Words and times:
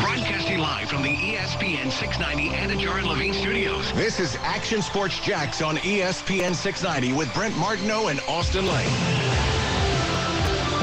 Broadcasting 0.00 0.58
live 0.58 0.88
from 0.88 1.02
the 1.02 1.14
ESPN 1.14 1.90
690 1.90 2.48
Anajar 2.56 2.98
and 2.98 3.06
Levine 3.06 3.34
studios. 3.34 3.92
This 3.92 4.18
is 4.18 4.36
Action 4.36 4.80
Sports 4.80 5.20
Jax 5.20 5.60
on 5.60 5.76
ESPN 5.76 6.54
690 6.54 7.12
with 7.12 7.32
Brent 7.34 7.54
Martineau 7.58 8.08
and 8.08 8.18
Austin 8.26 8.66
Lane. 8.66 8.88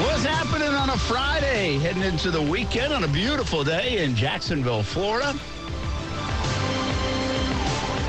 What's 0.04 0.24
happening 0.24 0.68
on 0.68 0.90
a 0.90 0.96
Friday? 0.96 1.78
Heading 1.78 2.04
into 2.04 2.30
the 2.30 2.40
weekend 2.40 2.92
on 2.92 3.02
a 3.02 3.08
beautiful 3.08 3.64
day 3.64 4.04
in 4.04 4.14
Jacksonville, 4.14 4.84
Florida. 4.84 5.34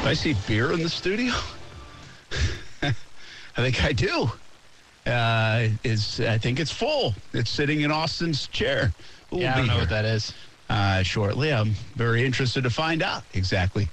I 0.08 0.14
see 0.14 0.36
beer 0.48 0.74
in 0.74 0.84
the 0.84 0.90
studio. 0.90 1.34
I 2.84 2.94
think 3.56 3.84
I 3.84 3.94
do. 3.94 4.32
Uh, 5.08 5.70
is 5.84 6.20
I 6.20 6.38
think 6.38 6.60
it's 6.60 6.72
full. 6.72 7.16
It's 7.34 7.50
sitting 7.50 7.82
in 7.82 7.92
Austin's 7.92 8.46
chair. 8.48 8.94
We'll 9.32 9.42
Yeah, 9.42 9.54
I 9.54 9.58
don't 9.58 9.68
know 9.68 9.74
here, 9.74 9.82
what 9.82 9.90
that 9.90 10.06
is. 10.06 10.34
Uh, 10.70 11.02
shortly, 11.02 11.52
I'm 11.52 11.72
very 11.96 12.24
interested 12.24 12.64
to 12.64 12.70
find 12.70 13.02
out 13.02 13.24
exactly 13.34 13.90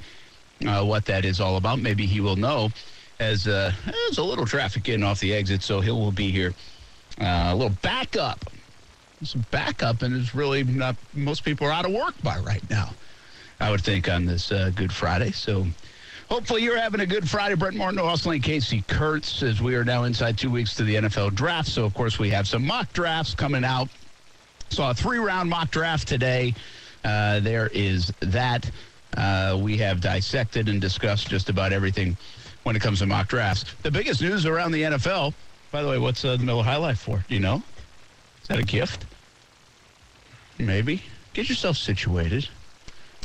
uh, 0.67 0.85
what 0.85 1.07
that 1.07 1.25
is 1.25 1.41
all 1.41 1.57
about. 1.57 1.79
Maybe 1.79 2.07
he 2.07 2.21
will 2.21 2.37
know. 2.37 2.71
As 3.19 3.49
uh, 3.49 3.73
there's 3.87 4.19
a 4.19 4.23
little 4.23 4.45
traffic 4.45 4.83
getting 4.83 5.03
off 5.03 5.21
the 5.21 5.33
exit, 5.33 5.63
so 5.63 5.81
he 5.81 5.91
will 5.91 6.13
be 6.13 6.31
here. 6.31 6.55
Uh, 7.19 7.49
a 7.49 7.55
little 7.55 7.77
backup. 7.81 8.45
Some 9.23 9.47
backup, 9.51 10.03
and 10.03 10.15
it's 10.15 10.35
really 10.35 10.65
not. 10.65 10.97
Most 11.15 11.43
people 11.43 11.67
are 11.67 11.73
out 11.73 11.87
of 11.87 11.93
work 11.93 12.15
by 12.23 12.39
right 12.41 12.69
now. 12.69 12.91
I 13.61 13.71
would 13.71 13.81
think 13.81 14.11
on 14.11 14.27
this 14.27 14.53
uh, 14.53 14.71
Good 14.75 14.93
Friday. 14.93 15.31
So 15.31 15.67
hopefully 16.29 16.63
you're 16.63 16.79
having 16.79 17.01
a 17.01 17.07
good 17.07 17.29
Friday. 17.29 17.55
Brent 17.55 17.77
Martin, 17.77 17.99
Austin 17.99 18.41
Casey 18.43 18.85
Kurtz, 18.87 19.43
as 19.43 19.63
we 19.63 19.75
are 19.75 19.85
now 19.85 20.05
inside 20.05 20.37
two 20.37 20.51
weeks 20.51 20.75
to 20.77 20.85
the 20.85 20.97
NFL 20.97 21.35
draft. 21.35 21.69
So 21.69 21.87
of 21.87 21.95
course 21.95 22.19
we 22.19 22.29
have 22.31 22.47
some 22.47 22.67
mock 22.67 22.93
drafts 22.93 23.35
coming 23.35 23.65
out. 23.65 23.89
Saw 24.71 24.91
a 24.91 24.95
three-round 24.95 25.49
mock 25.49 25.71
draft 25.71 26.07
today. 26.09 26.55
Uh, 27.05 27.41
there 27.41 27.69
is 27.73 28.13
that. 28.21 28.71
Uh, 29.17 29.59
we 29.63 29.79
have 29.79 30.01
dissected 30.01 30.69
and 30.69 30.81
discussed 30.81 31.29
just 31.31 31.49
about 31.49 31.73
everything 31.73 32.17
when 32.65 32.77
it 32.77 32.83
comes 32.83 32.99
to 32.99 33.07
mock 33.07 33.29
drafts. 33.29 33.65
The 33.83 33.91
biggest 33.91 34.21
news 34.21 34.45
around 34.45 34.73
the 34.73 34.83
NFL. 34.83 35.33
By 35.71 35.83
the 35.83 35.89
way, 35.89 35.97
what's 35.99 36.25
uh, 36.25 36.37
the 36.37 36.45
Miller 36.45 36.63
High 36.65 36.77
Life 36.77 36.99
for? 37.01 37.25
Do 37.29 37.35
you 37.35 37.41
know? 37.41 37.63
Is 38.43 38.49
that 38.49 38.59
a 38.59 38.63
gift? 38.63 39.07
Maybe. 40.59 41.03
Get 41.33 41.49
yourself 41.49 41.77
situated. 41.77 42.49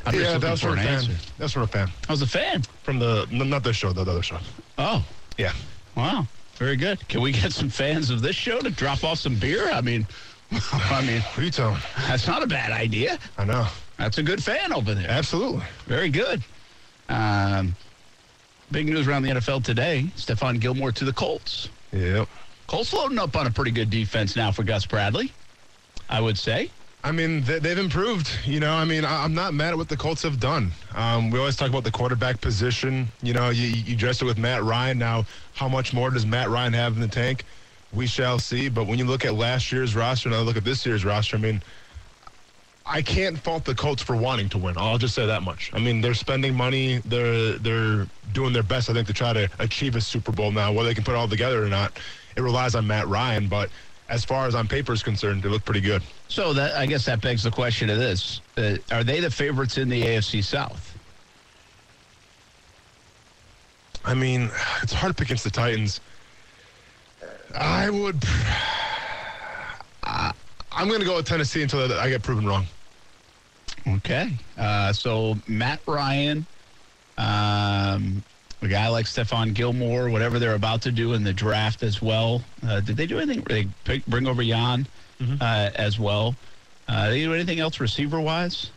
I'm 0.06 0.14
just 0.14 0.31
yeah, 0.31 0.38
that's 0.38 0.62
for 0.62 0.67
for 0.67 0.73
a 0.75 0.78
an 0.80 0.86
fan. 0.86 0.94
answer. 0.95 1.12
That's 1.38 1.53
for 1.53 1.62
a 1.62 1.67
fan. 1.67 1.89
I 2.08 2.12
was 2.14 2.22
a 2.22 2.28
fan. 2.28 2.64
From 2.84 3.00
the 3.00 3.28
not 3.31 3.64
this 3.64 3.75
show, 3.75 3.92
the 3.92 4.02
other 4.02 4.23
show. 4.23 4.38
Oh, 4.78 5.06
Yeah. 5.38 5.53
wow. 5.95 6.25
Very 6.56 6.75
good. 6.75 7.08
Can 7.08 7.22
we 7.22 7.31
get 7.31 7.52
some 7.53 7.69
fans 7.69 8.09
of 8.09 8.22
this 8.22 8.36
show 8.36 8.59
to 8.59 8.69
drop 8.69 9.03
off 9.03 9.19
some 9.19 9.36
beer? 9.36 9.72
I 9.72 9.81
mean, 9.81 10.08
I 10.73 11.02
mean, 11.05 11.21
Who 11.35 11.44
you 11.44 11.52
telling? 11.52 11.77
that's 12.07 12.27
not 12.27 12.44
a 12.44 12.47
bad 12.47 12.71
idea. 12.71 13.17
I 13.38 13.45
know. 13.45 13.67
That's 13.97 14.17
a 14.17 14.23
good 14.23 14.44
fan 14.44 14.73
over 14.73 14.94
there. 14.94 15.09
Absolutely. 15.09 15.63
Very 15.85 16.09
good. 16.09 16.44
Um, 17.09 17.75
big 18.72 18.88
news 18.88 19.07
around 19.07 19.23
the 19.23 19.29
NFL 19.29 19.63
today. 19.63 20.07
Stephon 20.16 20.59
Gilmore 20.59 20.91
to 20.91 21.05
the 21.05 21.13
Colts. 21.13 21.69
Yep. 21.94 22.27
Colts 22.67 22.94
loading 22.94 23.19
up 23.19 23.35
on 23.35 23.47
a 23.47 23.52
pretty 23.52 23.72
good 23.72 23.89
defense 23.89 24.35
now 24.35 24.52
for 24.52 24.63
Gus 24.63 24.85
Bradley, 24.85 25.31
I 26.09 26.19
would 26.22 26.38
say. 26.38 26.69
I 27.03 27.11
mean, 27.11 27.41
they, 27.44 27.59
they've 27.59 27.77
improved. 27.77 28.29
You 28.45 28.59
know, 28.59 28.73
I 28.73 28.85
mean, 28.85 29.03
I'm 29.05 29.33
not 29.33 29.53
mad 29.53 29.72
at 29.72 29.77
what 29.77 29.89
the 29.89 29.97
Colts 29.97 30.22
have 30.23 30.39
done. 30.39 30.72
Um, 30.95 31.31
we 31.31 31.39
always 31.39 31.55
talk 31.55 31.69
about 31.69 31.83
the 31.83 31.91
quarterback 31.91 32.39
position. 32.41 33.07
You 33.23 33.33
know, 33.33 33.49
you, 33.49 33.67
you 33.67 33.95
dressed 33.95 34.22
it 34.22 34.25
with 34.25 34.38
Matt 34.38 34.63
Ryan. 34.63 34.99
Now, 34.99 35.25
how 35.53 35.67
much 35.67 35.94
more 35.94 36.11
does 36.11 36.25
Matt 36.25 36.49
Ryan 36.49 36.73
have 36.73 36.94
in 36.94 37.02
the 37.02 37.07
tank? 37.07 37.44
We 37.94 38.08
shall 38.08 38.39
see. 38.39 38.70
But 38.70 38.88
when 38.88 39.00
you 39.00 39.06
look 39.06 39.25
at 39.25 39.36
last 39.36 39.72
year's 39.72 39.95
roster 39.95 40.30
and 40.30 40.36
I 40.36 40.42
look 40.42 40.58
at 40.58 40.64
this 40.64 40.86
year's 40.86 41.03
roster, 41.03 41.38
I 41.38 41.39
mean, 41.39 41.61
I 42.86 43.02
can't 43.02 43.38
fault 43.38 43.66
the 43.66 43.75
Colts 43.75 44.02
for 44.02 44.16
wanting 44.16 44.50
to 44.50 44.58
win. 44.58 44.75
I'll 44.78 44.97
just 44.97 45.14
say 45.14 45.25
that 45.25 45.44
much. 45.44 45.72
I 45.73 45.80
mean, 45.80 46.02
they're 46.02 46.14
spending 46.14 46.56
money. 46.56 46.97
They're 47.06 47.53
they're 47.53 48.08
doing 48.34 48.53
their 48.53 48.64
best, 48.64 48.89
I 48.89 48.94
think, 48.94 49.08
to 49.08 49.14
try 49.14 49.34
to 49.34 49.50
achieve 49.59 49.95
a 49.95 50.02
Super 50.02 50.31
Bowl. 50.31 50.52
Now, 50.52 50.72
whether 50.72 50.89
they 50.89 50.95
can 50.95 51.03
put 51.03 51.14
it 51.14 51.17
all 51.17 51.28
together 51.28 51.63
or 51.63 51.68
not, 51.68 51.97
it 52.35 52.41
relies 52.41 52.75
on 52.75 52.88
Matt 52.88 53.07
Ryan. 53.07 53.47
But 53.47 53.69
as 54.09 54.25
far 54.25 54.47
as 54.47 54.56
on 54.56 54.68
paper 54.68 54.94
is 54.94 55.03
concerned, 55.03 55.44
they 55.44 55.50
look 55.50 55.63
pretty 55.63 55.81
good. 55.81 56.02
So 56.28 56.53
that 56.53 56.75
I 56.75 56.85
guess 56.85 57.06
that 57.06 57.22
begs 57.22 57.44
the 57.44 57.52
question 57.52 57.90
of 57.90 57.97
this: 57.97 58.41
uh, 58.58 58.78
Are 58.91 59.03
they 59.03 59.19
the 59.19 59.31
favorites 59.31 59.78
in 59.78 59.88
the 59.88 60.02
AFC 60.02 60.44
South? 60.44 60.97
I 64.03 64.16
mean, 64.16 64.50
it's 64.81 64.94
hard 64.94 65.16
to 65.16 65.19
pick 65.22 65.28
against 65.28 65.44
the 65.44 65.52
Titans. 65.52 66.02
I 67.56 67.89
would. 67.89 68.23
I, 70.03 70.31
I'm 70.72 70.88
going 70.88 71.00
to 71.00 71.06
go 71.06 71.17
with 71.17 71.25
Tennessee 71.25 71.62
until 71.62 71.91
I 71.94 72.09
get 72.09 72.23
proven 72.23 72.45
wrong. 72.45 72.66
Okay. 73.88 74.31
Uh, 74.57 74.94
so 74.94 75.35
Matt 75.47 75.81
Ryan, 75.88 76.45
um, 77.17 78.23
a 78.61 78.67
guy 78.67 78.88
like 78.88 79.06
Stephon 79.06 79.53
Gilmore, 79.53 80.09
whatever 80.09 80.40
they're 80.40 80.56
about 80.56 80.81
to 80.84 80.91
do 80.91 81.13
in 81.13 81.23
the 81.23 81.34
draft 81.34 81.84
as 81.84 82.01
well. 82.01 82.44
Uh, 82.66 82.79
did 82.79 82.95
they 82.97 83.07
do 83.07 83.19
anything? 83.19 83.44
They 83.44 83.67
pick, 83.84 84.06
bring 84.06 84.28
over 84.28 84.44
Jan 84.44 84.88
uh, 85.41 85.72
as 85.75 86.00
well. 86.00 86.35
Uh, 86.88 87.09
they 87.09 87.22
do 87.22 87.34
anything 87.34 87.59
else 87.59 87.79
receiver 87.79 88.19
wise? 88.19 88.69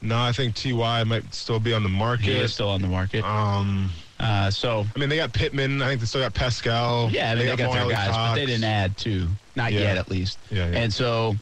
No, 0.00 0.18
I 0.18 0.32
think 0.32 0.54
Ty 0.56 1.04
might 1.04 1.32
still 1.32 1.60
be 1.60 1.72
on 1.72 1.82
the 1.82 1.88
market. 1.88 2.24
He 2.24 2.32
is 2.32 2.52
still 2.52 2.68
on 2.68 2.82
the 2.82 2.88
market. 2.88 3.24
Um, 3.24 3.90
Uh, 4.22 4.50
so 4.50 4.86
I 4.94 4.98
mean, 4.98 5.08
they 5.08 5.16
got 5.16 5.32
Pittman. 5.32 5.82
I 5.82 5.88
think 5.88 6.00
they 6.00 6.06
still 6.06 6.20
got 6.20 6.32
Pascal. 6.32 7.10
yeah, 7.10 7.32
I 7.32 7.34
mean, 7.34 7.46
they, 7.46 7.56
got, 7.56 7.72
their 7.72 7.84
Mo 7.84 7.90
guys, 7.90 8.08
but 8.08 8.34
they 8.36 8.46
didn't 8.46 8.64
add 8.64 8.96
to, 8.98 9.26
not 9.56 9.72
Yeah. 9.72 9.80
yet 9.80 9.96
at 9.98 10.08
least. 10.10 10.38
Yeah, 10.50 10.70
yeah. 10.70 10.78
And 10.78 10.92
so, 10.92 11.34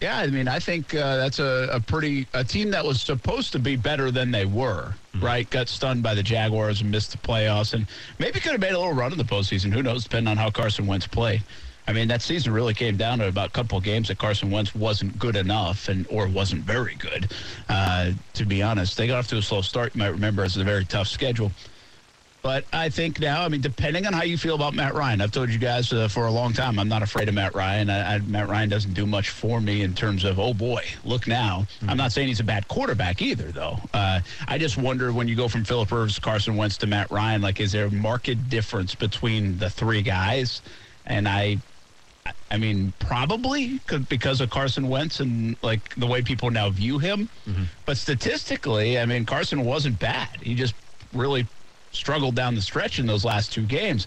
yeah, 0.00 0.18
I 0.18 0.26
mean, 0.28 0.48
I 0.48 0.58
think 0.58 0.94
uh, 0.94 1.16
that's 1.18 1.38
a, 1.38 1.68
a 1.70 1.80
pretty 1.80 2.26
a 2.32 2.42
team 2.42 2.70
that 2.70 2.84
was 2.84 3.02
supposed 3.02 3.52
to 3.52 3.58
be 3.58 3.76
better 3.76 4.10
than 4.10 4.30
they 4.30 4.46
were. 4.46 4.94
Mm-hmm. 5.14 5.24
Right, 5.24 5.50
got 5.50 5.68
stunned 5.68 6.02
by 6.02 6.14
the 6.14 6.22
Jaguars 6.22 6.80
and 6.80 6.90
missed 6.90 7.12
the 7.12 7.18
playoffs, 7.18 7.74
and 7.74 7.86
maybe 8.18 8.40
could 8.40 8.52
have 8.52 8.60
made 8.60 8.72
a 8.72 8.78
little 8.78 8.94
run 8.94 9.12
in 9.12 9.18
the 9.18 9.24
postseason. 9.24 9.72
Who 9.72 9.82
knows? 9.82 10.04
Depending 10.04 10.30
on 10.30 10.36
how 10.38 10.50
Carson 10.50 10.86
Wentz 10.86 11.06
played. 11.06 11.42
I 11.88 11.92
mean, 11.92 12.08
that 12.08 12.20
season 12.20 12.52
really 12.52 12.74
came 12.74 12.96
down 12.98 13.18
to 13.20 13.28
about 13.28 13.48
a 13.48 13.52
couple 13.52 13.78
of 13.78 13.84
games 13.84 14.08
that 14.08 14.18
Carson 14.18 14.50
Wentz 14.50 14.74
wasn't 14.74 15.18
good 15.18 15.36
enough, 15.36 15.88
and 15.88 16.06
or 16.10 16.28
wasn't 16.28 16.62
very 16.62 16.94
good. 16.94 17.32
Uh, 17.68 18.12
to 18.34 18.44
be 18.44 18.62
honest, 18.62 18.96
they 18.96 19.06
got 19.06 19.18
off 19.18 19.28
to 19.28 19.36
a 19.38 19.42
slow 19.42 19.62
start. 19.62 19.94
You 19.94 20.00
might 20.00 20.08
remember 20.08 20.44
as 20.44 20.56
a 20.56 20.64
very 20.64 20.84
tough 20.84 21.08
schedule. 21.08 21.50
But 22.48 22.64
I 22.72 22.88
think 22.88 23.20
now, 23.20 23.44
I 23.44 23.48
mean, 23.48 23.60
depending 23.60 24.06
on 24.06 24.14
how 24.14 24.22
you 24.22 24.38
feel 24.38 24.54
about 24.54 24.72
Matt 24.72 24.94
Ryan, 24.94 25.20
I've 25.20 25.32
told 25.32 25.50
you 25.50 25.58
guys 25.58 25.92
uh, 25.92 26.08
for 26.08 26.28
a 26.28 26.30
long 26.30 26.54
time, 26.54 26.78
I'm 26.78 26.88
not 26.88 27.02
afraid 27.02 27.28
of 27.28 27.34
Matt 27.34 27.54
Ryan. 27.54 27.90
I, 27.90 28.14
I, 28.14 28.18
Matt 28.20 28.48
Ryan 28.48 28.70
doesn't 28.70 28.94
do 28.94 29.04
much 29.04 29.28
for 29.28 29.60
me 29.60 29.82
in 29.82 29.92
terms 29.92 30.24
of, 30.24 30.38
oh 30.40 30.54
boy, 30.54 30.82
look 31.04 31.26
now. 31.26 31.66
I'm 31.86 31.98
not 31.98 32.10
saying 32.10 32.28
he's 32.28 32.40
a 32.40 32.44
bad 32.44 32.66
quarterback 32.66 33.20
either, 33.20 33.52
though. 33.52 33.76
Uh, 33.92 34.20
I 34.46 34.56
just 34.56 34.78
wonder 34.78 35.12
when 35.12 35.28
you 35.28 35.36
go 35.36 35.46
from 35.46 35.62
Philip 35.62 35.92
Rivers, 35.92 36.18
Carson 36.18 36.56
Wentz 36.56 36.78
to 36.78 36.86
Matt 36.86 37.10
Ryan, 37.10 37.42
like, 37.42 37.60
is 37.60 37.70
there 37.70 37.84
a 37.84 37.90
marked 37.90 38.48
difference 38.48 38.94
between 38.94 39.58
the 39.58 39.68
three 39.68 40.00
guys? 40.00 40.62
And 41.04 41.28
I, 41.28 41.58
I 42.50 42.56
mean, 42.56 42.94
probably 42.98 43.78
because 44.08 44.40
of 44.40 44.48
Carson 44.48 44.88
Wentz 44.88 45.20
and 45.20 45.54
like 45.62 45.94
the 45.96 46.06
way 46.06 46.22
people 46.22 46.50
now 46.50 46.70
view 46.70 46.98
him. 46.98 47.28
But 47.84 47.98
statistically, 47.98 48.98
I 48.98 49.04
mean, 49.04 49.26
Carson 49.26 49.66
wasn't 49.66 49.98
bad. 49.98 50.30
He 50.40 50.54
just 50.54 50.74
really 51.12 51.46
struggled 51.98 52.34
down 52.34 52.54
the 52.54 52.62
stretch 52.62 52.98
in 52.98 53.06
those 53.06 53.24
last 53.24 53.52
two 53.52 53.66
games. 53.66 54.06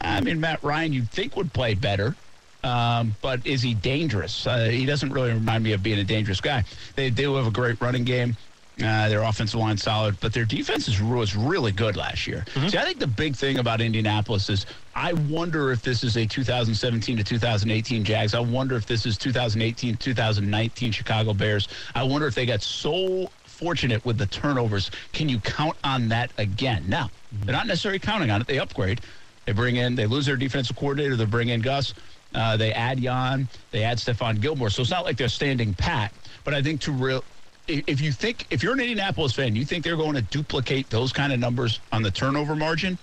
I 0.00 0.20
mean, 0.20 0.40
Matt 0.40 0.62
Ryan, 0.62 0.92
you'd 0.92 1.10
think 1.10 1.36
would 1.36 1.52
play 1.52 1.74
better. 1.74 2.14
Um, 2.62 3.14
but 3.20 3.46
is 3.46 3.60
he 3.60 3.74
dangerous? 3.74 4.46
Uh, 4.46 4.68
he 4.68 4.86
doesn't 4.86 5.12
really 5.12 5.32
remind 5.32 5.64
me 5.64 5.72
of 5.72 5.82
being 5.82 5.98
a 5.98 6.04
dangerous 6.04 6.40
guy. 6.40 6.64
They 6.96 7.10
do 7.10 7.34
have 7.34 7.46
a 7.46 7.50
great 7.50 7.80
running 7.80 8.04
game. 8.04 8.36
Uh, 8.82 9.08
their 9.08 9.22
offensive 9.22 9.60
line 9.60 9.76
solid, 9.76 10.18
but 10.18 10.32
their 10.32 10.44
defense 10.44 10.88
is, 10.88 11.00
was 11.00 11.36
really 11.36 11.70
good 11.70 11.96
last 11.96 12.26
year. 12.26 12.44
See, 12.68 12.76
I 12.76 12.82
think 12.82 12.98
the 12.98 13.06
big 13.06 13.36
thing 13.36 13.58
about 13.58 13.80
Indianapolis 13.80 14.50
is 14.50 14.66
I 14.96 15.12
wonder 15.12 15.70
if 15.70 15.82
this 15.82 16.02
is 16.02 16.16
a 16.16 16.26
2017 16.26 17.16
to 17.18 17.22
2018 17.22 18.02
Jags. 18.02 18.34
I 18.34 18.40
wonder 18.40 18.74
if 18.74 18.84
this 18.84 19.06
is 19.06 19.16
2018 19.16 19.96
2019 19.98 20.90
Chicago 20.90 21.32
Bears. 21.32 21.68
I 21.94 22.02
wonder 22.02 22.26
if 22.26 22.34
they 22.34 22.46
got 22.46 22.62
so 22.62 23.30
fortunate 23.64 24.04
with 24.04 24.18
the 24.18 24.26
turnovers. 24.26 24.90
Can 25.14 25.26
you 25.26 25.40
count 25.40 25.74
on 25.84 26.06
that 26.08 26.30
again? 26.36 26.84
Now, 26.86 27.10
they're 27.32 27.54
not 27.54 27.66
necessarily 27.66 27.98
counting 27.98 28.30
on 28.30 28.42
it. 28.42 28.46
They 28.46 28.58
upgrade. 28.58 29.00
They 29.46 29.52
bring 29.52 29.76
in, 29.76 29.94
they 29.94 30.04
lose 30.04 30.26
their 30.26 30.36
defensive 30.36 30.76
coordinator. 30.76 31.16
They 31.16 31.24
bring 31.24 31.48
in 31.48 31.62
Gus. 31.62 31.94
Uh, 32.34 32.58
they 32.58 32.74
add 32.74 33.00
Jan. 33.00 33.48
They 33.70 33.82
add 33.82 33.96
Stephon 33.96 34.38
Gilmore. 34.38 34.68
So 34.68 34.82
it's 34.82 34.90
not 34.90 35.06
like 35.06 35.16
they're 35.16 35.28
standing 35.30 35.72
pat. 35.72 36.12
But 36.44 36.52
I 36.52 36.60
think 36.60 36.82
to 36.82 36.92
real, 36.92 37.24
if 37.66 38.02
you 38.02 38.12
think 38.12 38.46
if 38.50 38.62
you're 38.62 38.74
an 38.74 38.80
Indianapolis 38.80 39.32
fan, 39.32 39.56
you 39.56 39.64
think 39.64 39.82
they're 39.82 39.96
going 39.96 40.14
to 40.14 40.22
duplicate 40.22 40.90
those 40.90 41.10
kind 41.10 41.32
of 41.32 41.40
numbers 41.40 41.80
on 41.90 42.02
the 42.02 42.10
turnover 42.10 42.54
margin. 42.54 42.98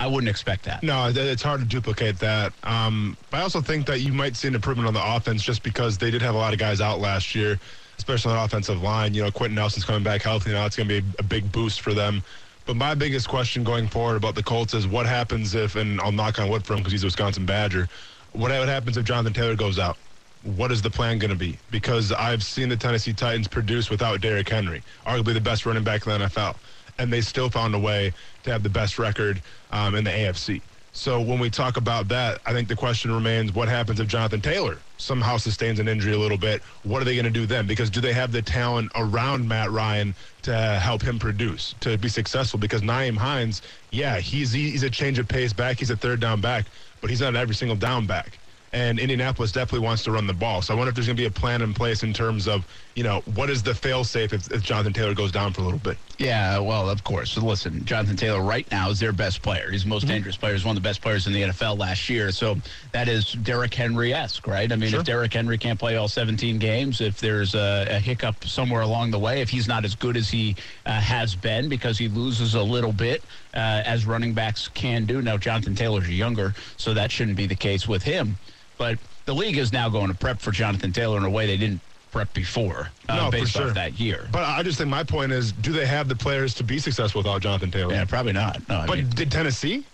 I 0.00 0.06
wouldn't 0.06 0.30
expect 0.30 0.64
that. 0.64 0.82
No, 0.82 1.12
it's 1.14 1.42
hard 1.42 1.60
to 1.60 1.66
duplicate 1.66 2.18
that. 2.20 2.54
Um, 2.62 3.16
I 3.30 3.42
also 3.42 3.60
think 3.60 3.86
that 3.86 4.00
you 4.00 4.12
might 4.12 4.36
see 4.36 4.48
an 4.48 4.54
improvement 4.54 4.88
on 4.88 4.94
the 4.94 5.14
offense 5.16 5.42
just 5.42 5.62
because 5.62 5.98
they 5.98 6.10
did 6.10 6.22
have 6.22 6.34
a 6.34 6.38
lot 6.38 6.54
of 6.54 6.58
guys 6.58 6.80
out 6.80 6.98
last 6.98 7.34
year, 7.34 7.60
especially 8.02 8.32
on 8.32 8.38
the 8.38 8.44
offensive 8.44 8.82
line. 8.82 9.14
You 9.14 9.22
know, 9.22 9.30
Quenton 9.30 9.54
Nelson's 9.54 9.84
coming 9.84 10.02
back 10.02 10.22
healthy 10.22 10.50
now. 10.50 10.66
It's 10.66 10.76
going 10.76 10.88
to 10.88 11.02
be 11.02 11.08
a 11.18 11.22
big 11.22 11.50
boost 11.52 11.80
for 11.80 11.94
them. 11.94 12.22
But 12.66 12.76
my 12.76 12.94
biggest 12.94 13.28
question 13.28 13.64
going 13.64 13.88
forward 13.88 14.16
about 14.16 14.34
the 14.34 14.42
Colts 14.42 14.74
is 14.74 14.86
what 14.86 15.06
happens 15.06 15.54
if, 15.54 15.76
and 15.76 16.00
I'll 16.00 16.12
knock 16.12 16.38
on 16.38 16.48
wood 16.48 16.64
for 16.64 16.74
him 16.74 16.80
because 16.80 16.92
he's 16.92 17.04
a 17.04 17.06
Wisconsin 17.06 17.46
Badger, 17.46 17.88
what 18.32 18.50
happens 18.50 18.96
if 18.96 19.04
Jonathan 19.04 19.32
Taylor 19.32 19.56
goes 19.56 19.78
out? 19.78 19.96
what 20.44 20.72
is 20.72 20.82
the 20.82 20.90
plan 20.90 21.18
going 21.18 21.30
to 21.30 21.36
be? 21.36 21.58
Because 21.70 22.12
I've 22.12 22.42
seen 22.42 22.68
the 22.68 22.76
Tennessee 22.76 23.12
Titans 23.12 23.48
produce 23.48 23.90
without 23.90 24.20
Derrick 24.20 24.48
Henry, 24.48 24.82
arguably 25.06 25.34
the 25.34 25.40
best 25.40 25.66
running 25.66 25.84
back 25.84 26.06
in 26.06 26.18
the 26.18 26.26
NFL, 26.26 26.56
and 26.98 27.12
they 27.12 27.20
still 27.20 27.48
found 27.48 27.74
a 27.74 27.78
way 27.78 28.12
to 28.42 28.50
have 28.50 28.62
the 28.62 28.68
best 28.68 28.98
record 28.98 29.40
um, 29.70 29.94
in 29.94 30.04
the 30.04 30.10
AFC. 30.10 30.60
So 30.94 31.22
when 31.22 31.38
we 31.38 31.48
talk 31.48 31.78
about 31.78 32.08
that, 32.08 32.40
I 32.44 32.52
think 32.52 32.68
the 32.68 32.76
question 32.76 33.12
remains: 33.12 33.54
What 33.54 33.68
happens 33.68 33.98
if 33.98 34.08
Jonathan 34.08 34.42
Taylor 34.42 34.78
somehow 34.98 35.38
sustains 35.38 35.80
an 35.80 35.88
injury 35.88 36.12
a 36.12 36.18
little 36.18 36.36
bit? 36.36 36.62
What 36.82 37.00
are 37.00 37.04
they 37.06 37.14
going 37.14 37.24
to 37.24 37.30
do 37.30 37.46
then? 37.46 37.66
Because 37.66 37.88
do 37.88 38.00
they 38.00 38.12
have 38.12 38.30
the 38.30 38.42
talent 38.42 38.92
around 38.94 39.48
Matt 39.48 39.70
Ryan 39.70 40.14
to 40.42 40.54
help 40.54 41.02
him 41.02 41.18
produce 41.18 41.74
to 41.80 41.96
be 41.96 42.08
successful? 42.08 42.60
Because 42.60 42.82
Nyheim 42.82 43.16
Hines, 43.16 43.62
yeah, 43.90 44.18
he's 44.18 44.52
he's 44.52 44.82
a 44.82 44.90
change 44.90 45.18
of 45.18 45.26
pace 45.26 45.54
back. 45.54 45.78
He's 45.78 45.90
a 45.90 45.96
third 45.96 46.20
down 46.20 46.42
back, 46.42 46.66
but 47.00 47.08
he's 47.08 47.22
not 47.22 47.36
every 47.36 47.54
single 47.54 47.76
down 47.76 48.06
back 48.06 48.38
and 48.72 48.98
Indianapolis 48.98 49.52
definitely 49.52 49.84
wants 49.84 50.02
to 50.04 50.10
run 50.10 50.26
the 50.26 50.32
ball. 50.32 50.62
So 50.62 50.72
I 50.72 50.76
wonder 50.76 50.88
if 50.88 50.94
there's 50.94 51.06
going 51.06 51.16
to 51.16 51.22
be 51.22 51.26
a 51.26 51.30
plan 51.30 51.60
in 51.60 51.74
place 51.74 52.02
in 52.02 52.14
terms 52.14 52.48
of, 52.48 52.66
you 52.94 53.02
know, 53.02 53.20
what 53.34 53.50
is 53.50 53.62
the 53.62 53.74
fail 53.74 54.02
safe 54.02 54.32
if, 54.32 54.50
if, 54.50 54.62
Jonathan 54.62 54.94
Taylor 54.94 55.14
goes 55.14 55.30
down 55.30 55.52
for 55.52 55.60
a 55.60 55.64
little 55.64 55.78
bit? 55.78 55.98
Yeah, 56.16 56.58
well, 56.58 56.88
of 56.88 57.04
course. 57.04 57.32
So 57.32 57.42
listen, 57.42 57.84
Jonathan 57.84 58.16
Taylor 58.16 58.40
right 58.40 58.70
now 58.70 58.88
is 58.88 58.98
their 58.98 59.12
best 59.12 59.42
player. 59.42 59.70
He's 59.70 59.82
the 59.82 59.90
most 59.90 60.04
mm-hmm. 60.04 60.12
dangerous 60.12 60.38
player. 60.38 60.54
He's 60.54 60.64
one 60.64 60.76
of 60.76 60.82
the 60.82 60.88
best 60.88 61.02
players 61.02 61.26
in 61.26 61.34
the 61.34 61.42
NFL 61.42 61.78
last 61.78 62.08
year. 62.08 62.30
So 62.30 62.56
that 62.92 63.08
is 63.08 63.32
Derrick 63.32 63.74
Henry 63.74 64.14
esque, 64.14 64.46
right? 64.46 64.70
I 64.72 64.76
mean, 64.76 64.90
sure. 64.90 65.00
if 65.00 65.06
Derrick 65.06 65.34
Henry 65.34 65.58
can't 65.58 65.78
play 65.78 65.96
all 65.96 66.08
17 66.08 66.58
games, 66.58 67.02
if 67.02 67.20
there's 67.20 67.54
a, 67.54 67.86
a, 67.90 67.98
hiccup 67.98 68.44
somewhere 68.44 68.82
along 68.82 69.10
the 69.10 69.18
way, 69.18 69.42
if 69.42 69.50
he's 69.50 69.68
not 69.68 69.84
as 69.84 69.94
good 69.94 70.16
as 70.16 70.30
he 70.30 70.56
uh, 70.86 70.92
has 70.92 71.34
been 71.34 71.68
because 71.68 71.98
he 71.98 72.08
loses 72.08 72.54
a 72.54 72.62
little 72.62 72.92
bit 72.92 73.22
uh, 73.54 73.82
as 73.84 74.06
running 74.06 74.32
backs 74.32 74.68
can 74.68 75.04
do. 75.04 75.20
Now, 75.20 75.36
Jonathan 75.36 75.74
Taylor's 75.74 76.08
younger, 76.08 76.54
so 76.78 76.94
that 76.94 77.10
shouldn't 77.10 77.36
be 77.36 77.46
the 77.46 77.54
case 77.54 77.86
with 77.86 78.02
him. 78.02 78.38
But 78.82 78.98
the 79.26 79.32
league 79.32 79.58
is 79.58 79.72
now 79.72 79.88
going 79.88 80.08
to 80.08 80.14
prep 80.14 80.40
for 80.40 80.50
Jonathan 80.50 80.92
Taylor 80.92 81.16
in 81.16 81.22
a 81.22 81.30
way 81.30 81.46
they 81.46 81.56
didn't 81.56 81.80
prep 82.10 82.34
before 82.34 82.90
uh, 83.08 83.14
no, 83.16 83.30
based 83.30 83.52
sure. 83.52 83.68
off 83.68 83.74
that 83.74 84.00
year. 84.00 84.28
But 84.32 84.42
I 84.42 84.64
just 84.64 84.78
think 84.78 84.90
my 84.90 85.04
point 85.04 85.30
is, 85.30 85.52
do 85.52 85.70
they 85.70 85.86
have 85.86 86.08
the 86.08 86.16
players 86.16 86.52
to 86.54 86.64
be 86.64 86.80
successful 86.80 87.20
without 87.20 87.42
Jonathan 87.42 87.70
Taylor? 87.70 87.94
Yeah, 87.94 88.04
probably 88.06 88.32
not. 88.32 88.58
No, 88.68 88.82
but 88.88 88.98
mean, 88.98 89.10
did 89.10 89.30
Tennessee? 89.30 89.84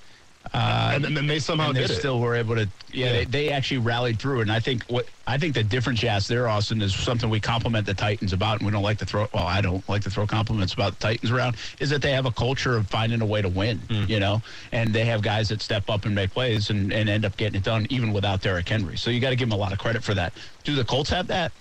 Uh, 0.54 0.92
and, 0.94 1.16
then 1.16 1.26
they 1.26 1.38
somehow 1.38 1.72
they 1.72 1.86
did 1.86 1.96
still 1.96 2.16
it. 2.16 2.20
were 2.20 2.34
able 2.34 2.54
to. 2.54 2.68
Yeah, 2.92 3.06
yeah. 3.06 3.12
They, 3.12 3.24
they, 3.24 3.48
actually 3.50 3.78
rallied 3.78 4.18
through, 4.18 4.40
and 4.40 4.50
I 4.50 4.60
think 4.60 4.84
what 4.84 5.06
I 5.26 5.36
think 5.36 5.54
the 5.54 5.62
difference, 5.62 6.00
Jazz, 6.00 6.26
there, 6.26 6.48
Austin, 6.48 6.80
is 6.80 6.94
something 6.94 7.28
we 7.28 7.40
compliment 7.40 7.86
the 7.86 7.94
Titans 7.94 8.32
about, 8.32 8.58
and 8.58 8.66
we 8.66 8.72
don't 8.72 8.82
like 8.82 8.98
to 8.98 9.06
throw. 9.06 9.28
Well, 9.32 9.46
I 9.46 9.60
don't 9.60 9.86
like 9.88 10.02
to 10.02 10.10
throw 10.10 10.26
compliments 10.26 10.74
about 10.74 10.98
the 10.98 11.00
Titans 11.00 11.30
around. 11.30 11.56
Is 11.80 11.90
that 11.90 12.02
they 12.02 12.12
have 12.12 12.26
a 12.26 12.30
culture 12.30 12.76
of 12.76 12.88
finding 12.88 13.20
a 13.20 13.26
way 13.26 13.42
to 13.42 13.48
win, 13.48 13.78
mm. 13.88 14.08
you 14.08 14.20
know, 14.20 14.42
and 14.72 14.92
they 14.92 15.04
have 15.04 15.22
guys 15.22 15.48
that 15.50 15.60
step 15.60 15.90
up 15.90 16.04
and 16.04 16.14
make 16.14 16.30
plays 16.30 16.70
and, 16.70 16.92
and 16.92 17.08
end 17.08 17.24
up 17.24 17.36
getting 17.36 17.56
it 17.56 17.64
done 17.64 17.86
even 17.90 18.12
without 18.12 18.40
Derrick 18.40 18.68
Henry. 18.68 18.96
So 18.96 19.10
you 19.10 19.20
got 19.20 19.30
to 19.30 19.36
give 19.36 19.48
them 19.48 19.58
a 19.58 19.60
lot 19.60 19.72
of 19.72 19.78
credit 19.78 20.02
for 20.02 20.14
that. 20.14 20.32
Do 20.64 20.74
the 20.74 20.84
Colts 20.84 21.10
have 21.10 21.26
that? 21.28 21.52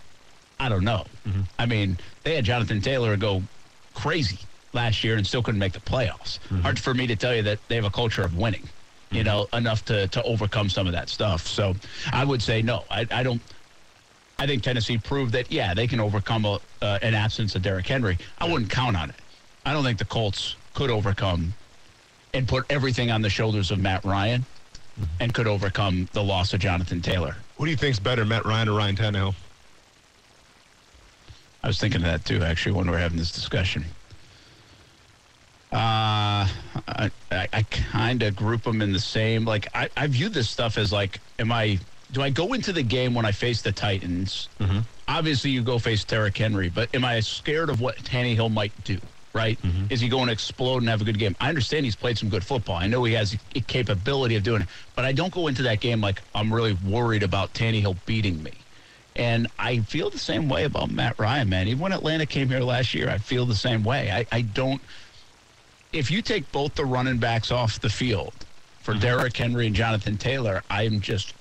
I 0.60 0.70
don't 0.70 0.84
know. 0.84 1.06
Mm-hmm. 1.28 1.42
I 1.60 1.66
mean, 1.66 1.98
they 2.24 2.36
had 2.36 2.46
Jonathan 2.46 2.82
Taylor 2.82 3.16
go 3.18 3.44
crazy 3.94 4.40
last 4.74 5.04
year 5.04 5.18
and 5.18 5.26
still 5.26 5.44
couldn't 5.44 5.60
make 5.60 5.74
the 5.74 5.80
playoffs. 5.80 6.40
Mm-hmm. 6.40 6.62
Hard 6.62 6.80
for 6.80 6.94
me 6.94 7.08
to 7.08 7.16
tell 7.16 7.36
you 7.36 7.44
that 7.44 7.60
they 7.68 7.76
have 7.76 7.86
a 7.86 7.90
culture 7.90 8.22
of 8.22 8.38
winning 8.38 8.68
you 9.12 9.24
know, 9.24 9.48
enough 9.54 9.86
to, 9.86 10.08
to 10.10 10.24
overcome 10.24 10.70
some 10.70 10.88
of 10.88 10.94
that 10.94 11.10
stuff. 11.10 11.48
So 11.48 11.76
I 12.12 12.26
would 12.26 12.42
say 12.42 12.62
no. 12.62 12.84
I, 12.92 13.06
I 13.12 13.24
don't. 13.24 13.42
I 14.40 14.46
think 14.46 14.62
Tennessee 14.62 15.00
proved 15.00 15.32
that, 15.32 15.52
yeah, 15.52 15.74
they 15.74 15.88
can 15.88 16.00
overcome 16.00 16.46
a, 16.46 16.60
uh, 16.84 17.00
an 17.02 17.16
absence 17.16 17.56
of 17.56 17.64
Derrick 17.64 17.88
Henry. 17.88 18.20
I 18.38 18.48
wouldn't 18.48 18.70
count 18.70 18.96
on 18.96 19.10
it. 19.10 19.16
I 19.66 19.74
don't 19.74 19.84
think 19.84 19.98
the 19.98 20.06
Colts 20.06 20.56
could 20.76 20.92
overcome 20.92 21.56
and 22.36 22.48
put 22.48 22.64
everything 22.70 23.10
on 23.10 23.24
the 23.24 23.32
shoulders 23.32 23.72
of 23.72 23.80
Matt 23.80 24.06
Ryan 24.06 24.42
mm-hmm. 24.42 25.04
and 25.20 25.34
could 25.34 25.48
overcome 25.48 26.08
the 26.14 26.24
loss 26.24 26.54
of 26.54 26.60
Jonathan 26.60 27.02
Taylor. 27.02 27.36
Who 27.58 27.66
do 27.66 27.72
you 27.72 27.78
think's 27.78 27.98
better, 27.98 28.26
Matt 28.26 28.46
Ryan 28.46 28.70
or 28.70 28.78
Ryan 28.78 28.96
Tannehill? 28.96 29.34
I 31.64 31.68
was 31.68 31.80
thinking 31.80 32.02
of 32.02 32.06
that 32.06 32.24
too, 32.24 32.44
actually, 32.44 32.74
when 32.74 32.88
we 32.88 32.96
are 32.96 33.00
having 33.00 33.18
this 33.18 33.32
discussion. 33.32 33.86
Uh, 35.72 36.48
I, 36.88 37.12
I 37.32 37.66
kind 37.70 38.24
of 38.24 38.36
group 38.36 38.64
them 38.64 38.82
in 38.82 38.94
the 38.94 39.00
same. 39.00 39.44
Like 39.44 39.68
I, 39.74 39.90
I 39.98 40.08
view 40.08 40.30
this 40.30 40.50
stuff 40.50 40.78
as 40.78 40.94
like, 40.94 41.20
am 41.40 41.52
I? 41.52 41.80
Do 42.12 42.22
I 42.22 42.30
go 42.30 42.54
into 42.54 42.72
the 42.72 42.84
game 42.84 43.14
when 43.14 43.26
I 43.26 43.34
face 43.34 43.62
the 43.62 43.74
Titans? 43.74 44.48
Mm-hmm. 44.62 44.80
Obviously, 45.10 45.52
you 45.52 45.62
go 45.62 45.78
face 45.78 46.06
Derrick 46.06 46.38
Henry, 46.38 46.70
but 46.70 46.94
am 46.96 47.04
I 47.04 47.20
scared 47.20 47.70
of 47.70 47.82
what 47.82 47.98
Tannehill 47.98 48.52
might 48.52 48.72
do? 48.86 48.98
Right? 49.34 49.62
Mm-hmm. 49.62 49.88
Is 49.90 50.00
he 50.00 50.08
going 50.08 50.28
to 50.28 50.32
explode 50.32 50.78
and 50.80 50.90
have 50.90 51.02
a 51.02 51.04
good 51.04 51.20
game? 51.20 51.36
I 51.40 51.50
understand 51.50 51.86
he's 51.86 51.98
played 51.98 52.18
some 52.18 52.30
good 52.30 52.46
football. 52.46 52.78
I 52.78 52.88
know 52.88 53.04
he 53.04 53.14
has 53.14 53.36
a 53.56 53.60
capability 53.60 54.36
of 54.36 54.44
doing 54.44 54.62
it, 54.62 54.68
but 54.96 55.04
I 55.04 55.12
don't 55.12 55.34
go 55.34 55.48
into 55.48 55.64
that 55.64 55.82
game 55.82 56.00
like 56.00 56.22
I'm 56.34 56.52
really 56.52 56.78
worried 56.86 57.24
about 57.24 57.54
Tannehill 57.54 57.98
beating 58.06 58.42
me. 58.42 58.54
And 59.18 59.48
I 59.60 59.80
feel 59.80 60.10
the 60.10 60.20
same 60.20 60.48
way 60.48 60.64
about 60.64 60.92
Matt 60.92 61.20
Ryan, 61.20 61.50
man. 61.50 61.68
Even 61.68 61.80
when 61.80 61.92
Atlanta 61.92 62.26
came 62.26 62.48
here 62.48 62.62
last 62.62 62.94
year, 62.94 63.10
I 63.10 63.18
feel 63.18 63.46
the 63.46 63.56
same 63.56 63.84
way. 63.84 64.12
I, 64.12 64.26
I 64.32 64.42
don't 64.42 64.82
if 65.98 66.12
you 66.12 66.22
take 66.22 66.50
both 66.52 66.76
the 66.76 66.86
running 66.86 67.18
backs 67.18 67.52
off 67.52 67.80
the 67.80 67.90
field 67.90 68.34
for 68.82 68.92
mm-hmm. 68.92 69.02
Derrick 69.02 69.36
Henry 69.36 69.68
and 69.68 69.76
Jonathan 69.76 70.18
Taylor, 70.18 70.64
I'm 70.70 71.02
just 71.02 71.34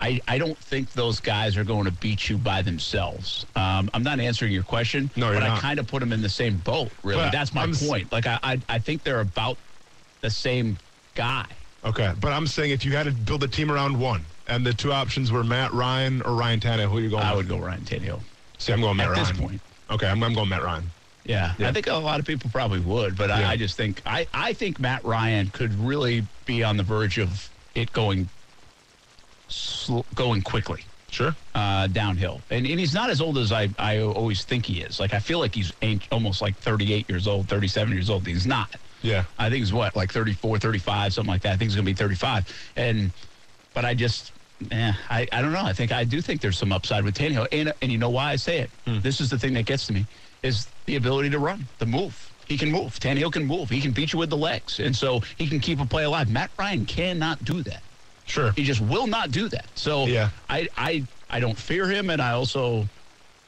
I, 0.00 0.20
I 0.26 0.38
don't 0.38 0.58
think 0.58 0.92
those 0.92 1.20
guys 1.20 1.56
are 1.56 1.64
going 1.64 1.84
to 1.84 1.90
beat 1.90 2.28
you 2.28 2.36
by 2.36 2.62
themselves. 2.62 3.46
Um, 3.56 3.88
I'm 3.94 4.02
not 4.02 4.20
answering 4.20 4.52
your 4.52 4.64
question, 4.64 5.08
no, 5.16 5.32
but 5.32 5.38
not. 5.38 5.58
I 5.58 5.60
kind 5.60 5.78
of 5.78 5.86
put 5.86 6.00
them 6.00 6.12
in 6.12 6.20
the 6.20 6.28
same 6.28 6.58
boat. 6.58 6.90
Really, 7.02 7.22
but 7.22 7.30
that's 7.30 7.54
my 7.54 7.62
I'm 7.62 7.74
point. 7.74 8.10
Like 8.12 8.26
I, 8.26 8.38
I, 8.42 8.60
I 8.68 8.78
think 8.78 9.04
they're 9.04 9.20
about 9.20 9.56
the 10.20 10.30
same 10.30 10.76
guy. 11.14 11.46
Okay, 11.84 12.12
but 12.20 12.32
I'm 12.32 12.46
saying 12.46 12.72
if 12.72 12.84
you 12.84 12.92
had 12.92 13.04
to 13.04 13.12
build 13.12 13.44
a 13.44 13.48
team 13.48 13.70
around 13.70 13.98
one, 13.98 14.24
and 14.48 14.66
the 14.66 14.74
two 14.74 14.92
options 14.92 15.30
were 15.30 15.44
Matt 15.44 15.72
Ryan 15.72 16.22
or 16.22 16.34
Ryan 16.34 16.60
Tannehill, 16.60 16.90
who 16.90 16.98
are 16.98 17.00
you 17.00 17.10
going? 17.10 17.22
I 17.22 17.34
with? 17.34 17.48
would 17.48 17.60
go 17.60 17.64
Ryan 17.64 17.82
Tannehill. 17.82 18.20
See, 18.58 18.72
I'm 18.72 18.80
going 18.80 18.96
Matt 18.96 19.08
At 19.08 19.12
Ryan. 19.12 19.26
At 19.26 19.32
this 19.32 19.40
point. 19.40 19.60
Okay, 19.90 20.08
I'm, 20.08 20.22
I'm 20.22 20.34
going 20.34 20.48
Matt 20.48 20.64
Ryan. 20.64 20.90
Yeah, 21.24 21.54
yeah, 21.58 21.68
I 21.68 21.72
think 21.72 21.86
a 21.86 21.94
lot 21.94 22.20
of 22.20 22.26
people 22.26 22.50
probably 22.50 22.80
would, 22.80 23.16
but 23.16 23.30
yeah. 23.30 23.48
I, 23.48 23.52
I, 23.52 23.56
just 23.56 23.76
think 23.76 24.02
I, 24.04 24.26
I 24.34 24.52
think 24.52 24.78
Matt 24.78 25.04
Ryan 25.04 25.48
could 25.48 25.72
really 25.78 26.26
be 26.44 26.62
on 26.62 26.76
the 26.76 26.82
verge 26.82 27.18
of 27.18 27.48
it 27.74 27.92
going 27.92 28.28
sl- 29.48 30.00
going 30.14 30.42
quickly. 30.42 30.84
Sure. 31.10 31.34
Uh, 31.54 31.86
downhill, 31.86 32.40
and 32.50 32.66
and 32.66 32.80
he's 32.80 32.92
not 32.92 33.08
as 33.08 33.20
old 33.20 33.38
as 33.38 33.52
I 33.52 33.70
I 33.78 34.00
always 34.00 34.44
think 34.44 34.66
he 34.66 34.80
is. 34.80 34.98
Like 34.98 35.14
I 35.14 35.20
feel 35.20 35.38
like 35.38 35.54
he's 35.54 35.72
almost 36.10 36.42
like 36.42 36.56
38 36.56 37.08
years 37.08 37.28
old, 37.28 37.48
37 37.48 37.92
years 37.92 38.10
old. 38.10 38.26
He's 38.26 38.46
not. 38.46 38.74
Yeah. 39.00 39.24
I 39.38 39.48
think 39.48 39.60
he's 39.60 39.72
what 39.72 39.94
like 39.94 40.12
34, 40.12 40.58
35, 40.58 41.12
something 41.12 41.30
like 41.30 41.42
that. 41.42 41.52
I 41.52 41.56
think 41.56 41.70
he's 41.70 41.76
going 41.76 41.84
to 41.84 41.92
be 41.92 41.96
35, 41.96 42.72
and 42.76 43.12
but 43.74 43.84
I 43.84 43.94
just 43.94 44.32
yeah, 44.70 44.94
I, 45.10 45.28
I 45.30 45.42
don't 45.42 45.52
know. 45.52 45.62
I 45.62 45.72
think 45.72 45.92
I 45.92 46.04
do 46.04 46.20
think 46.20 46.40
there's 46.40 46.58
some 46.58 46.72
upside 46.72 47.04
with 47.04 47.14
Tannehill, 47.14 47.48
and 47.52 47.72
and 47.80 47.92
you 47.92 47.98
know 47.98 48.10
why 48.10 48.32
I 48.32 48.36
say 48.36 48.58
it. 48.58 48.70
Hmm. 48.86 49.00
This 49.00 49.20
is 49.20 49.30
the 49.30 49.38
thing 49.38 49.54
that 49.54 49.66
gets 49.66 49.86
to 49.86 49.92
me 49.92 50.06
is 50.42 50.66
the 50.86 50.96
ability 50.96 51.30
to 51.30 51.38
run, 51.38 51.66
the 51.78 51.86
move. 51.86 52.30
He 52.46 52.58
can 52.58 52.70
move. 52.70 52.98
Tannehill 53.00 53.32
can 53.32 53.44
move. 53.46 53.70
He 53.70 53.80
can 53.80 53.92
beat 53.92 54.12
you 54.12 54.18
with 54.18 54.30
the 54.30 54.36
legs, 54.36 54.80
and 54.80 54.94
so 54.94 55.20
he 55.38 55.46
can 55.46 55.60
keep 55.60 55.80
a 55.80 55.86
play 55.86 56.04
alive. 56.04 56.30
Matt 56.30 56.50
Ryan 56.58 56.84
cannot 56.84 57.42
do 57.44 57.62
that. 57.62 57.82
Sure, 58.26 58.52
he 58.52 58.64
just 58.64 58.80
will 58.80 59.06
not 59.06 59.30
do 59.30 59.48
that. 59.48 59.66
So 59.74 60.06
yeah, 60.06 60.30
I 60.48 60.68
I 60.76 61.04
I 61.30 61.40
don't 61.40 61.56
fear 61.56 61.88
him, 61.88 62.10
and 62.10 62.20
I 62.20 62.32
also 62.32 62.86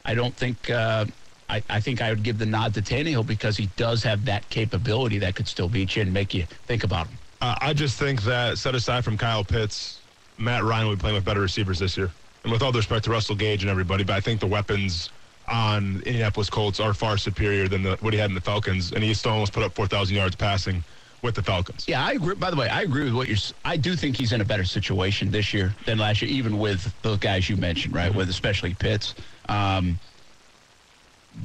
I 0.05 0.15
don't 0.15 0.35
think. 0.35 0.71
Uh, 0.71 1.07
I, 1.49 1.63
I 1.71 1.79
think 1.79 2.03
I 2.03 2.11
would 2.11 2.25
give 2.25 2.39
the 2.39 2.47
nod 2.47 2.75
to 2.75 2.83
Tannehill 2.83 3.25
because 3.25 3.57
he 3.57 3.67
does 3.77 4.03
have 4.03 4.25
that 4.25 4.51
capability 4.51 5.19
that 5.19 5.37
could 5.37 5.47
still 5.47 5.69
beat 5.69 5.95
you 5.95 6.03
and 6.03 6.13
make 6.13 6.35
you 6.35 6.45
think 6.67 6.83
about 6.83 7.07
him. 7.07 7.19
Uh, 7.41 7.55
I 7.61 7.73
just 7.73 7.99
think 8.01 8.23
that 8.23 8.59
set 8.59 8.75
aside 8.75 9.05
from 9.05 9.17
Kyle 9.17 9.45
Pitts, 9.45 10.01
Matt 10.39 10.65
Ryan 10.65 10.89
will 10.89 10.97
be 10.97 11.01
playing 11.01 11.15
with 11.15 11.25
better 11.25 11.41
receivers 11.41 11.79
this 11.79 11.97
year. 11.97 12.11
And 12.43 12.53
with 12.53 12.63
all 12.63 12.73
due 12.73 12.79
respect 12.79 13.05
to 13.05 13.11
Russell 13.11 13.37
Gage 13.37 13.63
and 13.63 13.71
everybody, 13.71 14.03
but 14.03 14.15
I 14.15 14.21
think 14.21 14.41
the 14.41 14.47
weapons 14.49 15.11
on 15.49 16.03
Indianapolis 16.07 16.51
Colts 16.51 16.81
are 16.81 16.95
far 16.95 17.17
superior 17.17 17.69
than 17.69 17.83
the, 17.83 17.97
what 18.01 18.13
he 18.13 18.19
had 18.19 18.31
in 18.31 18.35
the 18.35 18.41
Falcons, 18.41 18.93
and 18.93 19.03
he 19.03 19.15
still 19.15 19.33
almost 19.33 19.53
put 19.53 19.63
up 19.63 19.75
4,000 19.75 20.15
yards 20.15 20.37
passing 20.37 20.83
with 21.23 21.35
the 21.35 21.43
Falcons. 21.43 21.87
Yeah, 21.89 22.05
I 22.05 22.13
agree. 22.13 22.35
By 22.35 22.51
the 22.51 22.57
way, 22.57 22.69
I 22.69 22.83
agree 22.83 23.05
with 23.05 23.15
what 23.15 23.29
you're. 23.29 23.39
I 23.65 23.77
do 23.77 23.97
think 23.97 24.17
he's 24.17 24.33
in 24.33 24.41
a 24.41 24.45
better 24.45 24.65
situation 24.65 25.31
this 25.31 25.53
year 25.53 25.75
than 25.85 25.99
last 25.99 26.23
year, 26.23 26.31
even 26.31 26.59
with 26.59 26.93
those 27.03 27.19
guys 27.19 27.49
you 27.49 27.57
mentioned, 27.57 27.95
right? 27.95 28.09
Mm-hmm. 28.09 28.19
With 28.19 28.29
especially 28.31 28.75
Pitts. 28.75 29.15
Um, 29.49 29.99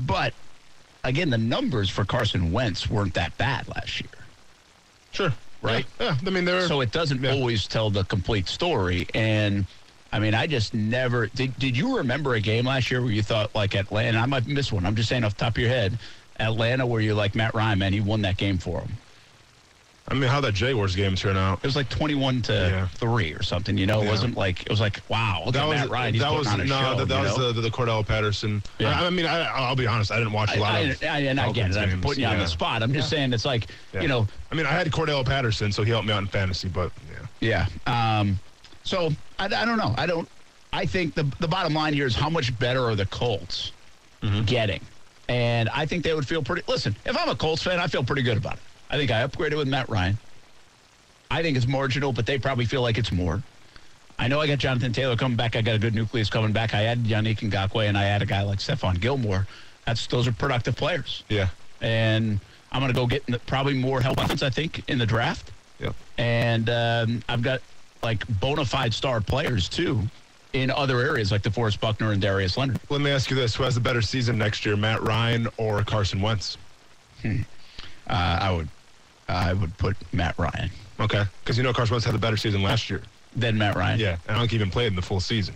but 0.06 0.34
again, 1.04 1.30
the 1.30 1.38
numbers 1.38 1.90
for 1.90 2.06
Carson 2.06 2.52
Wentz 2.52 2.90
weren't 2.90 3.14
that 3.16 3.38
bad 3.38 3.68
last 3.68 4.00
year. 4.00 4.10
Sure. 5.12 5.34
Right. 5.62 5.86
Yeah. 6.00 6.16
yeah. 6.22 6.28
I 6.28 6.30
mean, 6.32 6.46
they're 6.46 6.68
so 6.68 6.82
it 6.82 6.92
doesn't 6.92 7.22
yeah. 7.22 7.32
always 7.32 7.68
tell 7.68 7.90
the 7.90 8.04
complete 8.06 8.48
story, 8.48 9.08
and 9.14 9.66
I 10.12 10.20
mean, 10.20 10.34
I 10.34 10.48
just 10.48 10.74
never 10.74 11.28
did. 11.28 11.58
Did 11.58 11.78
you 11.78 11.98
remember 11.98 12.36
a 12.36 12.42
game 12.42 12.66
last 12.66 12.92
year 12.92 13.02
where 13.02 13.12
you 13.12 13.24
thought 13.24 13.56
like 13.56 13.76
Atlanta? 13.76 14.20
I 14.20 14.26
might 14.26 14.46
miss 14.46 14.72
one. 14.72 14.86
I'm 14.86 14.96
just 14.96 15.08
saying 15.08 15.24
off 15.24 15.38
the 15.38 15.46
top 15.46 15.54
of 15.54 15.60
your 15.60 15.70
head, 15.70 15.98
Atlanta, 16.40 16.86
where 16.86 17.02
you're 17.02 17.16
like 17.16 17.36
Matt 17.36 17.54
Ryan, 17.54 17.80
man, 17.80 17.94
he 17.94 18.02
won 18.02 18.22
that 18.24 18.38
game 18.38 18.58
for 18.58 18.82
him. 18.82 18.92
I 20.08 20.14
mean, 20.14 20.30
how 20.30 20.42
that 20.42 20.54
Jaguars 20.54 20.94
game 20.94 21.16
turn 21.16 21.38
out? 21.38 21.60
It 21.60 21.66
was 21.66 21.78
like 21.78 21.88
21 21.88 22.42
to 22.44 22.54
yeah. 22.54 22.88
three 22.88 23.34
or 23.34 23.44
something. 23.44 23.78
You 23.78 23.86
know, 23.86 24.02
it 24.02 24.06
yeah. 24.06 24.10
wasn't 24.10 24.36
like 24.36 24.64
it 24.64 24.70
was 24.70 24.82
like 24.82 25.00
wow. 25.08 25.44
Look 25.46 25.54
that 25.54 25.64
at 25.64 25.70
was, 25.70 25.80
Matt 25.80 25.90
Ryan. 25.90 26.14
He's 26.14 26.24
that 26.24 26.34
was 26.34 26.58
no, 26.58 26.66
show, 26.66 26.96
that, 26.98 27.08
that 27.08 27.22
was 27.22 27.56
the, 27.56 27.62
the, 27.62 27.70
Cordarrelle 27.70 28.06
Patterson. 28.06 28.62
Yeah. 28.78 29.00
I, 29.00 29.06
I 29.06 29.10
mean, 29.10 29.26
I, 29.26 29.70
will 29.70 29.78
be 29.78 29.88
honest. 29.88 30.12
I 30.12 30.18
didn't 30.18 30.34
watch 30.34 30.54
a 30.58 30.60
lot 30.60 30.74
I, 30.74 30.80
of. 30.80 31.04
I, 31.04 31.08
I, 31.08 31.20
and 31.20 31.40
I 31.40 31.52
get 31.54 31.72
it. 31.72 31.78
I'm 31.78 32.02
putting 32.02 32.24
you 32.24 32.28
on 32.28 32.40
the 32.40 32.48
spot. 32.48 32.84
I'm 32.84 32.92
just 32.92 33.10
saying 33.10 33.32
it's 33.32 33.46
like 33.46 33.68
you 33.94 34.10
know. 34.10 34.28
I 34.52 34.56
mean, 34.56 34.66
I 34.66 34.72
had 34.72 34.86
Cordarrelle 34.88 35.26
Patterson, 35.26 35.72
so 35.72 35.84
he 35.84 35.92
helped 35.92 36.08
me 36.08 36.14
out 36.14 36.22
in 36.22 36.28
fantasy, 36.28 36.68
but 36.68 36.92
yeah. 37.40 37.68
Yeah. 37.88 38.20
Um, 38.20 38.38
so 38.84 39.12
I, 39.42 39.46
I 39.62 39.66
don't 39.66 39.78
know. 39.78 39.94
I 39.98 40.06
don't. 40.06 40.30
I 40.74 40.86
think 40.86 41.16
the 41.16 41.24
the 41.40 41.48
bottom 41.48 41.74
line 41.74 41.94
here 41.94 42.06
is 42.06 42.16
how 42.16 42.30
much 42.30 42.58
better 42.60 42.86
are 42.86 42.96
the 42.96 43.06
Colts 43.08 43.72
getting? 44.46 44.82
And 45.28 45.68
I 45.70 45.86
think 45.86 46.04
they 46.04 46.14
would 46.14 46.28
feel 46.28 46.44
pretty. 46.44 46.62
Listen, 46.68 46.96
if 47.06 47.18
I'm 47.18 47.30
a 47.30 47.36
Colts 47.36 47.64
fan, 47.64 47.80
I 47.80 47.88
feel 47.88 48.04
pretty 48.04 48.22
good 48.22 48.38
about 48.38 48.54
it. 48.54 48.60
I 48.90 48.98
think 48.98 49.12
I 49.12 49.26
upgraded 49.26 49.58
with 49.58 49.68
Matt 49.68 49.90
Ryan. 49.90 50.18
I 51.30 51.42
think 51.42 51.56
it's 51.58 51.68
marginal, 51.68 52.12
but 52.14 52.26
they 52.26 52.38
probably 52.38 52.66
feel 52.66 52.82
like 52.82 52.98
it's 52.98 53.12
more. 53.12 53.42
I 54.20 54.28
know 54.28 54.40
I 54.42 54.48
got 54.48 54.60
Jonathan 54.60 54.92
Taylor 54.94 55.16
coming 55.16 55.38
back. 55.38 55.56
I 55.56 55.62
got 55.62 55.76
a 55.76 55.80
good 55.80 55.96
nucleus 55.96 56.30
coming 56.30 56.52
back. 56.52 56.74
I 56.74 56.82
had 56.82 57.04
Yannick 57.06 57.40
Ngakoue, 57.40 57.88
and 57.88 57.98
I 57.98 58.04
had 58.04 58.22
a 58.22 58.26
guy 58.26 58.44
like 58.44 58.60
Stephon 58.60 59.00
Gilmore. 59.00 59.48
That's 59.86 60.06
those 60.08 60.28
are 60.28 60.32
productive 60.34 60.76
players, 60.76 61.24
Yeah. 61.30 61.48
and 61.82 62.40
I'm 62.72 62.82
going 62.82 62.92
to 62.94 62.96
go 62.96 63.08
get 63.08 63.26
the- 63.26 63.40
probably 63.40 63.74
more 63.74 64.00
help. 64.02 64.20
I 64.20 64.50
think 64.50 64.84
in 64.90 65.00
the 65.00 65.06
draft, 65.08 65.52
Yep. 65.80 65.96
and 66.20 66.70
um, 66.70 67.24
I've 67.28 67.42
got 67.42 67.62
like 68.04 68.26
bona 68.40 68.66
fide 68.66 68.94
star 68.94 69.22
players 69.22 69.70
too 69.70 70.02
in 70.54 70.70
other 70.72 71.00
areas 71.00 71.32
like 71.32 71.44
the 71.44 71.50
DeForest 71.50 71.80
Buckner 71.80 72.12
and 72.12 72.22
Darius 72.22 72.58
Leonard. 72.58 72.80
Let 72.90 73.02
me 73.02 73.12
ask 73.12 73.30
you 73.30 73.36
this: 73.36 73.56
Who 73.56 73.64
has 73.64 73.78
a 73.78 73.82
better 73.82 74.02
season 74.02 74.38
next 74.38 74.66
year, 74.66 74.76
Matt 74.76 75.02
Ryan 75.02 75.48
or 75.58 75.84
Carson 75.84 76.22
Wentz? 76.22 76.58
Uh, 77.24 77.34
I 78.08 78.52
would, 78.52 78.68
I 79.28 79.54
would 79.54 79.78
put 79.78 79.96
Matt 80.14 80.38
Ryan. 80.38 80.70
Okay, 81.00 81.24
because 81.44 81.58
you 81.58 81.64
know 81.64 81.74
Carson 81.74 81.94
Wentz 81.94 82.06
had 82.06 82.16
a 82.16 82.20
better 82.20 82.38
season 82.38 82.62
last 82.62 82.90
year. 82.90 83.02
than 83.36 83.58
Matt 83.58 83.76
Ryan. 83.76 84.00
Yeah, 84.00 84.18
and 84.28 84.36
I 84.36 84.40
don't 84.40 84.54
even 84.54 84.70
played 84.70 84.88
in 84.88 84.96
the 84.96 85.02
full 85.02 85.20
season. 85.20 85.56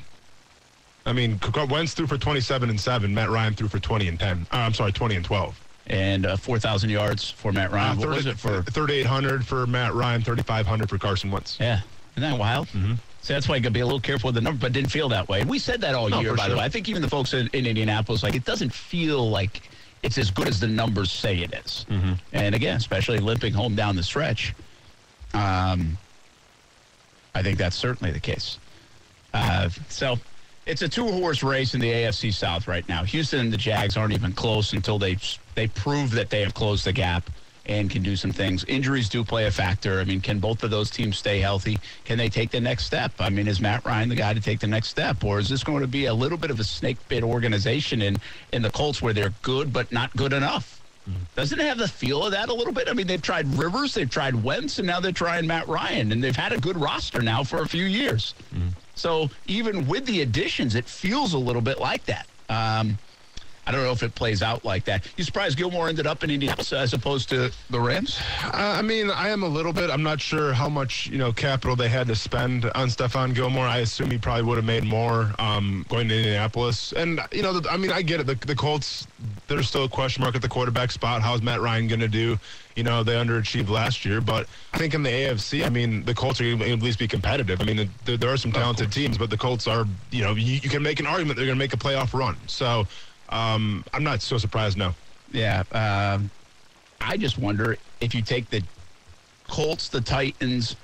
I 1.05 1.13
mean, 1.13 1.39
Wentz 1.69 1.93
threw 1.93 2.07
for 2.07 2.17
27 2.17 2.69
and 2.69 2.79
seven. 2.79 3.13
Matt 3.13 3.29
Ryan 3.29 3.53
threw 3.53 3.67
for 3.67 3.79
20 3.79 4.07
and 4.07 4.19
10. 4.19 4.47
Uh, 4.51 4.57
I'm 4.57 4.73
sorry, 4.73 4.91
20 4.91 5.17
and 5.17 5.25
12. 5.25 5.59
And 5.87 6.25
uh, 6.25 6.35
4,000 6.35 6.89
yards 6.89 7.29
for 7.29 7.51
Matt 7.51 7.71
Ryan. 7.71 7.99
what 7.99 8.09
was 8.09 8.25
it 8.25 8.39
for? 8.39 8.63
3,800 8.63 9.45
for 9.45 9.67
Matt 9.67 9.93
Ryan, 9.93 10.23
3,500 10.23 10.89
for 10.89 10.97
Carson 10.97 11.29
Wentz. 11.29 11.59
Yeah. 11.59 11.81
Isn't 12.15 12.29
that 12.29 12.39
wild? 12.39 12.67
Mm-hmm. 12.67 12.93
So 13.21 13.33
that's 13.33 13.49
why 13.49 13.55
you 13.55 13.61
got 13.61 13.69
to 13.69 13.73
be 13.73 13.79
a 13.79 13.85
little 13.85 13.99
careful 13.99 14.27
with 14.27 14.35
the 14.35 14.41
number, 14.41 14.59
but 14.59 14.71
didn't 14.71 14.91
feel 14.91 15.09
that 15.09 15.27
way. 15.27 15.41
And 15.41 15.49
We 15.49 15.57
said 15.59 15.81
that 15.81 15.95
all 15.95 16.09
No, 16.09 16.19
year, 16.19 16.35
by 16.35 16.47
the 16.47 16.55
way. 16.55 16.63
I 16.63 16.69
think 16.69 16.87
even 16.89 17.01
the 17.01 17.09
folks 17.09 17.33
in, 17.33 17.49
in 17.53 17.65
Indianapolis, 17.65 18.21
like, 18.21 18.35
it 18.35 18.45
doesn't 18.45 18.71
feel 18.71 19.29
like 19.29 19.63
it's 20.03 20.17
as 20.19 20.29
good 20.29 20.47
as 20.47 20.59
the 20.59 20.67
numbers 20.67 21.11
say 21.11 21.39
it 21.39 21.53
is. 21.53 21.85
Mm-hmm. 21.89 22.13
And 22.33 22.53
again, 22.53 22.77
especially 22.77 23.17
limping 23.17 23.53
home 23.53 23.73
down 23.75 23.95
the 23.95 24.03
stretch, 24.03 24.53
um, 25.33 25.97
I 27.33 27.41
think 27.41 27.57
that's 27.57 27.75
certainly 27.75 28.11
the 28.13 28.19
case. 28.19 28.59
Uh, 29.33 29.69
so 29.89 30.17
it's 30.65 30.81
a 30.83 30.87
two 30.87 31.07
horse 31.07 31.43
race 31.43 31.73
in 31.73 31.81
the 31.81 31.91
AFC 31.91 32.33
South 32.33 32.67
right 32.67 32.87
now. 32.87 33.03
Houston 33.03 33.39
and 33.39 33.51
the 33.51 33.57
Jags 33.57 33.97
aren't 33.97 34.13
even 34.13 34.31
close 34.31 34.73
until 34.73 34.97
they 34.97 35.17
they 35.55 35.67
prove 35.67 36.11
that 36.11 36.29
they 36.29 36.41
have 36.41 36.53
closed 36.53 36.85
the 36.85 36.93
gap 36.93 37.29
and 37.65 37.89
can 37.89 38.03
do 38.03 38.15
some 38.15 38.31
things. 38.31 38.63
Injuries 38.65 39.09
do 39.09 39.23
play 39.23 39.45
a 39.45 39.51
factor. 39.51 39.99
I 39.99 40.03
mean, 40.03 40.21
can 40.21 40.39
both 40.39 40.63
of 40.63 40.71
those 40.71 40.89
teams 40.89 41.17
stay 41.17 41.39
healthy? 41.39 41.79
Can 42.03 42.17
they 42.17 42.29
take 42.29 42.51
the 42.51 42.61
next 42.61 42.85
step? 42.85 43.11
I 43.19 43.29
mean, 43.29 43.47
is 43.47 43.59
Matt 43.59 43.85
Ryan 43.85 44.09
the 44.09 44.15
guy 44.15 44.33
to 44.33 44.41
take 44.41 44.59
the 44.59 44.67
next 44.67 44.89
step, 44.89 45.23
or 45.23 45.39
is 45.39 45.49
this 45.49 45.63
going 45.63 45.81
to 45.81 45.87
be 45.87 46.05
a 46.05 46.13
little 46.13 46.37
bit 46.37 46.51
of 46.51 46.59
a 46.59 46.63
snake 46.63 46.97
bit 47.07 47.23
organization 47.23 48.01
in 48.01 48.17
in 48.51 48.61
the 48.61 48.69
Colts 48.69 49.01
where 49.01 49.13
they're 49.13 49.33
good 49.41 49.73
but 49.73 49.91
not 49.91 50.15
good 50.15 50.33
enough? 50.33 50.81
Doesn't 51.35 51.59
it 51.59 51.67
have 51.67 51.77
the 51.77 51.87
feel 51.87 52.25
of 52.25 52.31
that 52.31 52.49
a 52.49 52.53
little 52.53 52.73
bit? 52.73 52.89
I 52.89 52.93
mean, 52.93 53.05
they've 53.05 53.21
tried 53.21 53.45
Rivers, 53.53 53.93
they've 53.93 54.09
tried 54.09 54.43
Wentz, 54.43 54.79
and 54.79 54.87
now 54.87 54.99
they're 54.99 55.11
trying 55.11 55.45
Matt 55.45 55.67
Ryan, 55.67 56.11
and 56.11 56.23
they've 56.23 56.35
had 56.35 56.51
a 56.51 56.57
good 56.57 56.75
roster 56.77 57.21
now 57.21 57.43
for 57.43 57.61
a 57.61 57.67
few 57.67 57.85
years. 57.85 58.33
So 58.95 59.29
even 59.45 59.85
with 59.87 60.07
the 60.07 60.21
additions, 60.21 60.73
it 60.73 60.85
feels 60.85 61.33
a 61.33 61.37
little 61.37 61.61
bit 61.61 61.79
like 61.79 62.03
that. 62.05 62.25
Um, 62.49 62.97
I 63.67 63.71
don't 63.71 63.83
know 63.83 63.91
if 63.91 64.03
it 64.03 64.13
plays 64.13 64.43
out 64.43 64.63
like 64.63 64.85
that. 64.85 65.07
You 65.17 65.23
surprised 65.23 65.57
Gilmore 65.57 65.89
ended 65.89 66.05
up 66.05 66.23
in 66.23 66.29
Indianapolis 66.29 66.71
as 66.73 66.93
opposed 66.93 67.29
to 67.29 67.51
the 67.69 67.79
Rams? 67.79 68.19
Uh, 68.43 68.51
I 68.53 68.81
mean, 68.81 69.09
I 69.09 69.29
am 69.29 69.43
a 69.43 69.47
little 69.47 69.73
bit. 69.73 69.89
I'm 69.89 70.03
not 70.03 70.21
sure 70.21 70.53
how 70.53 70.69
much 70.69 71.07
you 71.07 71.17
know 71.17 71.31
capital 71.31 71.75
they 71.75 71.89
had 71.89 72.07
to 72.07 72.15
spend 72.15 72.65
on 72.75 72.89
Stephon 72.89 73.33
Gilmore. 73.33 73.65
I 73.65 73.77
assume 73.79 74.11
he 74.11 74.17
probably 74.17 74.43
would 74.43 74.57
have 74.57 74.65
made 74.65 74.83
more 74.83 75.33
um, 75.39 75.85
going 75.89 76.07
to 76.09 76.15
Indianapolis. 76.15 76.93
And 76.93 77.19
you 77.31 77.41
know, 77.41 77.59
the, 77.59 77.69
I 77.69 77.77
mean, 77.77 77.91
I 77.91 78.01
get 78.01 78.19
it. 78.19 78.27
The, 78.27 78.35
the 78.35 78.55
Colts, 78.55 79.07
there's 79.47 79.67
still 79.67 79.85
a 79.85 79.89
question 79.89 80.21
mark 80.21 80.35
at 80.35 80.41
the 80.41 80.49
quarterback 80.49 80.91
spot. 80.91 81.21
How's 81.21 81.41
Matt 81.41 81.61
Ryan 81.61 81.87
going 81.87 81.99
to 82.01 82.07
do? 82.07 82.37
You 82.75 82.83
know, 82.83 83.03
they 83.03 83.13
underachieved 83.13 83.69
last 83.69 84.03
year, 84.03 84.19
but 84.19 84.47
I 84.73 84.77
think 84.77 84.93
in 84.93 85.01
the 85.01 85.09
AFC, 85.09 85.65
I 85.65 85.69
mean, 85.69 86.03
the 86.03 86.13
Colts 86.13 86.41
are 86.41 86.43
going 86.43 86.59
to 86.59 86.71
at 86.73 86.81
least 86.81 86.99
be 86.99 87.07
competitive. 87.07 87.61
I 87.61 87.63
mean, 87.63 87.89
there, 88.03 88.17
there 88.17 88.29
are 88.29 88.37
some 88.37 88.51
talented 88.51 88.91
teams, 88.91 89.17
but 89.17 89.29
the 89.29 89.37
Colts 89.37 89.65
are, 89.65 89.87
you 90.11 90.23
know, 90.23 90.33
you, 90.33 90.59
you 90.61 90.69
can 90.69 90.83
make 90.83 90.99
an 90.99 91.07
argument 91.07 91.37
they're 91.37 91.45
going 91.45 91.57
to 91.57 91.63
make 91.63 91.73
a 91.73 91.77
playoff 91.77 92.13
run. 92.13 92.35
So 92.47 92.85
um, 93.29 93.83
I'm 93.93 94.03
not 94.03 94.21
so 94.21 94.37
surprised. 94.37 94.77
No. 94.77 94.93
Yeah. 95.31 95.63
Um, 95.71 96.29
I 97.01 97.17
just 97.17 97.37
wonder 97.37 97.77
if 98.01 98.15
you 98.15 98.21
take 98.21 98.49
the 98.49 98.63
Colts, 99.47 99.89
the 99.89 100.01
Titans, 100.01 100.75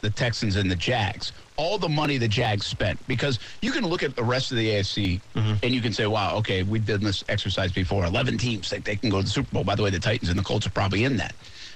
the 0.00 0.10
Texans, 0.10 0.56
and 0.56 0.70
the 0.70 0.76
Jags, 0.76 1.32
all 1.56 1.78
the 1.78 1.88
money 1.88 2.18
the 2.18 2.28
Jags 2.28 2.66
spent, 2.66 3.04
because 3.06 3.38
you 3.62 3.72
can 3.72 3.86
look 3.86 4.02
at 4.02 4.16
the 4.16 4.22
rest 4.24 4.50
of 4.50 4.58
the 4.58 4.68
AFC 4.68 5.20
and 5.62 5.74
you 5.74 5.80
can 5.80 5.92
say, 5.92 6.06
wow, 6.06 6.36
okay, 6.36 6.62
we've 6.62 6.84
done 6.86 7.02
this 7.02 7.24
exercise 7.28 7.72
before. 7.72 8.04
11 8.04 8.38
teams 8.38 8.68
think 8.68 8.84
they 8.84 8.96
can 8.96 9.10
go 9.10 9.18
to 9.18 9.24
the 9.24 9.30
Super 9.30 9.50
Bowl. 9.52 9.64
By 9.64 9.74
the 9.74 9.82
way, 9.82 9.90
the 9.90 9.98
Titans 10.00 10.28
and 10.30 10.38
the 10.38 10.42
Colts 10.44 10.66
are 10.66 10.70
probably 10.70 11.04
in 11.04 11.16
that. 11.18 11.34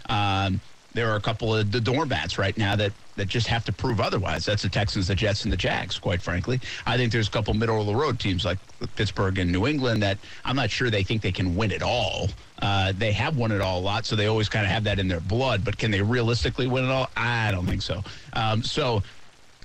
Um, 0.09 0.61
there 0.93 1.11
are 1.11 1.17
a 1.17 1.21
couple 1.21 1.55
of 1.55 1.71
the 1.71 1.81
doormats 1.81 2.37
right 2.39 2.57
now 2.59 2.75
that, 2.77 2.93
that 3.21 3.29
just 3.29 3.47
have 3.49 3.67
to 3.67 3.73
prove 3.73 4.01
otherwise. 4.01 4.47
That's 4.47 4.63
the 4.63 4.71
Texans, 4.71 5.07
the 5.07 5.15
Jets, 5.15 5.45
and 5.45 5.53
the 5.53 5.57
Jags, 5.57 5.99
quite 5.99 6.23
frankly. 6.23 6.59
I 6.87 6.97
think 6.97 7.13
there's 7.13 7.29
a 7.29 7.31
couple 7.31 7.53
middle 7.53 7.79
of 7.79 7.87
the 7.87 7.95
road 7.95 8.19
teams 8.19 8.47
like 8.47 8.59
Pittsburgh 8.97 9.39
and 9.39 9.53
New 9.53 9.67
England 9.67 10.03
that 10.03 10.17
I'm 10.43 10.57
not 10.57 10.71
sure 10.71 10.89
they 10.89 11.03
think 11.03 11.21
they 11.21 11.31
can 11.31 11.55
win 11.55 11.71
it 11.71 11.83
all. 11.83 12.29
Uh, 12.63 12.95
they 12.97 13.13
have 13.13 13.37
won 13.37 13.53
it 13.53 13.61
all 13.61 13.79
a 13.79 13.83
lot, 13.83 14.07
so 14.07 14.17
they 14.17 14.27
always 14.27 14.49
kind 14.49 14.65
of 14.65 14.73
have 14.73 14.85
that 14.85 14.99
in 14.99 15.07
their 15.07 15.21
blood. 15.21 15.67
But 15.67 15.77
can 15.77 15.91
they 15.91 16.01
realistically 16.01 16.67
win 16.67 16.85
it 16.85 16.91
all? 16.91 17.11
I 17.15 17.51
don't 17.53 17.67
think 17.67 17.83
so. 17.83 18.03
Um, 18.33 18.63
so 18.63 19.03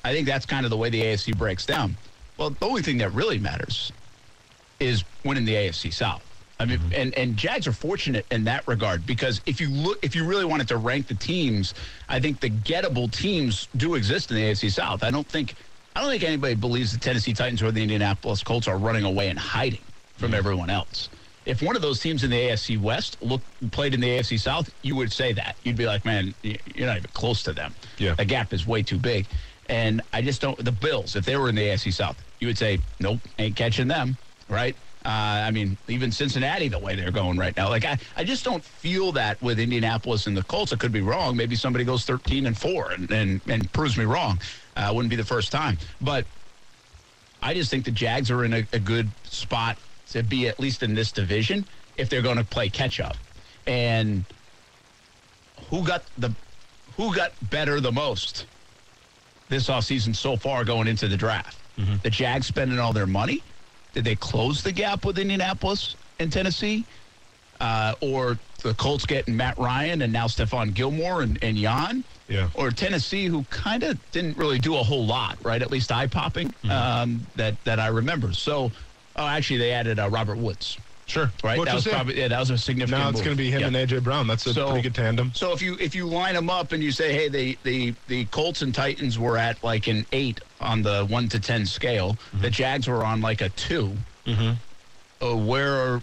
I 0.04 0.12
think 0.12 0.28
that's 0.28 0.46
kind 0.46 0.66
of 0.66 0.70
the 0.70 0.78
way 0.78 0.90
the 0.90 1.02
AFC 1.02 1.38
breaks 1.38 1.66
down. 1.66 1.96
Well, 2.36 2.50
the 2.50 2.66
only 2.66 2.82
thing 2.82 2.98
that 2.98 3.14
really 3.14 3.40
matters 3.40 3.94
is 4.82 5.06
winning 5.24 5.46
the 5.46 5.54
AFC 5.54 5.94
South. 5.94 6.25
I 6.60 6.66
mean, 6.66 6.80
and, 6.94 7.14
and 7.18 7.36
Jags 7.36 7.68
are 7.68 7.74
fortunate 7.74 8.26
in 8.32 8.46
that 8.46 8.66
regard 8.68 9.06
because 9.06 9.42
if 9.46 9.60
you 9.60 9.70
look, 9.70 10.04
if 10.04 10.16
you 10.16 10.26
really 10.26 10.46
wanted 10.46 10.68
to 10.70 10.78
rank 10.78 11.08
the 11.08 11.16
teams, 11.16 11.74
I 12.08 12.20
think 12.20 12.40
the 12.40 12.50
gettable 12.50 13.12
teams 13.12 13.68
do 13.76 13.96
exist 13.96 14.32
in 14.32 14.38
the 14.38 14.44
AFC 14.44 14.72
South. 14.72 15.04
I 15.04 15.12
don't 15.12 15.28
think, 15.28 15.56
I 15.96 16.02
don't 16.02 16.10
think 16.10 16.24
anybody 16.24 16.56
believes 16.56 16.94
the 16.94 17.00
Tennessee 17.00 17.34
Titans 17.34 17.62
or 17.62 17.72
the 17.72 17.82
Indianapolis 17.82 18.42
Colts 18.42 18.68
are 18.68 18.78
running 18.78 19.04
away 19.04 19.30
and 19.30 19.38
hiding 19.38 19.82
from 20.16 20.28
mm-hmm. 20.28 20.36
everyone 20.36 20.70
else. 20.70 21.10
If 21.46 21.62
one 21.62 21.76
of 21.76 21.82
those 21.82 22.00
teams 22.00 22.24
in 22.24 22.32
the 22.32 22.38
AFC 22.38 22.80
West 22.80 23.18
look 23.22 23.42
played 23.72 23.94
in 23.94 24.00
the 24.00 24.08
AFC 24.08 24.40
South, 24.40 24.74
you 24.82 24.96
would 24.96 25.12
say 25.12 25.34
that 25.34 25.58
you'd 25.64 25.76
be 25.76 25.86
like, 25.86 26.06
man, 26.06 26.34
you're 26.42 26.88
not 26.88 26.98
even 26.98 27.10
close 27.14 27.44
to 27.44 27.54
them. 27.54 27.76
Yeah. 27.98 28.16
the 28.16 28.26
gap 28.26 28.54
is 28.54 28.66
way 28.66 28.82
too 28.82 28.98
big. 28.98 29.28
And 29.68 30.02
I 30.14 30.22
just 30.22 30.42
don't. 30.42 30.58
The 30.64 30.72
Bills, 30.72 31.16
if 31.16 31.26
they 31.26 31.36
were 31.38 31.50
in 31.50 31.56
the 31.56 31.62
AFC 31.62 31.92
South, 31.92 32.18
you 32.40 32.48
would 32.48 32.58
say, 32.58 32.80
nope, 33.00 33.20
ain't 33.40 33.56
catching 33.56 33.88
them, 33.88 34.18
right? 34.48 34.76
Uh, 35.06 35.44
I 35.46 35.52
mean, 35.52 35.78
even 35.88 36.12
Cincinnati, 36.12 36.68
the 36.68 36.80
way 36.80 36.96
they're 36.96 37.12
going 37.12 37.38
right 37.38 37.56
now, 37.56 37.70
like 37.70 37.86
I, 37.86 37.98
I 38.18 38.24
just 38.24 38.44
don't 38.44 38.64
feel 38.64 39.12
that 39.12 39.40
with 39.40 39.60
Indianapolis 39.60 40.26
and 40.26 40.36
the 40.36 40.42
Colts. 40.44 40.74
I 40.74 40.78
could 40.78 40.92
be 40.92 41.02
wrong. 41.02 41.38
Maybe 41.38 41.56
somebody 41.56 41.86
goes 41.86 42.06
13 42.06 42.48
and 42.48 42.58
four 42.58 42.92
and 42.92 43.12
and, 43.12 43.42
and 43.48 43.72
proves 43.72 43.98
me 43.98 44.06
wrong. 44.06 44.40
Uh, 44.76 44.92
wouldn't 44.94 45.12
be 45.12 45.16
the 45.16 45.24
first 45.24 45.52
time, 45.52 45.78
but 46.02 46.26
I 47.42 47.54
just 47.54 47.70
think 47.70 47.86
the 47.86 47.92
Jags 47.92 48.32
are 48.32 48.44
in 48.44 48.54
a, 48.54 48.68
a 48.74 48.80
good 48.80 49.08
spot 49.24 49.78
to 50.10 50.24
be 50.24 50.48
at 50.48 50.60
least 50.60 50.82
in 50.82 50.96
this 50.96 51.12
division 51.12 51.66
if 51.98 52.10
they're 52.10 52.24
going 52.24 52.38
to 52.38 52.44
play 52.44 52.70
catch 52.70 53.00
up. 53.00 53.16
And 53.68 54.26
who 55.70 55.86
got 55.86 56.04
the 56.18 56.34
who 56.98 57.16
got 57.16 57.32
better 57.50 57.80
the 57.80 57.92
most 57.92 58.48
this 59.50 59.68
offseason 59.70 60.16
so 60.16 60.36
far 60.36 60.66
going 60.66 60.88
into 60.88 61.08
the 61.08 61.18
draft? 61.18 61.60
The 62.02 62.10
Jags 62.10 62.48
spending 62.48 62.80
all 62.80 62.92
their 62.94 63.06
money? 63.06 63.44
Did 63.96 64.04
they 64.04 64.16
close 64.16 64.62
the 64.62 64.74
gap 64.74 65.06
with 65.06 65.18
Indianapolis 65.18 65.96
and 66.20 66.32
Tennessee? 66.32 66.86
Uh, 67.62 67.94
or 68.02 68.38
the 68.62 68.74
Colts 68.74 69.06
getting 69.06 69.38
Matt 69.38 69.58
Ryan 69.58 70.02
and 70.02 70.12
now 70.12 70.26
Stephon 70.26 70.74
Gilmore 70.74 71.22
and, 71.22 71.40
and 71.42 71.56
Jan? 71.56 72.04
Yeah. 72.28 72.50
Or 72.56 72.72
Tennessee, 72.72 73.28
who 73.28 73.44
kind 73.50 73.84
of 73.84 73.98
didn't 74.12 74.38
really 74.38 74.60
do 74.60 74.76
a 74.76 74.84
whole 74.84 75.06
lot, 75.06 75.38
right? 75.44 75.62
At 75.62 75.72
least 75.72 75.94
eye 75.94 76.08
popping 76.08 76.54
um, 76.70 77.26
that 77.38 77.56
that 77.64 77.80
I 77.80 77.88
remember. 77.88 78.34
So, 78.34 78.72
oh, 79.16 79.26
actually, 79.26 79.60
they 79.60 79.72
added 79.72 79.98
uh, 79.98 80.10
Robert 80.10 80.38
Woods, 80.38 80.78
Sure. 81.08 81.32
right? 81.44 81.60
Which 81.60 81.68
that 81.68 81.76
was 81.76 81.86
yeah. 81.86 81.94
probably 81.94 82.20
yeah, 82.20 82.28
that 82.30 82.40
was 82.40 82.50
a 82.50 82.58
significant. 82.58 83.00
Now 83.02 83.10
it's 83.10 83.22
going 83.22 83.38
to 83.38 83.42
be 83.44 83.52
him 83.52 83.62
Yeah. 83.62 83.68
and 83.68 83.76
AJ 83.76 84.04
Brown. 84.04 84.26
That's 84.28 84.46
a 84.48 84.54
So- 84.54 84.68
pretty 84.72 84.82
good 84.84 84.96
tandem. 84.96 85.32
So 85.36 85.52
if 85.54 85.62
you 85.62 85.78
if 85.80 85.94
you 85.94 86.06
line 86.08 86.34
them 86.34 86.50
up 86.50 86.72
and 86.72 86.82
you 86.84 86.92
say, 86.92 87.14
hey, 87.14 87.30
the 87.30 87.58
the 87.64 87.94
the 88.08 88.26
Colts 88.26 88.62
and 88.64 88.74
Titans 88.74 89.20
were 89.20 89.38
at 89.38 89.64
like 89.64 89.88
an 89.88 90.06
eight 90.12 90.42
on 90.60 90.82
the 90.82 91.06
one 91.06 91.30
to 91.30 91.40
ten 91.40 91.66
scale, 91.66 92.14
Mm-hmm. 92.14 92.42
the 92.42 92.50
Jags 92.50 92.88
were 92.88 93.04
on 93.06 93.22
like 93.22 93.42
a 93.42 93.50
2 93.50 93.96
Uh, 95.22 95.36
where 95.36 95.74
are, 95.74 96.02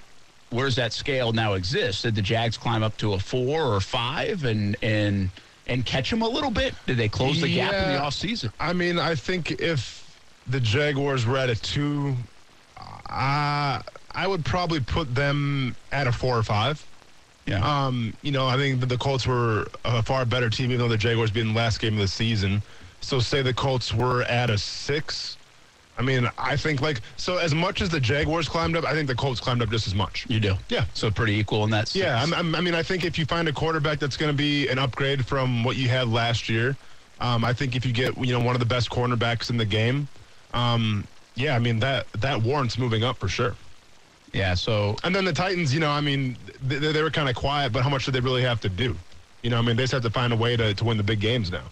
where's 0.50 0.74
that 0.76 0.92
scale 0.92 1.32
now 1.32 1.52
exist? 1.54 2.02
Did 2.04 2.14
the 2.14 2.22
Jags 2.22 2.56
climb 2.56 2.82
up 2.82 2.96
to 2.98 3.12
a 3.14 3.18
four 3.18 3.62
or 3.74 3.80
five 3.80 4.44
and 4.44 4.76
and 4.82 5.30
and 5.66 5.84
catch 5.84 6.10
them 6.10 6.22
a 6.22 6.28
little 6.28 6.50
bit? 6.50 6.74
Did 6.86 6.96
they 6.96 7.08
close 7.08 7.40
the 7.40 7.52
gap 7.52 7.72
in 7.74 7.88
the 7.88 7.94
Yeah. 7.94 8.00
offseason? 8.00 8.52
I 8.60 8.72
mean, 8.72 8.98
I 8.98 9.14
think 9.14 9.50
if 9.60 10.16
the 10.46 10.60
Jaguars 10.60 11.24
were 11.26 11.36
at 11.38 11.50
a 11.50 11.56
two, 11.56 12.16
uh, 13.08 13.80
I 14.14 14.26
would 14.26 14.44
probably 14.44 14.80
put 14.80 15.14
them 15.14 15.74
at 15.90 16.06
a 16.06 16.12
four 16.12 16.36
or 16.36 16.42
five. 16.42 16.84
Yeah. 17.46 17.86
Um, 17.86 18.14
you 18.22 18.30
know, 18.30 18.46
I 18.46 18.56
think 18.56 18.80
that 18.80 18.86
the 18.86 18.98
Colts 18.98 19.26
were 19.26 19.66
a 19.84 20.02
far 20.02 20.24
better 20.24 20.48
team, 20.48 20.66
even 20.66 20.78
though 20.78 20.88
the 20.88 20.96
Jaguars 20.96 21.30
beat 21.30 21.40
in 21.40 21.48
the 21.48 21.58
last 21.58 21.80
game 21.80 21.94
of 21.94 22.00
the 22.00 22.08
season. 22.08 22.62
So 23.00 23.18
say 23.18 23.42
the 23.42 23.54
Colts 23.54 23.92
were 23.92 24.22
at 24.22 24.48
a 24.48 24.56
six. 24.56 25.36
I 25.98 26.02
mean, 26.02 26.30
I 26.38 26.56
think 26.56 26.80
like 26.80 27.00
so 27.16 27.36
as 27.36 27.54
much 27.54 27.82
as 27.82 27.88
the 27.88 28.00
Jaguars 28.00 28.48
climbed 28.48 28.76
up, 28.76 28.84
I 28.84 28.92
think 28.92 29.08
the 29.08 29.14
Colts 29.14 29.40
climbed 29.40 29.60
up 29.60 29.70
just 29.70 29.86
as 29.86 29.94
much. 29.94 30.24
You 30.28 30.40
do. 30.40 30.54
Yeah. 30.68 30.84
So 30.94 31.10
pretty 31.10 31.34
equal 31.34 31.64
in 31.64 31.70
that 31.70 31.88
sense. 31.88 32.04
Yeah, 32.04 32.22
I'm, 32.22 32.32
I'm, 32.32 32.54
I 32.54 32.60
mean, 32.60 32.74
I 32.74 32.82
think 32.82 33.04
if 33.04 33.18
you 33.18 33.26
find 33.26 33.48
a 33.48 33.52
quarterback 33.52 33.98
that's 33.98 34.16
going 34.16 34.30
to 34.30 34.36
be 34.36 34.68
an 34.68 34.78
upgrade 34.78 35.26
from 35.26 35.64
what 35.64 35.76
you 35.76 35.88
had 35.88 36.08
last 36.08 36.48
year, 36.48 36.76
um, 37.20 37.44
I 37.44 37.52
think 37.52 37.76
if 37.76 37.84
you 37.84 37.92
get 37.92 38.16
you 38.18 38.32
know 38.32 38.40
one 38.40 38.54
of 38.54 38.60
the 38.60 38.66
best 38.66 38.88
cornerbacks 38.88 39.50
in 39.50 39.56
the 39.56 39.66
game, 39.66 40.08
um, 40.54 41.06
yeah, 41.34 41.54
I 41.54 41.58
mean 41.58 41.80
that 41.80 42.10
that 42.14 42.40
warrants 42.42 42.78
moving 42.78 43.04
up 43.04 43.18
for 43.18 43.28
sure. 43.28 43.54
Yeah. 44.32 44.54
So 44.54 44.96
And 45.04 45.14
then 45.14 45.24
the 45.24 45.32
Titans, 45.32 45.74
you 45.74 45.80
know, 45.80 45.90
I 45.90 46.00
mean, 46.00 46.36
they, 46.66 46.78
they 46.78 47.02
were 47.02 47.10
kind 47.10 47.28
of 47.28 47.34
quiet, 47.34 47.72
but 47.72 47.82
how 47.82 47.90
much 47.90 48.06
do 48.06 48.10
they 48.10 48.20
really 48.20 48.42
have 48.42 48.60
to 48.60 48.68
do? 48.68 48.96
You 49.42 49.50
know, 49.50 49.58
I 49.58 49.62
mean, 49.62 49.76
they 49.76 49.82
just 49.82 49.92
have 49.92 50.02
to 50.02 50.10
find 50.10 50.32
a 50.32 50.36
way 50.36 50.56
to, 50.56 50.72
to 50.74 50.84
win 50.84 50.96
the 50.96 51.02
big 51.02 51.20
games 51.20 51.50
now. 51.50 51.64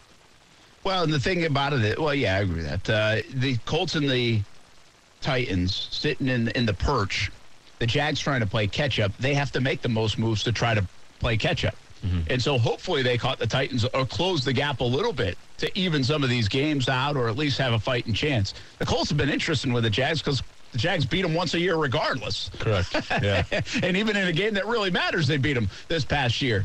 Well, 0.83 1.03
and 1.03 1.13
the 1.13 1.21
thing 1.21 1.45
about 1.45 1.73
it, 1.73 1.99
well, 1.99 2.15
yeah, 2.15 2.37
I 2.37 2.41
agree 2.41 2.63
with 2.63 2.85
that. 2.85 2.91
Uh, 2.91 3.23
the 3.35 3.57
Colts 3.67 3.95
and 3.95 4.09
the 4.09 4.43
Titans 5.21 5.89
sitting 5.91 6.29
in 6.29 6.49
in 6.49 6.65
the 6.65 6.73
perch, 6.73 7.31
the 7.79 7.87
Jags 7.87 8.19
trying 8.19 8.41
to 8.41 8.47
play 8.47 8.67
catch 8.67 8.99
up. 8.99 9.17
They 9.19 9.35
have 9.35 9.53
to 9.53 9.61
make 9.61 9.83
the 9.83 9.89
most 9.91 10.19
moves 10.19 10.43
to 10.45 10.53
try 10.53 10.75
to 10.75 10.85
play 11.19 11.37
catch 11.37 11.65
up. 11.65 11.75
And 12.31 12.41
so 12.41 12.57
hopefully 12.57 13.03
they 13.03 13.19
caught 13.19 13.39
the 13.39 13.47
Titans 13.47 13.85
or 13.85 14.07
close 14.07 14.43
the 14.43 14.55
gap 14.55 14.81
a 14.81 14.85
little 14.85 15.13
bit 15.13 15.37
to 15.59 15.79
even 15.79 16.03
some 16.03 16.25
of 16.25 16.31
these 16.31 16.49
games 16.49 16.89
out 16.89 17.15
or 17.15 17.29
at 17.29 17.37
least 17.37 17.59
have 17.59 17.75
a 17.75 17.79
fighting 17.79 18.15
chance. 18.15 18.55
The 18.79 18.87
Colts 18.87 19.11
have 19.11 19.19
been 19.19 19.29
interesting 19.29 19.71
with 19.75 19.85
the 19.85 19.91
Jags 19.91 20.23
because 20.23 20.43
the 20.73 20.79
Jags 20.79 21.05
beat 21.05 21.23
them 21.23 21.35
once 21.35 21.55
a 21.55 21.61
year 21.61 21.77
regardless. 21.77 22.51
Correct. 22.59 22.95
Yeah. 23.23 23.45
and 23.83 23.97
even 23.97 24.17
in 24.17 24.29
a 24.29 24.33
game 24.33 24.55
that 24.55 24.67
really 24.67 24.91
matters, 24.91 25.27
they 25.27 25.37
beat 25.37 25.55
them 25.55 25.69
this 25.89 26.05
past 26.05 26.41
year. 26.41 26.65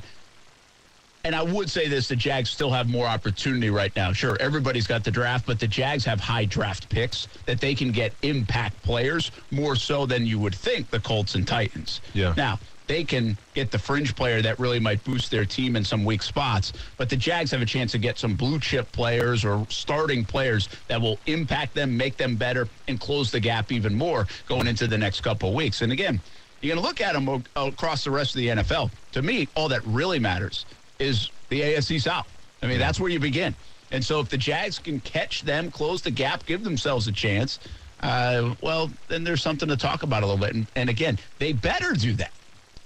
And 1.25 1.33
I 1.35 1.41
would 1.41 1.71
say 1.71 1.87
this 1.87 2.07
the 2.07 2.15
Jags 2.15 2.51
still 2.51 2.69
have 2.69 2.87
more 2.87 3.07
opportunity 3.07 3.71
right 3.71 3.93
now. 3.95 4.13
Sure, 4.13 4.37
everybody's 4.39 4.85
got 4.85 5.03
the 5.03 5.09
draft, 5.09 5.47
but 5.47 5.59
the 5.59 5.67
Jags 5.67 6.05
have 6.05 6.19
high 6.19 6.45
draft 6.45 6.87
picks 6.87 7.27
that 7.47 7.59
they 7.59 7.73
can 7.73 7.91
get 7.91 8.13
impact 8.21 8.79
players 8.83 9.31
more 9.49 9.75
so 9.75 10.05
than 10.05 10.27
you 10.27 10.37
would 10.37 10.53
think 10.53 10.91
the 10.91 10.99
Colts 10.99 11.33
and 11.33 11.47
Titans. 11.47 12.01
Yeah. 12.13 12.35
Now, 12.37 12.59
they 12.85 13.03
can 13.03 13.35
get 13.55 13.71
the 13.71 13.79
fringe 13.79 14.15
player 14.15 14.43
that 14.43 14.59
really 14.59 14.79
might 14.79 15.03
boost 15.03 15.31
their 15.31 15.45
team 15.45 15.75
in 15.75 15.83
some 15.83 16.05
weak 16.05 16.21
spots, 16.21 16.73
but 16.95 17.09
the 17.09 17.17
Jags 17.17 17.49
have 17.49 17.61
a 17.63 17.65
chance 17.65 17.91
to 17.93 17.97
get 17.97 18.19
some 18.19 18.35
blue 18.35 18.59
chip 18.59 18.91
players 18.91 19.43
or 19.43 19.65
starting 19.67 20.23
players 20.23 20.69
that 20.87 21.01
will 21.01 21.17
impact 21.25 21.73
them, 21.73 21.97
make 21.97 22.17
them 22.17 22.35
better, 22.35 22.67
and 22.87 22.99
close 22.99 23.31
the 23.31 23.39
gap 23.39 23.71
even 23.71 23.95
more 23.95 24.27
going 24.47 24.67
into 24.67 24.85
the 24.85 24.97
next 24.97 25.21
couple 25.21 25.49
of 25.49 25.55
weeks. 25.55 25.81
And 25.81 25.91
again, 25.91 26.21
you're 26.61 26.75
going 26.75 26.83
to 26.83 26.87
look 26.87 27.01
at 27.01 27.13
them 27.13 27.43
across 27.55 28.03
the 28.03 28.11
rest 28.11 28.35
of 28.35 28.41
the 28.41 28.47
NFL. 28.49 28.91
To 29.13 29.23
me, 29.23 29.47
all 29.55 29.69
that 29.69 29.83
really 29.87 30.19
matters 30.19 30.67
is 30.99 31.29
the 31.49 31.61
AFC 31.61 32.01
South. 32.01 32.27
I 32.61 32.67
mean, 32.67 32.79
that's 32.79 32.99
where 32.99 33.09
you 33.09 33.19
begin. 33.19 33.55
And 33.91 34.03
so 34.03 34.19
if 34.19 34.29
the 34.29 34.37
Jags 34.37 34.79
can 34.79 34.99
catch 35.01 35.41
them, 35.43 35.69
close 35.71 36.01
the 36.01 36.11
gap, 36.11 36.45
give 36.45 36.63
themselves 36.63 37.07
a 37.07 37.11
chance, 37.11 37.59
uh, 38.01 38.55
well, 38.61 38.89
then 39.07 39.23
there's 39.23 39.41
something 39.41 39.69
to 39.69 39.77
talk 39.77 40.03
about 40.03 40.23
a 40.23 40.25
little 40.25 40.41
bit. 40.41 40.55
And, 40.55 40.67
and 40.75 40.89
again, 40.89 41.17
they 41.39 41.53
better 41.53 41.93
do 41.93 42.13
that. 42.13 42.31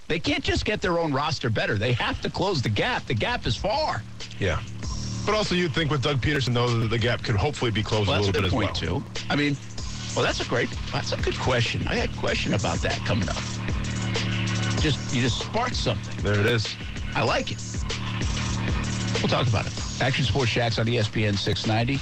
They 0.07 0.19
can't 0.19 0.43
just 0.43 0.65
get 0.65 0.81
their 0.81 0.99
own 0.99 1.13
roster 1.13 1.49
better. 1.49 1.77
They 1.77 1.93
have 1.93 2.19
to 2.21 2.29
close 2.29 2.61
the 2.61 2.69
gap. 2.69 3.05
The 3.05 3.13
gap 3.13 3.45
is 3.45 3.55
far. 3.55 4.03
Yeah. 4.39 4.61
But 5.25 5.35
also, 5.35 5.53
you'd 5.55 5.73
think 5.73 5.91
with 5.91 6.01
Doug 6.01 6.19
Pederson, 6.21 6.53
though, 6.53 6.79
that 6.79 6.87
the 6.89 6.97
gap 6.97 7.23
could 7.23 7.35
hopefully 7.35 7.71
be 7.71 7.83
closed 7.83 8.07
Well, 8.07 8.17
a 8.17 8.19
a 8.19 8.25
little 8.25 8.33
good 8.33 8.41
bit 8.41 8.47
as 8.47 8.53
well. 8.53 8.67
point, 8.67 8.75
too. 8.75 9.03
I 9.29 9.35
mean, 9.35 9.55
well, 10.15 10.25
that's 10.25 10.41
a 10.41 10.45
great, 10.45 10.69
that's 10.91 11.11
a 11.11 11.17
good 11.17 11.37
question. 11.37 11.87
I 11.87 11.95
had 11.95 12.09
a 12.09 12.17
question 12.17 12.55
about 12.55 12.79
that 12.79 12.97
coming 13.05 13.29
up. 13.29 13.35
Just, 14.81 15.13
you 15.13 15.21
just 15.21 15.39
sparked 15.39 15.75
something. 15.75 16.23
There 16.23 16.39
it 16.39 16.45
is. 16.45 16.75
I 17.15 17.23
like 17.23 17.51
it. 17.51 17.59
We'll 19.15 19.27
talk 19.27 19.47
about 19.47 19.65
it. 19.65 19.73
Action 20.01 20.25
Sports 20.25 20.51
Jax 20.51 20.79
on 20.79 20.85
ESPN 20.85 21.37
690. 21.37 21.99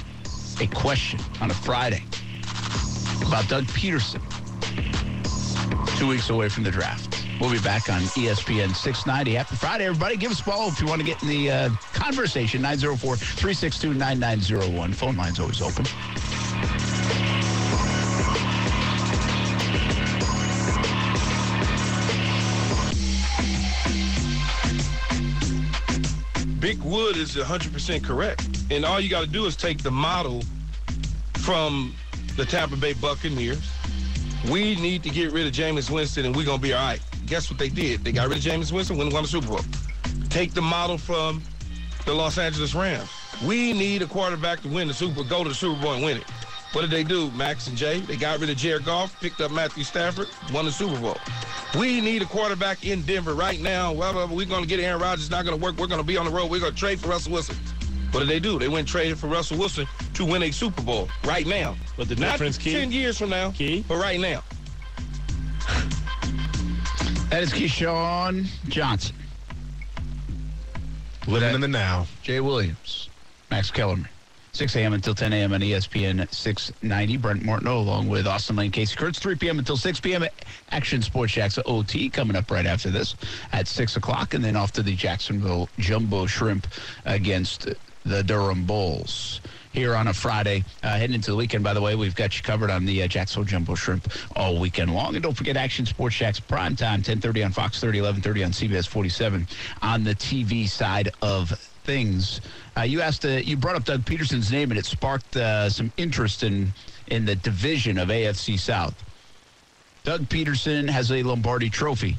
A 0.64 0.66
question 0.74 1.20
on 1.40 1.50
a 1.50 1.54
Friday 1.54 2.02
about 3.26 3.48
Doug 3.48 3.64
Pederson. 3.66 4.22
Two 5.98 6.08
weeks 6.08 6.30
away 6.30 6.48
from 6.48 6.64
the 6.64 6.70
draft. 6.70 7.24
We'll 7.40 7.52
be 7.52 7.60
back 7.60 7.88
on 7.88 8.00
ESPN 8.00 8.74
690. 8.74 9.34
Happy 9.34 9.56
Friday, 9.56 9.86
everybody. 9.86 10.16
Give 10.16 10.32
us 10.32 10.40
a 10.40 10.44
call 10.44 10.68
if 10.68 10.80
you 10.80 10.86
want 10.86 11.00
to 11.00 11.06
get 11.06 11.22
in 11.22 11.28
the 11.28 11.50
uh, 11.50 11.70
conversation. 11.92 12.62
904 12.62 13.16
362 13.16 13.94
9901. 13.94 14.92
Phone 14.92 15.16
line's 15.16 15.38
always 15.38 15.62
open. 15.62 15.84
Wood 26.88 27.16
is 27.16 27.36
100% 27.36 28.02
correct. 28.02 28.48
And 28.70 28.84
all 28.84 28.98
you 28.98 29.10
got 29.10 29.20
to 29.20 29.30
do 29.30 29.44
is 29.46 29.56
take 29.56 29.82
the 29.82 29.90
model 29.90 30.42
from 31.34 31.94
the 32.36 32.44
Tampa 32.44 32.76
Bay 32.76 32.94
Buccaneers. 32.94 33.70
We 34.50 34.76
need 34.76 35.02
to 35.02 35.10
get 35.10 35.32
rid 35.32 35.46
of 35.46 35.52
Jameis 35.52 35.90
Winston 35.90 36.24
and 36.24 36.34
we're 36.34 36.44
going 36.44 36.58
to 36.58 36.62
be 36.62 36.72
all 36.72 36.84
right. 36.84 37.00
Guess 37.26 37.50
what 37.50 37.58
they 37.58 37.68
did? 37.68 38.04
They 38.04 38.12
got 38.12 38.28
rid 38.28 38.38
of 38.38 38.44
Jameis 38.44 38.72
Winston, 38.72 38.98
and 39.00 39.12
won 39.12 39.22
the 39.22 39.28
Super 39.28 39.48
Bowl. 39.48 39.60
Take 40.30 40.54
the 40.54 40.62
model 40.62 40.96
from 40.96 41.42
the 42.06 42.14
Los 42.14 42.38
Angeles 42.38 42.74
Rams. 42.74 43.10
We 43.44 43.74
need 43.74 44.00
a 44.00 44.06
quarterback 44.06 44.62
to 44.62 44.68
win 44.68 44.88
the 44.88 44.94
Super 44.94 45.16
Bowl, 45.16 45.24
go 45.24 45.42
to 45.42 45.50
the 45.50 45.54
Super 45.54 45.80
Bowl 45.82 45.92
and 45.92 46.02
win 46.02 46.16
it. 46.16 46.24
What 46.72 46.82
did 46.82 46.90
they 46.90 47.02
do, 47.02 47.30
Max 47.30 47.66
and 47.66 47.76
Jay? 47.76 48.00
They 48.00 48.16
got 48.16 48.40
rid 48.40 48.50
of 48.50 48.56
Jared 48.58 48.84
Goff, 48.84 49.18
picked 49.20 49.40
up 49.40 49.50
Matthew 49.50 49.84
Stafford, 49.84 50.28
won 50.52 50.66
the 50.66 50.70
Super 50.72 51.00
Bowl. 51.00 51.16
We 51.78 52.00
need 52.00 52.20
a 52.22 52.26
quarterback 52.26 52.84
in 52.84 53.02
Denver 53.02 53.34
right 53.34 53.60
now. 53.60 53.92
Well, 53.92 54.14
well, 54.14 54.28
we're 54.28 54.46
going 54.46 54.62
to 54.62 54.68
get 54.68 54.78
Aaron 54.80 55.00
Rodgers. 55.00 55.24
It's 55.24 55.30
not 55.30 55.44
going 55.46 55.58
to 55.58 55.62
work. 55.64 55.76
We're 55.78 55.86
going 55.86 56.00
to 56.00 56.06
be 56.06 56.16
on 56.18 56.26
the 56.26 56.30
road. 56.30 56.50
We're 56.50 56.60
going 56.60 56.72
to 56.72 56.78
trade 56.78 57.00
for 57.00 57.08
Russell 57.08 57.32
Wilson. 57.32 57.56
What 58.10 58.20
did 58.20 58.28
they 58.28 58.40
do? 58.40 58.58
They 58.58 58.68
went 58.68 58.80
and 58.80 58.88
traded 58.88 59.18
for 59.18 59.26
Russell 59.28 59.58
Wilson 59.58 59.86
to 60.14 60.24
win 60.24 60.42
a 60.42 60.50
Super 60.50 60.82
Bowl 60.82 61.08
right 61.24 61.46
now. 61.46 61.74
But 61.96 62.08
the 62.08 62.16
Not 62.16 62.32
difference, 62.32 62.58
Key- 62.58 62.72
10 62.72 62.92
years 62.92 63.18
from 63.18 63.30
now, 63.30 63.50
Key? 63.50 63.84
but 63.88 63.96
right 63.96 64.18
now. 64.20 64.42
That 67.30 67.42
is 67.42 67.52
Keyshawn 67.52 68.46
Johnson, 68.68 69.14
Living 71.26 71.54
in 71.54 71.60
the 71.60 71.68
now. 71.68 72.06
Jay 72.22 72.40
Williams, 72.40 73.10
Max 73.50 73.70
Kellerman. 73.70 74.08
6 74.58 74.74
a.m. 74.74 74.92
until 74.92 75.14
10 75.14 75.32
a.m. 75.34 75.52
on 75.52 75.60
ESPN 75.60 76.34
690. 76.34 77.16
Brent 77.18 77.44
Martineau 77.44 77.78
along 77.78 78.08
with 78.08 78.26
Austin 78.26 78.56
Lane, 78.56 78.72
Casey 78.72 78.96
Kurtz. 78.96 79.20
3 79.20 79.36
p.m. 79.36 79.60
until 79.60 79.76
6 79.76 80.00
p.m. 80.00 80.24
Action 80.72 81.00
Sports 81.00 81.34
Jax 81.34 81.60
OT 81.64 82.10
coming 82.10 82.34
up 82.34 82.50
right 82.50 82.66
after 82.66 82.90
this 82.90 83.14
at 83.52 83.68
6 83.68 83.96
o'clock. 83.96 84.34
And 84.34 84.44
then 84.44 84.56
off 84.56 84.72
to 84.72 84.82
the 84.82 84.96
Jacksonville 84.96 85.68
Jumbo 85.78 86.26
Shrimp 86.26 86.66
against 87.04 87.68
the 88.04 88.24
Durham 88.24 88.64
Bulls. 88.64 89.40
Here 89.72 89.94
on 89.94 90.08
a 90.08 90.12
Friday, 90.12 90.64
uh, 90.82 90.96
heading 90.96 91.14
into 91.14 91.30
the 91.30 91.36
weekend, 91.36 91.62
by 91.62 91.72
the 91.72 91.80
way, 91.80 91.94
we've 91.94 92.16
got 92.16 92.36
you 92.36 92.42
covered 92.42 92.70
on 92.70 92.84
the 92.84 93.04
uh, 93.04 93.06
Jacksonville 93.06 93.46
Jumbo 93.46 93.76
Shrimp 93.76 94.12
all 94.34 94.58
weekend 94.58 94.92
long. 94.92 95.14
And 95.14 95.22
don't 95.22 95.36
forget 95.36 95.56
Action 95.56 95.86
Sports 95.86 96.16
Jax 96.16 96.40
prime 96.40 96.74
time, 96.74 96.98
1030 96.98 97.44
on 97.44 97.52
Fox 97.52 97.78
30, 97.78 98.00
1130 98.00 98.42
on 98.42 98.50
CBS 98.50 98.88
47 98.88 99.46
on 99.82 100.02
the 100.02 100.16
TV 100.16 100.68
side 100.68 101.12
of 101.22 101.52
things. 101.98 102.42
Uh, 102.76 102.82
you 102.82 103.00
asked, 103.00 103.24
uh, 103.24 103.28
you 103.28 103.56
brought 103.56 103.74
up 103.74 103.84
Doug 103.84 104.02
Pederson's 104.04 104.52
name, 104.52 104.70
and 104.70 104.78
it 104.78 104.84
sparked 104.84 105.36
uh, 105.38 105.70
some 105.70 105.90
interest 105.96 106.42
in 106.42 106.72
in 107.06 107.24
the 107.24 107.34
division 107.34 107.96
of 107.96 108.08
AFC 108.10 108.58
South. 108.58 108.94
Doug 110.04 110.28
Pederson 110.28 110.86
has 110.90 111.10
a 111.10 111.22
Lombardi 111.22 111.70
Trophy. 111.70 112.18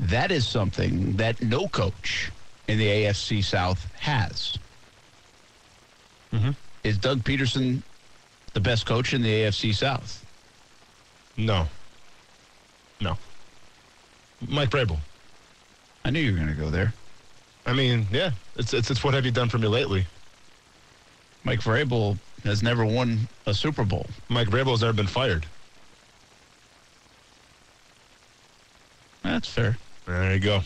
That 0.00 0.32
is 0.32 0.46
something 0.46 1.16
that 1.18 1.42
no 1.42 1.68
coach 1.68 2.32
in 2.66 2.78
the 2.78 2.86
AFC 2.86 3.44
South 3.44 3.92
has. 4.00 4.56
Is 6.82 6.96
Doug 6.96 7.22
Pederson 7.24 7.82
the 8.54 8.60
best 8.60 8.86
coach 8.86 9.12
in 9.12 9.20
the 9.20 9.28
AFC 9.42 9.74
South? 9.74 10.24
No. 11.36 11.66
No. 13.02 13.18
Mike 14.46 14.70
Vrabel. 14.70 14.98
I 16.06 16.10
knew 16.10 16.20
you 16.20 16.32
were 16.32 16.38
going 16.38 16.48
to 16.56 16.62
go 16.62 16.70
there. 16.70 16.94
I 17.68 17.74
mean, 17.74 18.06
yeah, 18.10 18.30
it's, 18.56 18.72
it's 18.72 18.90
it's 18.90 19.04
what 19.04 19.12
have 19.12 19.26
you 19.26 19.30
done 19.30 19.50
for 19.50 19.58
me 19.58 19.68
lately? 19.68 20.06
Mike 21.44 21.60
Vrabel 21.60 22.16
has 22.44 22.62
never 22.62 22.84
won 22.86 23.28
a 23.44 23.52
Super 23.52 23.84
Bowl. 23.84 24.06
Mike 24.30 24.48
Vrabel 24.48 24.70
has 24.70 24.80
never 24.80 24.94
been 24.94 25.06
fired. 25.06 25.44
That's 29.22 29.46
fair. 29.48 29.76
There 30.06 30.32
you 30.32 30.40
go. 30.40 30.60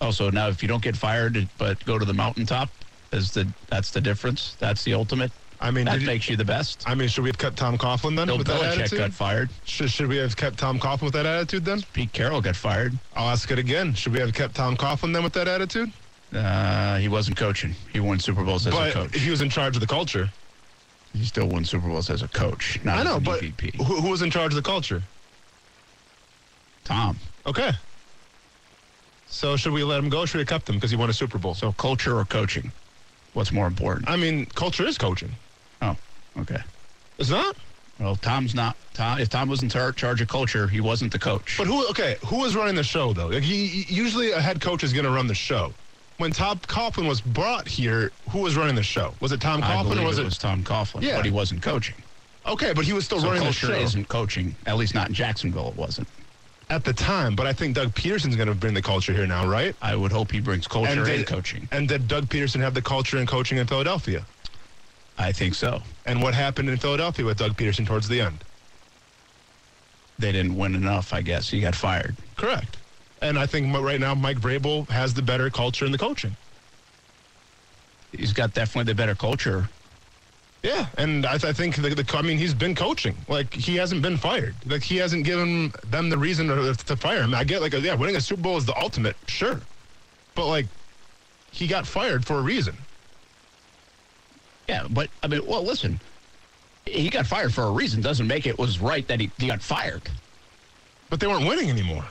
Also, 0.00 0.30
now 0.30 0.48
if 0.48 0.62
you 0.62 0.68
don't 0.68 0.82
get 0.82 0.96
fired 0.96 1.46
but 1.58 1.84
go 1.84 1.98
to 1.98 2.06
the 2.06 2.14
mountaintop, 2.14 2.70
is 3.12 3.32
the 3.32 3.46
that's 3.68 3.90
the 3.90 4.00
difference. 4.00 4.56
That's 4.58 4.82
the 4.82 4.94
ultimate. 4.94 5.30
I 5.60 5.70
mean, 5.70 5.84
That 5.84 5.92
did 5.92 6.02
you- 6.02 6.06
makes 6.06 6.26
you 6.30 6.36
the 6.38 6.44
best. 6.44 6.84
I 6.86 6.94
mean, 6.94 7.08
should 7.08 7.22
we 7.22 7.28
have 7.28 7.36
kept 7.36 7.58
Tom 7.58 7.76
Coughlin 7.76 8.16
then 8.16 8.28
Bill 8.28 8.38
with 8.38 8.46
that 8.46 8.62
Belichick 8.62 8.78
attitude? 8.80 8.98
got 8.98 9.12
fired. 9.12 9.50
Should, 9.66 9.90
should 9.90 10.08
we 10.08 10.16
have 10.16 10.34
kept 10.34 10.58
Tom 10.58 10.80
Coughlin 10.80 11.02
with 11.02 11.12
that 11.12 11.26
attitude 11.26 11.66
then? 11.66 11.82
Pete 11.92 12.14
Carroll 12.14 12.40
got 12.40 12.56
fired. 12.56 12.98
I'll 13.14 13.28
ask 13.28 13.50
it 13.50 13.58
again. 13.58 13.92
Should 13.92 14.14
we 14.14 14.20
have 14.20 14.32
kept 14.32 14.54
Tom 14.54 14.74
Coughlin 14.74 15.12
then 15.12 15.22
with 15.22 15.34
that 15.34 15.48
attitude? 15.48 15.92
Uh, 16.32 16.96
he 16.98 17.08
wasn't 17.08 17.36
coaching. 17.36 17.74
He 17.92 18.00
won 18.00 18.20
Super 18.20 18.44
Bowls 18.44 18.66
as 18.66 18.72
a 18.72 18.76
but 18.76 18.92
coach. 18.92 19.18
he 19.18 19.30
was 19.30 19.40
in 19.42 19.50
charge 19.50 19.76
of 19.76 19.80
the 19.80 19.86
culture. 19.86 20.30
He 21.12 21.24
still 21.24 21.48
won 21.48 21.64
Super 21.64 21.88
Bowls 21.88 22.08
as 22.08 22.22
a 22.22 22.28
coach, 22.28 22.78
not 22.84 22.98
I 22.98 23.02
know, 23.02 23.18
but 23.18 23.42
who, 23.42 23.82
who 23.82 24.10
was 24.10 24.22
in 24.22 24.30
charge 24.30 24.52
of 24.52 24.56
the 24.56 24.62
culture? 24.62 25.02
Tom. 26.84 27.16
Okay. 27.46 27.72
So 29.26 29.56
should 29.56 29.72
we 29.72 29.82
let 29.82 29.98
him 29.98 30.08
go? 30.08 30.24
Should 30.26 30.38
we 30.38 30.44
have 30.48 30.68
him 30.68 30.76
because 30.76 30.90
he 30.90 30.96
won 30.96 31.10
a 31.10 31.12
Super 31.12 31.38
Bowl? 31.38 31.54
So 31.54 31.72
culture 31.72 32.18
or 32.18 32.24
coaching? 32.24 32.70
What's 33.32 33.52
more 33.52 33.66
important? 33.66 34.08
I 34.08 34.16
mean, 34.16 34.46
culture 34.46 34.86
is 34.86 34.98
coaching. 34.98 35.30
Oh, 35.82 35.96
okay. 36.38 36.60
It's 37.18 37.30
not. 37.30 37.56
Well, 37.98 38.16
Tom's 38.16 38.54
not. 38.54 38.76
Tom, 38.94 39.18
if 39.18 39.28
Tom 39.28 39.48
was 39.48 39.62
in 39.62 39.68
tar- 39.68 39.92
charge 39.92 40.20
of 40.20 40.28
culture, 40.28 40.66
he 40.66 40.80
wasn't 40.80 41.12
the 41.12 41.18
coach. 41.18 41.56
But 41.58 41.66
who? 41.66 41.86
Okay, 41.90 42.16
who 42.24 42.38
was 42.38 42.56
running 42.56 42.74
the 42.74 42.82
show 42.82 43.12
though? 43.12 43.28
Like, 43.28 43.42
he, 43.42 43.84
usually 43.88 44.32
a 44.32 44.40
head 44.40 44.60
coach 44.60 44.82
is 44.82 44.92
going 44.92 45.04
to 45.04 45.10
run 45.10 45.26
the 45.26 45.34
show. 45.34 45.72
When 46.20 46.32
Tom 46.32 46.58
Coughlin 46.58 47.08
was 47.08 47.22
brought 47.22 47.66
here, 47.66 48.12
who 48.28 48.40
was 48.40 48.54
running 48.54 48.74
the 48.74 48.82
show? 48.82 49.14
Was 49.20 49.32
it 49.32 49.40
Tom 49.40 49.62
I 49.62 49.68
Coughlin 49.74 49.82
believe 49.84 50.00
or 50.02 50.06
was 50.06 50.18
it 50.18 50.22
it? 50.22 50.24
was 50.26 50.36
Tom 50.36 50.62
Coughlin, 50.62 51.00
Yeah. 51.00 51.16
but 51.16 51.24
he 51.24 51.30
wasn't 51.30 51.62
coaching. 51.62 51.94
okay, 52.46 52.74
but 52.74 52.84
he 52.84 52.92
was 52.92 53.06
still 53.06 53.20
So 53.20 53.28
running 53.28 53.40
the 53.40 53.44
culture 53.46 53.68
show 53.68 53.72
isn't 53.72 54.08
coaching. 54.08 54.54
At 54.66 54.76
least 54.76 54.94
not 54.94 55.08
in 55.08 55.14
Jacksonville. 55.14 55.68
It 55.68 55.76
wasn't. 55.76 56.08
at 56.68 56.84
the 56.84 56.92
time. 56.92 57.34
But 57.34 57.46
I 57.46 57.54
think 57.54 57.74
Doug 57.74 57.94
Pederson's 57.94 58.36
going 58.36 58.48
to 58.48 58.54
bring 58.54 58.74
the 58.74 58.82
culture 58.82 59.12
here 59.14 59.26
now, 59.26 59.44
right? 59.48 59.74
I 59.82 59.96
would 59.96 60.12
hope 60.12 60.30
he 60.30 60.40
brings 60.40 60.68
culture 60.68 60.92
and, 60.92 61.04
did, 61.06 61.26
coaching. 61.26 61.66
And 61.72 61.88
did 61.88 62.06
Doug 62.06 62.26
Pederson 62.26 62.60
have 62.60 62.74
the 62.74 62.82
culture 62.82 63.16
and 63.16 63.26
coaching 63.26 63.56
in 63.58 63.66
Philadelphia? 63.66 64.24
I 65.18 65.32
think 65.32 65.54
so. 65.54 65.82
And 66.06 66.22
what 66.22 66.34
happened 66.34 66.68
in 66.68 66.76
Philadelphia 66.76 67.24
with 67.24 67.38
Doug 67.38 67.56
Pederson 67.56 67.86
towards 67.86 68.08
the 68.08 68.20
end? 68.20 68.44
They 70.18 70.32
didn't 70.32 70.54
win 70.54 70.74
enough. 70.74 71.12
I 71.14 71.22
guess 71.22 71.48
he 71.48 71.60
got 71.62 71.74
fired. 71.74 72.14
Correct. 72.36 72.76
And 73.22 73.38
I 73.38 73.46
think 73.46 73.74
right 73.76 74.00
now 74.00 74.14
Mike 74.14 74.38
Vrabel 74.38 74.88
has 74.88 75.12
the 75.14 75.22
better 75.22 75.50
culture 75.50 75.84
and 75.84 75.92
the 75.92 75.98
coaching. 75.98 76.36
He's 78.12 78.32
got 78.32 78.54
definitely 78.54 78.90
the 78.92 78.96
better 78.96 79.14
culture. 79.14 79.68
Yeah, 80.62 80.86
and 80.98 81.24
I, 81.24 81.34
I 81.34 81.52
think 81.52 81.76
the, 81.76 81.94
the 81.94 82.16
I 82.16 82.22
mean 82.22 82.36
he's 82.36 82.52
been 82.52 82.74
coaching. 82.74 83.16
Like 83.28 83.52
he 83.54 83.76
hasn't 83.76 84.02
been 84.02 84.16
fired. 84.16 84.54
Like 84.66 84.82
he 84.82 84.96
hasn't 84.96 85.24
given 85.24 85.72
them 85.86 86.10
the 86.10 86.18
reason 86.18 86.48
to, 86.48 86.74
to 86.74 86.96
fire 86.96 87.22
him. 87.22 87.34
I 87.34 87.44
get 87.44 87.62
like 87.62 87.72
yeah, 87.72 87.94
winning 87.94 88.16
a 88.16 88.20
Super 88.20 88.42
Bowl 88.42 88.56
is 88.58 88.66
the 88.66 88.78
ultimate, 88.78 89.16
sure, 89.26 89.60
but 90.34 90.46
like 90.46 90.66
he 91.50 91.66
got 91.66 91.86
fired 91.86 92.26
for 92.26 92.38
a 92.38 92.42
reason. 92.42 92.76
Yeah, 94.68 94.86
but 94.90 95.08
I 95.22 95.28
mean, 95.28 95.46
well, 95.46 95.62
listen, 95.62 95.98
he 96.84 97.08
got 97.08 97.26
fired 97.26 97.54
for 97.54 97.64
a 97.64 97.70
reason. 97.70 98.02
Doesn't 98.02 98.26
make 98.26 98.46
it 98.46 98.58
was 98.58 98.80
right 98.80 99.06
that 99.08 99.18
he, 99.18 99.30
he 99.38 99.46
got 99.46 99.62
fired. 99.62 100.02
But 101.08 101.20
they 101.20 101.26
weren't 101.26 101.46
winning 101.46 101.70
anymore. 101.70 102.04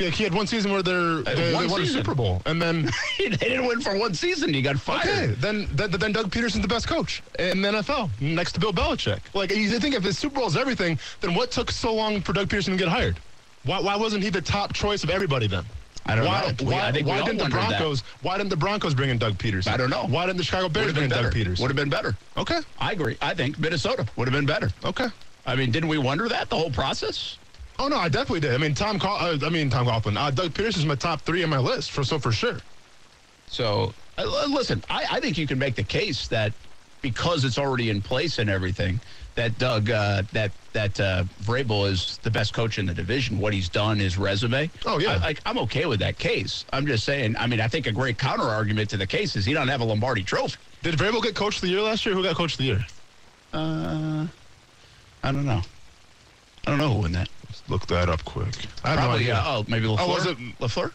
Like 0.00 0.14
he 0.14 0.24
had 0.24 0.34
one 0.34 0.46
season 0.46 0.72
where 0.72 0.82
they're, 0.82 1.18
uh, 1.18 1.22
they, 1.22 1.52
one 1.52 1.66
they 1.66 1.72
won 1.72 1.82
a. 1.82 1.86
Super 1.86 2.14
Bowl, 2.14 2.40
and 2.46 2.60
then 2.60 2.90
they 3.18 3.28
didn't 3.28 3.66
win 3.66 3.80
for 3.80 3.96
one 3.98 4.14
season. 4.14 4.52
He 4.54 4.62
got 4.62 4.78
fired. 4.78 5.06
okay, 5.06 5.26
then 5.38 5.68
then, 5.72 5.90
then 5.90 6.12
Doug 6.12 6.30
Pederson's 6.30 6.62
the 6.62 6.68
best 6.68 6.88
coach 6.88 7.22
in 7.38 7.62
the 7.62 7.68
NFL 7.68 8.10
next 8.20 8.52
to 8.52 8.60
Bill 8.60 8.72
Belichick. 8.72 9.20
Like 9.34 9.54
you 9.54 9.78
think 9.78 9.94
if 9.94 10.02
the 10.02 10.12
Super 10.12 10.36
Bowl 10.36 10.46
is 10.46 10.56
everything, 10.56 10.98
then 11.20 11.34
what 11.34 11.50
took 11.50 11.70
so 11.70 11.94
long 11.94 12.20
for 12.22 12.32
Doug 12.32 12.48
Pederson 12.48 12.72
to 12.72 12.76
get 12.76 12.88
hired? 12.88 13.18
Why, 13.64 13.80
why 13.80 13.96
wasn't 13.96 14.22
he 14.22 14.30
the 14.30 14.40
top 14.40 14.72
choice 14.72 15.04
of 15.04 15.10
everybody 15.10 15.46
then? 15.46 15.64
I 16.06 16.16
don't 16.16 16.24
why, 16.24 16.40
know. 16.40 16.66
Why, 16.66 16.88
I 16.88 16.92
think 16.92 17.06
why 17.06 17.22
didn't 17.22 17.36
the 17.36 17.44
wondered 17.44 17.60
that. 17.60 17.68
Broncos? 17.68 18.00
Why 18.22 18.38
didn't 18.38 18.50
the 18.50 18.56
Broncos 18.56 18.94
bring 18.94 19.10
in 19.10 19.18
Doug 19.18 19.34
Pederson? 19.34 19.68
I 19.68 19.76
don't 19.76 19.90
know. 19.90 20.06
Why 20.06 20.26
didn't 20.26 20.38
the 20.38 20.44
Chicago 20.44 20.68
Bears 20.68 20.92
bring 20.92 21.04
in. 21.04 21.10
Doug 21.10 21.32
Pederson? 21.32 21.60
Would 21.60 21.68
have 21.68 21.76
been 21.76 21.90
better. 21.90 22.16
Okay. 22.36 22.60
I 22.78 22.92
agree. 22.92 23.18
I 23.20 23.34
think 23.34 23.58
Minnesota 23.58 24.06
would 24.16 24.26
have 24.26 24.32
been 24.32 24.46
better. 24.46 24.70
Okay. 24.84 25.06
I 25.46 25.56
mean, 25.56 25.70
didn't 25.70 25.88
we 25.88 25.98
wonder 25.98 26.28
that 26.28 26.48
the 26.48 26.56
whole 26.56 26.70
process? 26.70 27.38
Oh 27.80 27.88
no, 27.88 27.96
I 27.96 28.10
definitely 28.10 28.40
did. 28.40 28.52
I 28.52 28.58
mean, 28.58 28.74
Tom. 28.74 28.98
Col- 28.98 29.16
uh, 29.16 29.38
I 29.42 29.48
mean, 29.48 29.70
Tom 29.70 29.86
Coughlin. 29.86 30.14
Uh, 30.14 30.30
Doug 30.30 30.52
Pederson's 30.52 30.84
my 30.84 30.96
top 30.96 31.22
three 31.22 31.42
on 31.42 31.48
my 31.48 31.56
list 31.56 31.92
for 31.92 32.04
so 32.04 32.18
for 32.18 32.30
sure. 32.30 32.58
So, 33.46 33.94
uh, 34.18 34.46
listen, 34.50 34.84
I, 34.90 35.06
I 35.12 35.20
think 35.20 35.38
you 35.38 35.46
can 35.46 35.58
make 35.58 35.76
the 35.76 35.82
case 35.82 36.28
that 36.28 36.52
because 37.00 37.42
it's 37.42 37.56
already 37.56 37.88
in 37.88 38.02
place 38.02 38.38
and 38.38 38.50
everything, 38.50 39.00
that 39.34 39.58
Doug, 39.58 39.88
uh, 39.88 40.24
that 40.32 40.52
that 40.74 41.00
uh, 41.00 41.24
Vrabel 41.42 41.90
is 41.90 42.18
the 42.18 42.30
best 42.30 42.52
coach 42.52 42.78
in 42.78 42.84
the 42.84 42.92
division. 42.92 43.38
What 43.38 43.54
he's 43.54 43.70
done, 43.70 43.98
his 43.98 44.18
resume. 44.18 44.70
Oh, 44.84 44.98
yeah. 44.98 45.12
I, 45.12 45.16
like, 45.16 45.40
I'm 45.46 45.56
okay 45.60 45.86
with 45.86 46.00
that 46.00 46.18
case. 46.18 46.66
I'm 46.74 46.86
just 46.86 47.04
saying. 47.04 47.34
I 47.38 47.46
mean, 47.46 47.62
I 47.62 47.68
think 47.68 47.86
a 47.86 47.92
great 47.92 48.18
counter 48.18 48.44
argument 48.44 48.90
to 48.90 48.98
the 48.98 49.06
case 49.06 49.36
is 49.36 49.46
he 49.46 49.54
don't 49.54 49.68
have 49.68 49.80
a 49.80 49.84
Lombardi 49.84 50.22
Trophy. 50.22 50.58
Did 50.82 50.96
Vrabel 50.96 51.22
get 51.22 51.34
Coach 51.34 51.56
of 51.56 51.62
the 51.62 51.68
Year 51.68 51.80
last 51.80 52.04
year? 52.04 52.14
Who 52.14 52.22
got 52.22 52.36
Coach 52.36 52.52
of 52.52 52.58
the 52.58 52.64
Year? 52.64 52.86
Uh, 53.54 54.26
I 55.22 55.32
don't 55.32 55.46
know. 55.46 55.62
I 56.66 56.70
don't 56.70 56.78
know 56.78 56.92
who 56.92 57.00
won 57.00 57.12
that. 57.12 57.30
Let's 57.70 57.82
look 57.82 57.98
that 57.98 58.08
up 58.08 58.24
quick. 58.24 58.54
I 58.84 58.90
have 58.90 58.98
no 58.98 59.04
Probably. 59.06 59.20
idea. 59.20 59.34
Uh, 59.36 59.44
oh, 59.46 59.64
maybe 59.68 59.86
LaFleur. 59.86 60.08
was 60.08 60.26
it- 60.26 60.38
LaFleur? 60.58 60.90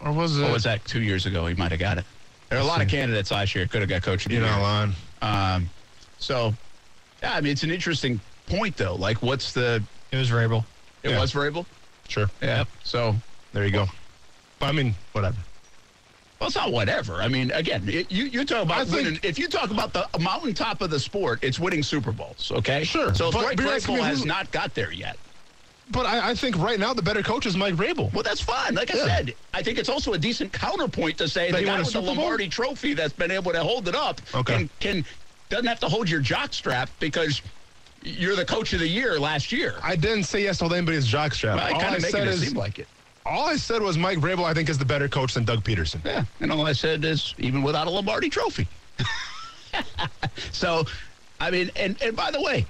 or 0.00 0.12
was 0.12 0.38
it? 0.38 0.48
Or 0.48 0.52
was 0.52 0.64
that 0.64 0.84
two 0.86 1.02
years 1.02 1.26
ago? 1.26 1.46
He 1.46 1.54
might 1.54 1.70
have 1.70 1.80
got 1.80 1.98
it. 1.98 2.04
There 2.48 2.58
are 2.58 2.62
a 2.62 2.64
lot 2.64 2.80
of 2.80 2.88
candidates 2.88 3.30
last 3.30 3.54
year 3.54 3.66
could 3.66 3.80
have 3.82 3.90
got 3.90 4.02
coach 4.02 4.26
You're 4.26 4.40
year. 4.40 4.50
not 4.50 4.62
lying. 4.62 4.94
Um, 5.20 5.70
so, 6.18 6.54
yeah, 7.22 7.34
I 7.34 7.40
mean, 7.42 7.52
it's 7.52 7.62
an 7.62 7.70
interesting 7.70 8.20
point, 8.46 8.76
though. 8.78 8.94
Like, 8.94 9.22
what's 9.22 9.52
the. 9.52 9.82
It 10.12 10.16
was 10.16 10.30
Vrabel. 10.30 10.64
It 11.02 11.10
Yeah. 11.10 11.20
was 11.20 11.32
Vrabel? 11.32 11.66
Sure. 12.08 12.30
Yeah. 12.40 12.64
So, 12.84 13.14
There 13.52 13.64
you 13.64 13.70
go. 13.70 13.86
But 14.58 14.66
I 14.66 14.72
mean, 14.72 14.94
whatever. 15.12 15.36
Well, 16.38 16.46
it's 16.48 16.56
not 16.56 16.70
whatever. 16.72 17.14
I 17.14 17.28
mean, 17.28 17.50
again, 17.50 17.82
it, 17.88 18.10
you, 18.12 18.24
you 18.24 18.44
talk 18.44 18.62
about 18.62 18.86
think- 18.86 19.04
winning. 19.06 19.20
If 19.22 19.38
you 19.38 19.48
talk 19.48 19.70
about 19.70 19.92
the 19.92 20.06
mountaintop 20.20 20.80
of 20.82 20.90
the 20.90 21.00
sport, 21.00 21.40
it's 21.42 21.58
winning 21.58 21.82
Super 21.82 22.12
Bowls, 22.12 22.52
okay? 22.54 22.84
Sure, 22.84 23.14
So, 23.14 23.32
but- 23.32 23.42
Frank 23.42 23.56
but 23.56 23.64
you're 23.64 23.74
asking 23.74 23.96
Vrabel 23.96 24.04
has 24.04 24.24
not 24.24 24.50
got 24.52 24.74
there 24.74 24.92
yet. 24.92 25.16
But 25.90 26.04
I, 26.04 26.30
I 26.30 26.34
think 26.34 26.58
right 26.58 26.78
now 26.78 26.92
the 26.92 27.00
better 27.00 27.22
coach 27.22 27.46
is 27.46 27.56
Mike 27.56 27.74
Vrabel. 27.74 28.12
Well, 28.12 28.22
that's 28.22 28.42
fine. 28.42 28.74
Like 28.74 28.90
I 28.90 28.98
said, 28.98 29.34
I 29.54 29.62
think 29.62 29.78
it's 29.78 29.88
also 29.88 30.12
a 30.12 30.18
decent 30.18 30.52
counterpoint 30.52 31.16
to 31.16 31.26
say 31.28 31.50
That 31.50 31.60
the 31.60 31.64
guy 31.64 31.76
a 31.76 31.78
with 31.78 31.86
the 31.86 31.92
Super 31.92 32.06
Bowl? 32.08 32.14
Lombardi 32.16 32.48
Trophy 32.48 32.92
that's 32.92 33.14
been 33.14 33.30
able 33.30 33.52
to 33.52 33.62
hold 33.62 33.88
it 33.88 33.94
up 33.94 34.20
Okay. 34.34 34.58
can, 34.58 34.70
can 34.80 35.04
doesn't 35.48 35.66
have 35.66 35.80
to 35.80 35.88
hold 35.88 36.10
your 36.10 36.20
jock 36.20 36.52
strap 36.52 36.90
because 37.00 37.40
you're 38.02 38.36
the 38.36 38.44
coach 38.44 38.74
of 38.74 38.80
the 38.80 38.86
year 38.86 39.18
last 39.18 39.50
year. 39.50 39.76
I 39.82 39.96
didn't 39.96 40.24
say 40.24 40.42
yes 40.42 40.58
to 40.58 40.64
hold 40.64 40.74
anybody's 40.74 41.08
jockstrap. 41.10 41.56
Well, 41.56 41.74
I 41.74 41.82
kind 41.82 41.96
of 41.96 42.02
said 42.04 42.28
it 42.28 42.34
is, 42.34 42.46
seem 42.46 42.56
like 42.58 42.78
it. 42.78 42.86
All 43.28 43.46
I 43.46 43.56
said 43.56 43.82
was 43.82 43.98
Mike 43.98 44.18
Vrabel. 44.18 44.44
I 44.44 44.54
think 44.54 44.70
is 44.70 44.78
the 44.78 44.86
better 44.86 45.06
coach 45.06 45.34
than 45.34 45.44
Doug 45.44 45.62
Pederson. 45.62 46.02
Yeah, 46.04 46.24
and 46.40 46.50
all 46.50 46.66
I 46.66 46.72
said 46.72 47.04
is 47.04 47.34
even 47.38 47.62
without 47.62 47.86
a 47.86 47.90
Lombardi 47.90 48.30
Trophy. 48.30 48.66
so, 50.52 50.86
I 51.38 51.50
mean, 51.50 51.70
and 51.76 52.00
and 52.02 52.16
by 52.16 52.30
the 52.30 52.40
way, 52.40 52.64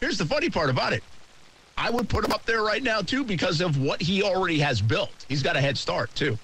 here's 0.00 0.18
the 0.18 0.26
funny 0.26 0.50
part 0.50 0.68
about 0.68 0.92
it. 0.92 1.02
I 1.78 1.90
would 1.90 2.08
put 2.08 2.24
him 2.24 2.32
up 2.32 2.44
there 2.44 2.62
right 2.62 2.82
now 2.82 3.00
too 3.00 3.24
because 3.24 3.62
of 3.62 3.80
what 3.80 4.02
he 4.02 4.22
already 4.22 4.58
has 4.58 4.82
built. 4.82 5.24
He's 5.28 5.42
got 5.42 5.56
a 5.56 5.60
head 5.60 5.78
start 5.78 6.14
too, 6.14 6.36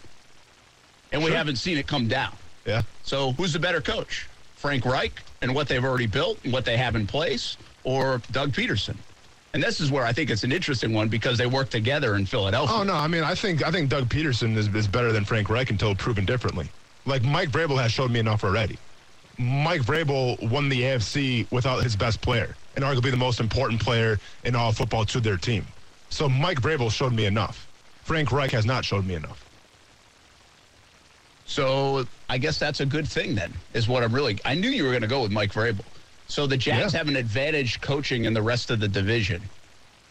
and 1.12 1.22
we 1.22 1.30
haven't 1.30 1.56
seen 1.56 1.76
it 1.76 1.86
come 1.86 2.08
down. 2.08 2.32
Yeah. 2.64 2.80
So, 3.02 3.32
who's 3.32 3.52
the 3.52 3.58
better 3.58 3.82
coach, 3.82 4.26
Frank 4.56 4.86
Reich 4.86 5.22
and 5.42 5.54
what 5.54 5.68
they've 5.68 5.84
already 5.84 6.06
built 6.06 6.38
and 6.44 6.52
what 6.52 6.64
they 6.64 6.78
have 6.78 6.96
in 6.96 7.06
place, 7.06 7.58
or 7.82 8.22
Doug 8.32 8.52
Pederson? 8.52 8.96
And 9.54 9.62
this 9.62 9.80
is 9.80 9.90
where 9.90 10.04
I 10.04 10.12
think 10.12 10.30
it's 10.30 10.42
an 10.42 10.50
interesting 10.50 10.92
one 10.92 11.08
because 11.08 11.38
they 11.38 11.46
work 11.46 11.70
together 11.70 12.16
in 12.16 12.26
Philadelphia. 12.26 12.76
Oh 12.76 12.82
no, 12.82 12.94
I 12.94 13.06
mean 13.06 13.22
I 13.22 13.36
think 13.36 13.64
I 13.64 13.70
think 13.70 13.88
Doug 13.88 14.08
Pederson 14.08 14.56
is, 14.56 14.66
is 14.74 14.88
better 14.88 15.12
than 15.12 15.24
Frank 15.24 15.48
Reich 15.48 15.70
until 15.70 15.94
proven 15.94 16.24
differently. 16.24 16.68
Like 17.06 17.22
Mike 17.22 17.50
Vrabel 17.50 17.80
has 17.80 17.92
showed 17.92 18.10
me 18.10 18.18
enough 18.18 18.42
already. 18.42 18.76
Mike 19.38 19.82
Vrabel 19.82 20.50
won 20.50 20.68
the 20.68 20.82
AFC 20.82 21.50
without 21.52 21.84
his 21.84 21.94
best 21.94 22.20
player 22.20 22.56
and 22.74 22.84
arguably 22.84 23.12
the 23.12 23.16
most 23.16 23.38
important 23.38 23.80
player 23.80 24.18
in 24.42 24.56
all 24.56 24.70
of 24.70 24.76
football 24.76 25.04
to 25.06 25.20
their 25.20 25.36
team. 25.36 25.64
So 26.10 26.28
Mike 26.28 26.60
Vrabel 26.60 26.90
showed 26.90 27.12
me 27.12 27.26
enough. 27.26 27.68
Frank 28.02 28.32
Reich 28.32 28.50
has 28.50 28.66
not 28.66 28.84
showed 28.84 29.06
me 29.06 29.14
enough. 29.14 29.44
So 31.46 32.06
I 32.28 32.38
guess 32.38 32.58
that's 32.58 32.80
a 32.80 32.86
good 32.86 33.06
thing 33.06 33.36
then, 33.36 33.52
is 33.72 33.86
what 33.86 34.02
I'm 34.02 34.12
really. 34.12 34.38
I 34.44 34.54
knew 34.54 34.68
you 34.68 34.82
were 34.82 34.90
going 34.90 35.02
to 35.02 35.08
go 35.08 35.22
with 35.22 35.30
Mike 35.30 35.52
Vrabel. 35.52 35.84
So 36.26 36.46
the 36.46 36.56
Jags 36.56 36.92
Yeah. 36.92 36.98
have 36.98 37.08
an 37.08 37.16
advantage 37.16 37.80
coaching 37.80 38.24
in 38.24 38.34
the 38.34 38.42
rest 38.42 38.70
of 38.70 38.80
the 38.80 38.88
division, 38.88 39.42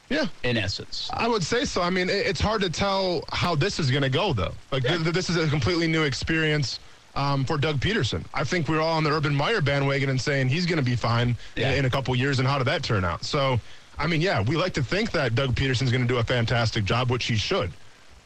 Yeah. 0.09 0.25
in 0.43 0.57
essence. 0.57 1.09
I 1.13 1.27
would 1.27 1.43
say 1.43 1.65
so. 1.65 1.81
I 1.81 1.89
mean, 1.89 2.09
it's 2.09 2.39
hard 2.41 2.61
to 2.61 2.69
tell 2.69 3.23
how 3.31 3.55
this 3.55 3.79
is 3.79 3.89
going 3.89 4.03
to 4.03 4.09
go, 4.09 4.33
though. 4.33 4.53
Like, 4.71 4.83
th- 4.83 4.99
this 5.01 5.29
is 5.29 5.37
a 5.37 5.47
completely 5.47 5.87
new 5.87 6.03
experience 6.03 6.79
um, 7.15 7.45
for 7.45 7.57
Doug 7.59 7.79
Pederson. 7.79 8.23
I 8.33 8.43
think 8.43 8.67
we're 8.67 8.81
all 8.81 8.97
on 8.97 9.03
the 9.03 9.11
Urban 9.11 9.35
Meyer 9.35 9.61
bandwagon 9.61 10.09
and 10.09 10.19
saying 10.19 10.49
he's 10.49 10.65
going 10.65 10.79
to 10.79 10.83
be 10.83 10.95
fine 10.95 11.37
Yeah. 11.55 11.71
in, 11.73 11.79
in 11.79 11.85
a 11.85 11.89
couple 11.89 12.15
years. 12.15 12.39
And 12.39 12.47
how 12.47 12.57
did 12.57 12.65
that 12.65 12.81
turn 12.83 13.05
out? 13.05 13.23
So, 13.23 13.59
I 13.99 14.07
mean, 14.07 14.19
yeah, 14.21 14.41
we 14.41 14.55
like 14.55 14.73
to 14.73 14.83
think 14.83 15.11
that 15.11 15.35
Doug 15.35 15.55
Pederson's 15.55 15.91
going 15.91 16.01
to 16.01 16.07
do 16.07 16.17
a 16.17 16.23
fantastic 16.23 16.85
job, 16.85 17.11
which 17.11 17.25
he 17.25 17.35
should. 17.35 17.71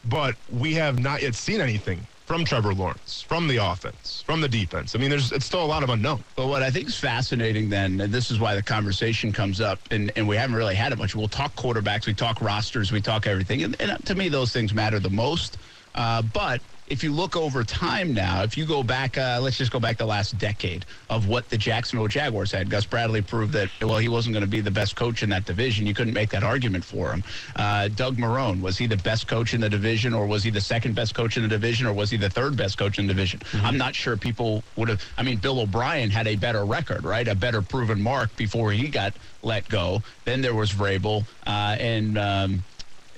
But 0.06 0.36
we 0.50 0.72
have 0.74 0.98
not 0.98 1.20
yet 1.20 1.34
seen 1.34 1.60
anything 1.60 2.06
from 2.28 2.44
Trevor 2.44 2.74
Lawrence, 2.74 3.24
from 3.26 3.48
the 3.48 3.56
offense, 3.56 4.22
from 4.26 4.42
the 4.42 4.48
defense. 4.48 4.94
I 4.94 4.98
mean, 4.98 5.08
there's 5.08 5.32
it's 5.32 5.46
still 5.46 5.64
a 5.64 5.66
lot 5.66 5.82
of 5.82 5.88
unknown. 5.88 6.22
But 6.36 6.48
what 6.48 6.62
I 6.62 6.70
think 6.70 6.88
is 6.88 6.98
fascinating 6.98 7.70
then, 7.70 7.98
and 8.02 8.12
this 8.12 8.30
is 8.30 8.38
why 8.38 8.54
the 8.54 8.62
conversation 8.62 9.32
comes 9.32 9.62
up, 9.62 9.80
and, 9.90 10.12
and 10.14 10.28
we 10.28 10.36
haven't 10.36 10.54
really 10.54 10.74
had 10.74 10.92
it 10.92 10.98
much. 10.98 11.16
We'll 11.16 11.28
talk 11.28 11.54
quarterbacks, 11.56 12.06
we 12.06 12.12
talk 12.12 12.42
rosters, 12.42 12.92
we 12.92 13.00
talk 13.00 13.26
everything. 13.26 13.62
And, 13.62 13.80
and 13.80 14.04
to 14.04 14.14
me, 14.14 14.28
those 14.28 14.52
things 14.52 14.74
matter 14.74 15.00
the 15.00 15.08
most. 15.08 15.56
Uh, 15.94 16.20
but 16.20 16.60
if 16.90 17.04
you 17.04 17.12
look 17.12 17.36
over 17.36 17.62
time 17.62 18.14
now, 18.14 18.42
if 18.42 18.56
you 18.56 18.64
go 18.64 18.82
back, 18.82 19.18
uh, 19.18 19.38
let's 19.42 19.58
just 19.58 19.70
go 19.70 19.78
back 19.78 19.98
the 19.98 20.06
last 20.06 20.38
decade 20.38 20.86
of 21.10 21.28
what 21.28 21.48
the 21.50 21.58
Jacksonville 21.58 22.08
Jaguars 22.08 22.50
had. 22.50 22.70
Gus 22.70 22.86
Bradley 22.86 23.20
proved 23.20 23.52
that, 23.52 23.68
well, 23.82 23.98
he 23.98 24.08
wasn't 24.08 24.32
going 24.32 24.44
to 24.44 24.50
be 24.50 24.60
the 24.60 24.70
best 24.70 24.96
coach 24.96 25.22
in 25.22 25.28
that 25.30 25.44
division. 25.44 25.86
You 25.86 25.94
couldn't 25.94 26.14
make 26.14 26.30
that 26.30 26.42
argument 26.42 26.84
for 26.84 27.10
him. 27.12 27.22
Uh, 27.56 27.88
Doug 27.88 28.16
Marrone, 28.16 28.60
was 28.62 28.78
he 28.78 28.86
the 28.86 28.96
best 28.96 29.28
coach 29.28 29.52
in 29.52 29.60
the 29.60 29.68
division, 29.68 30.14
or 30.14 30.26
was 30.26 30.42
he 30.42 30.50
the 30.50 30.60
second 30.60 30.94
best 30.94 31.14
coach 31.14 31.36
in 31.36 31.42
the 31.42 31.48
division, 31.48 31.86
or 31.86 31.92
was 31.92 32.10
he 32.10 32.16
the 32.16 32.30
third 32.30 32.56
best 32.56 32.78
coach 32.78 32.98
in 32.98 33.06
the 33.06 33.12
division? 33.12 33.40
I'm 33.62 33.76
not 33.76 33.94
sure 33.94 34.16
people 34.16 34.62
would 34.76 34.88
have. 34.88 35.04
I 35.18 35.22
mean, 35.22 35.38
Bill 35.38 35.60
O'Brien 35.60 36.10
had 36.10 36.26
a 36.26 36.36
better 36.36 36.64
record, 36.64 37.04
right? 37.04 37.28
A 37.28 37.34
better 37.34 37.60
proven 37.60 38.00
mark 38.00 38.34
before 38.36 38.72
he 38.72 38.88
got 38.88 39.14
let 39.42 39.68
go. 39.68 40.02
Then 40.24 40.40
there 40.40 40.54
was 40.54 40.72
Vrabel, 40.72 41.24
uh, 41.46 41.76
and 41.78 42.16
um, 42.18 42.64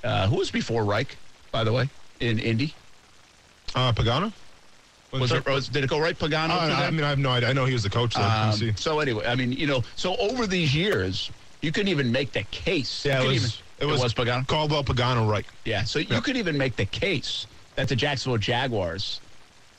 uh, 0.03 0.27
who 0.27 0.37
was 0.37 0.51
before 0.51 0.85
Reich, 0.85 1.17
by 1.53 1.65
the 1.65 1.73
way, 1.73 1.89
in 2.19 2.39
Indy? 2.39 2.75
Uh, 3.75 3.93
Pagano? 3.93 4.33
Was 5.13 5.33
it? 5.33 5.45
Was, 5.47 5.69
did 5.69 5.83
it 5.85 5.91
go 5.91 5.99
right, 5.99 6.17
Pagano? 6.17 6.51
Uh, 6.51 6.75
I 6.87 6.91
mean, 6.91 7.03
I 7.03 7.09
have 7.09 7.19
no 7.19 7.31
idea. 7.31 7.49
I 7.49 7.53
know 7.53 7.65
he 7.65 7.73
was 7.73 7.83
the 7.83 7.91
coach. 7.91 8.15
Though. 8.15 8.23
Um, 8.23 8.77
so 8.77 9.01
anyway, 9.01 9.27
I 9.27 9.35
mean, 9.35 9.53
you 9.53 9.67
know, 9.67 9.83
so 9.97 10.17
over 10.17 10.47
these 10.47 10.75
years, 10.75 11.31
You 11.63 11.73
couldn't 11.73 11.89
even 11.89 12.11
make 12.11 12.33
the 12.33 12.45
case. 12.45 13.05
Yeah, 13.05 13.23
it 13.23 13.27
was, 13.27 13.37
even- 13.37 13.51
it 13.81 14.01
was 14.01 14.15
Pagano. 14.15 14.47
Caldwell 14.47 14.83
Pagano, 14.85 15.29
right? 15.29 15.45
Yeah, 15.65 15.85
so 15.85 15.99
you 15.99 16.21
could 16.23 16.37
even 16.37 16.57
make 16.57 16.77
the 16.77 16.87
case 16.87 17.47
that 17.77 17.89
the 17.89 17.97
Jacksonville 17.97 18.39
Jaguars 18.39 19.21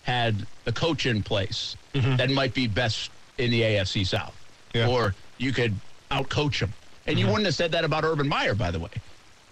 had 0.03 0.45
the 0.65 0.71
coach 0.71 1.05
in 1.05 1.23
place 1.23 1.75
that 1.93 2.29
might 2.29 2.53
be 2.53 2.67
best 2.67 3.09
in 3.37 3.49
the 3.51 3.61
AFC 3.61 4.05
South. 4.05 4.35
Yeah. 4.73 4.87
Or 4.87 5.15
you 5.37 5.51
could 5.53 5.73
outcoach 6.11 6.59
them. 6.59 6.73
And 7.07 7.17
you 7.19 7.25
wouldn't 7.27 7.45
have 7.45 7.55
said 7.55 7.71
that 7.71 7.83
about 7.83 8.03
Urban 8.03 8.27
Meyer, 8.27 8.53
by 8.55 8.69
the 8.71 8.79
way, 8.79 8.89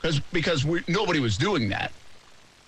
because 0.02 0.20
because 0.32 0.64
we, 0.66 0.82
nobody 0.88 1.20
was 1.20 1.36
doing 1.38 1.70
that. 1.70 1.92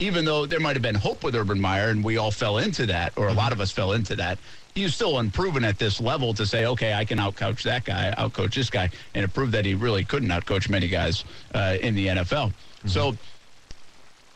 Even 0.01 0.25
though 0.25 0.47
there 0.47 0.59
might 0.59 0.75
have 0.75 0.81
been 0.81 0.95
hope 0.95 1.23
with 1.23 1.35
Urban 1.35 1.61
Meyer, 1.61 1.89
and 1.89 2.03
we 2.03 2.17
all 2.17 2.31
fell 2.31 2.57
into 2.57 2.87
that, 2.87 3.13
or 3.17 3.27
a 3.27 3.33
lot 3.33 3.51
of 3.51 3.61
us 3.61 3.71
fell 3.71 3.91
into 3.93 4.15
that, 4.15 4.39
he 4.73 4.81
was 4.81 4.95
still 4.95 5.19
unproven 5.19 5.63
at 5.63 5.77
this 5.77 6.01
level 6.01 6.33
to 6.33 6.43
say, 6.43 6.65
okay, 6.65 6.93
I 6.93 7.05
can 7.05 7.19
outcoach 7.19 7.61
that 7.63 7.85
guy, 7.85 8.11
outcoach 8.17 8.55
this 8.55 8.71
guy, 8.71 8.89
and 9.13 9.23
it 9.23 9.31
proved 9.31 9.51
that 9.51 9.63
he 9.63 9.75
really 9.75 10.03
couldn't 10.03 10.29
outcoach 10.29 10.69
many 10.69 10.87
guys 10.87 11.23
uh, 11.53 11.77
in 11.81 11.93
the 11.93 12.07
NFL. 12.07 12.51
So 12.87 13.15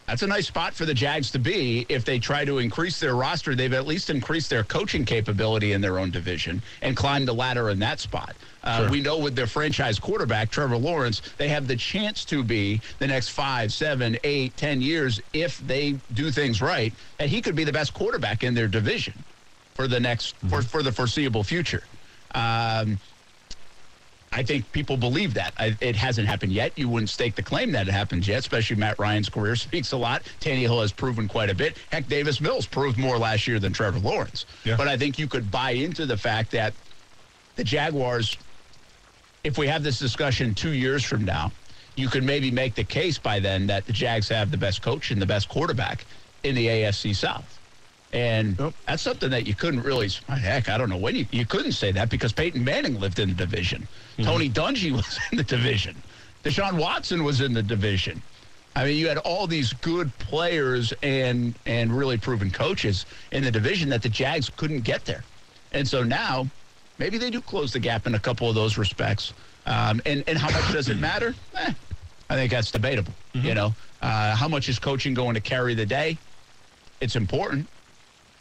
that's 0.07 0.21
a 0.21 0.27
nice 0.27 0.47
spot 0.47 0.73
for 0.73 0.85
the 0.85 0.93
Jags 0.93 1.31
to 1.31 1.39
be. 1.39 1.85
If 1.89 2.05
they 2.05 2.19
try 2.19 2.45
to 2.45 2.59
increase 2.59 2.99
their 2.99 3.15
roster, 3.15 3.55
they've 3.55 3.73
at 3.73 3.87
least 3.87 4.09
increased 4.09 4.49
their 4.49 4.63
coaching 4.63 5.03
capability 5.03 5.71
in 5.73 5.81
their 5.81 5.97
own 5.97 6.11
division 6.11 6.61
and 6.81 6.95
climbed 6.95 7.27
the 7.27 7.33
ladder 7.33 7.69
in 7.69 7.79
that 7.79 7.99
spot. 7.99 8.35
Uh, 8.63 8.81
Sure. 8.81 8.89
We 8.89 9.01
know 9.01 9.17
with 9.17 9.35
their 9.35 9.47
franchise 9.47 9.99
quarterback, 9.99 10.51
Trevor 10.51 10.77
Lawrence, 10.77 11.21
they 11.37 11.47
have 11.49 11.67
the 11.67 11.75
chance 11.75 12.23
to 12.25 12.43
be 12.43 12.81
the 12.99 13.07
next 13.07 13.29
five, 13.29 13.71
seven, 13.73 14.17
eight, 14.23 14.55
ten 14.57 14.81
years 14.81 15.21
if 15.33 15.59
they 15.67 15.97
do 16.13 16.31
things 16.31 16.61
right, 16.61 16.93
that 17.17 17.29
he 17.29 17.41
could 17.41 17.55
be 17.55 17.63
the 17.63 17.73
best 17.73 17.93
quarterback 17.93 18.43
in 18.43 18.53
their 18.53 18.67
division 18.67 19.13
for 19.73 19.87
the 19.87 19.99
next 19.99 20.35
for, 20.49 20.61
for 20.61 20.83
the 20.83 20.91
foreseeable 20.91 21.43
future. 21.43 21.83
Um, 22.33 22.99
I 24.31 24.43
think 24.43 24.69
people 24.73 24.97
believe 24.97 25.33
that. 25.35 25.53
I, 25.57 25.77
it 25.79 25.95
hasn't 25.95 26.27
happened 26.27 26.51
yet. 26.51 26.73
You 26.77 26.89
wouldn't 26.89 27.09
stake 27.09 27.35
the 27.35 27.43
claim 27.43 27.71
that 27.71 27.87
it 27.87 27.91
happens 27.91 28.27
yet, 28.27 28.39
especially 28.39 28.75
Matt 28.75 28.99
Ryan's 28.99 29.29
career 29.29 29.55
speaks 29.55 29.93
a 29.93 29.97
lot. 29.97 30.23
Tannehill 30.41 30.81
has 30.81 30.91
proven 30.91 31.27
quite 31.27 31.49
a 31.49 31.55
bit. 31.55 31.77
Heck, 31.91 32.07
Davis 32.07 32.41
Mills 32.41 32.65
proved 32.65 32.97
more 32.97 33.17
last 33.17 33.47
year 33.47 33.59
than 33.59 33.71
Trevor 33.71 33.99
Lawrence. 33.99 34.45
Yeah. 34.63 34.75
But 34.75 34.87
I 34.87 34.97
think 34.97 35.17
you 35.17 35.27
could 35.27 35.49
buy 35.49 35.71
into 35.71 36.05
the 36.05 36.17
fact 36.17 36.51
that 36.51 36.73
the 37.55 37.63
Jaguars, 37.63 38.37
if 39.43 39.57
we 39.57 39.67
have 39.67 39.83
this 39.83 39.99
discussion 39.99 40.53
two 40.53 40.71
years 40.73 41.03
from 41.03 41.23
now, 41.23 41.51
you 41.95 42.09
could 42.09 42.23
maybe 42.23 42.51
make 42.51 42.75
the 42.75 42.83
case 42.83 43.17
by 43.17 43.39
then 43.39 43.67
that 43.67 43.85
the 43.85 43.93
Jags 43.93 44.27
have 44.29 44.51
the 44.51 44.57
best 44.57 44.81
coach 44.81 45.11
and 45.11 45.21
the 45.21 45.25
best 45.25 45.47
quarterback 45.47 46.05
in 46.43 46.55
the 46.55 46.67
AFC 46.67 47.15
South. 47.15 47.59
And 48.15 48.73
that's 48.87 49.03
something 49.03 49.29
that 49.31 49.45
you 49.45 49.53
couldn't 49.53 49.81
really, 49.81 50.07
heck, 50.29 50.69
I 50.69 50.77
don't 50.77 50.89
know 50.89 50.95
when 50.95 51.17
you, 51.17 51.25
you 51.31 51.45
couldn't 51.45 51.73
say 51.73 51.91
that 51.91 52.09
because 52.09 52.31
Peyton 52.31 52.63
Manning 52.63 52.97
lived 52.97 53.19
in 53.19 53.27
the 53.27 53.35
division. 53.35 53.85
Tony 54.21 54.49
Dungy 54.49 54.89
was 54.95 55.19
in 55.31 55.37
the 55.37 55.43
division. 55.43 56.01
Deshaun 56.45 56.79
Watson 56.79 57.25
was 57.25 57.41
in 57.41 57.51
the 57.53 57.61
division. 57.61 58.21
I 58.73 58.85
mean, 58.85 58.95
you 58.95 59.09
had 59.09 59.17
all 59.17 59.47
these 59.47 59.73
good 59.73 60.17
players 60.17 60.93
and 61.03 61.55
and 61.65 61.91
really 61.91 62.17
proven 62.17 62.51
coaches 62.51 63.05
in 63.33 63.43
the 63.43 63.51
division 63.51 63.89
that 63.89 64.01
the 64.01 64.09
Jags 64.09 64.49
couldn't 64.49 64.81
get 64.81 65.03
there. 65.03 65.25
And 65.73 65.85
so 65.85 66.01
now, 66.01 66.47
maybe 66.97 67.17
they 67.17 67.29
do 67.29 67.41
close 67.41 67.73
the 67.73 67.79
gap 67.79 68.07
in 68.07 68.15
a 68.15 68.19
couple 68.19 68.47
of 68.47 68.55
those 68.55 68.77
respects. 68.77 69.33
Um, 69.65 70.01
and 70.05 70.23
and 70.27 70.37
how 70.37 70.51
much 70.51 70.71
does 70.71 70.87
it 70.87 70.99
matter? 71.11 71.35
Eh, 71.55 71.73
I 72.29 72.35
think 72.35 72.49
that's 72.49 72.71
debatable. 72.71 73.13
You 73.33 73.53
know, 73.55 73.73
uh, 74.01 74.35
how 74.35 74.47
much 74.47 74.69
is 74.69 74.79
coaching 74.79 75.13
going 75.13 75.33
to 75.33 75.41
carry 75.41 75.73
the 75.73 75.85
day? 75.85 76.17
It's 77.01 77.17
important, 77.17 77.67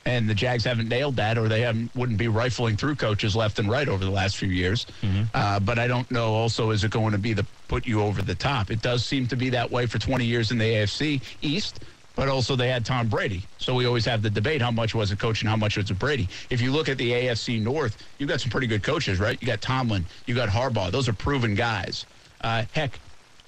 and 0.07 0.29
the 0.29 0.35
Jags 0.35 0.64
haven't 0.64 0.88
nailed 0.88 1.17
that, 1.17 1.38
or 1.38 1.49
they 1.49 1.62
haven't 1.62 1.95
wouldn't 1.95 2.19
be 2.19 2.29
rifling 2.29 2.77
through 2.77 2.97
coaches 2.97 3.35
left 3.35 3.59
and 3.59 3.71
right 3.71 3.88
over 3.88 4.05
the 4.05 4.11
last 4.11 4.37
few 4.37 4.49
years. 4.49 4.87
Uh, 5.35 5.61
but 5.61 5.79
I 5.79 5.87
don't 5.87 6.11
know. 6.11 6.33
Also, 6.35 6.71
is 6.71 6.85
it 6.85 6.90
going 6.90 7.12
to 7.12 7.19
be 7.19 7.33
the 7.33 7.47
put 7.69 7.87
you 7.87 8.03
over 8.03 8.21
the 8.23 8.35
top? 8.35 8.71
It 8.71 8.83
does 8.83 9.05
seem 9.05 9.27
to 9.29 9.37
be 9.37 9.51
that 9.51 9.71
way 9.71 9.87
for 9.87 9.99
20 9.99 10.25
years 10.25 10.51
in 10.51 10.59
the 10.59 10.64
AFC 10.64 11.23
East. 11.43 11.81
But 12.17 12.29
also, 12.29 12.55
they 12.55 12.69
had 12.69 12.85
Tom 12.87 13.09
Brady. 13.09 13.43
So 13.59 13.75
we 13.75 13.87
always 13.87 14.05
have 14.05 14.23
the 14.23 14.31
debate 14.31 14.62
how 14.62 14.71
much 14.71 14.95
was 14.95 15.11
it 15.11 15.19
coach 15.19 15.40
and 15.40 15.49
how 15.51 15.57
much 15.57 15.77
was 15.77 15.90
it 15.90 15.99
Brady. 15.99 16.29
If 16.49 16.61
you 16.61 16.71
look 16.71 16.88
at 16.88 16.97
the 16.97 17.11
AFC 17.11 17.61
North, 17.61 17.97
you've 18.19 18.29
got 18.29 18.40
some 18.40 18.51
pretty 18.51 18.69
good 18.69 18.85
coaches, 18.85 19.19
right? 19.19 19.37
You 19.40 19.49
got 19.49 19.61
Tomlin, 19.61 20.07
you 20.27 20.35
got 20.37 20.49
Harbaugh. 20.49 20.93
Those 20.93 21.09
are 21.09 21.12
proven 21.12 21.57
guys. 21.57 22.07
Uh, 22.40 22.67
heck, 22.73 23.01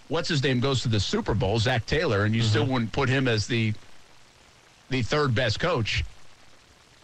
what's 0.09 0.29
his 0.29 0.43
name 0.43 0.59
goes 0.59 0.83
to 0.83 0.89
the 0.89 0.99
Super 0.99 1.33
Bowl, 1.33 1.61
Zac 1.61 1.87
Taylor, 1.87 2.25
and 2.25 2.35
you 2.35 2.43
still 2.43 2.67
wouldn't 2.67 2.91
put 2.91 3.09
him 3.09 3.29
as 3.29 3.47
the 3.47 3.73
the 4.91 5.03
third 5.03 5.33
best 5.33 5.61
coach. 5.61 6.03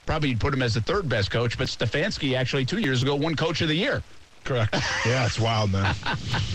Probably 0.06 0.30
you'd 0.30 0.40
put 0.40 0.52
him 0.52 0.62
as 0.62 0.74
the 0.74 0.80
third 0.80 1.08
best 1.08 1.30
coach, 1.30 1.56
but 1.56 1.68
Stefanski 1.68 2.36
actually 2.36 2.64
two 2.64 2.78
years 2.78 3.02
ago 3.02 3.14
won 3.14 3.36
Coach 3.36 3.60
of 3.60 3.68
the 3.68 3.74
Year. 3.74 4.02
Correct. 4.44 4.74
yeah, 5.06 5.24
it's 5.24 5.38
wild, 5.38 5.72
man. 5.72 5.94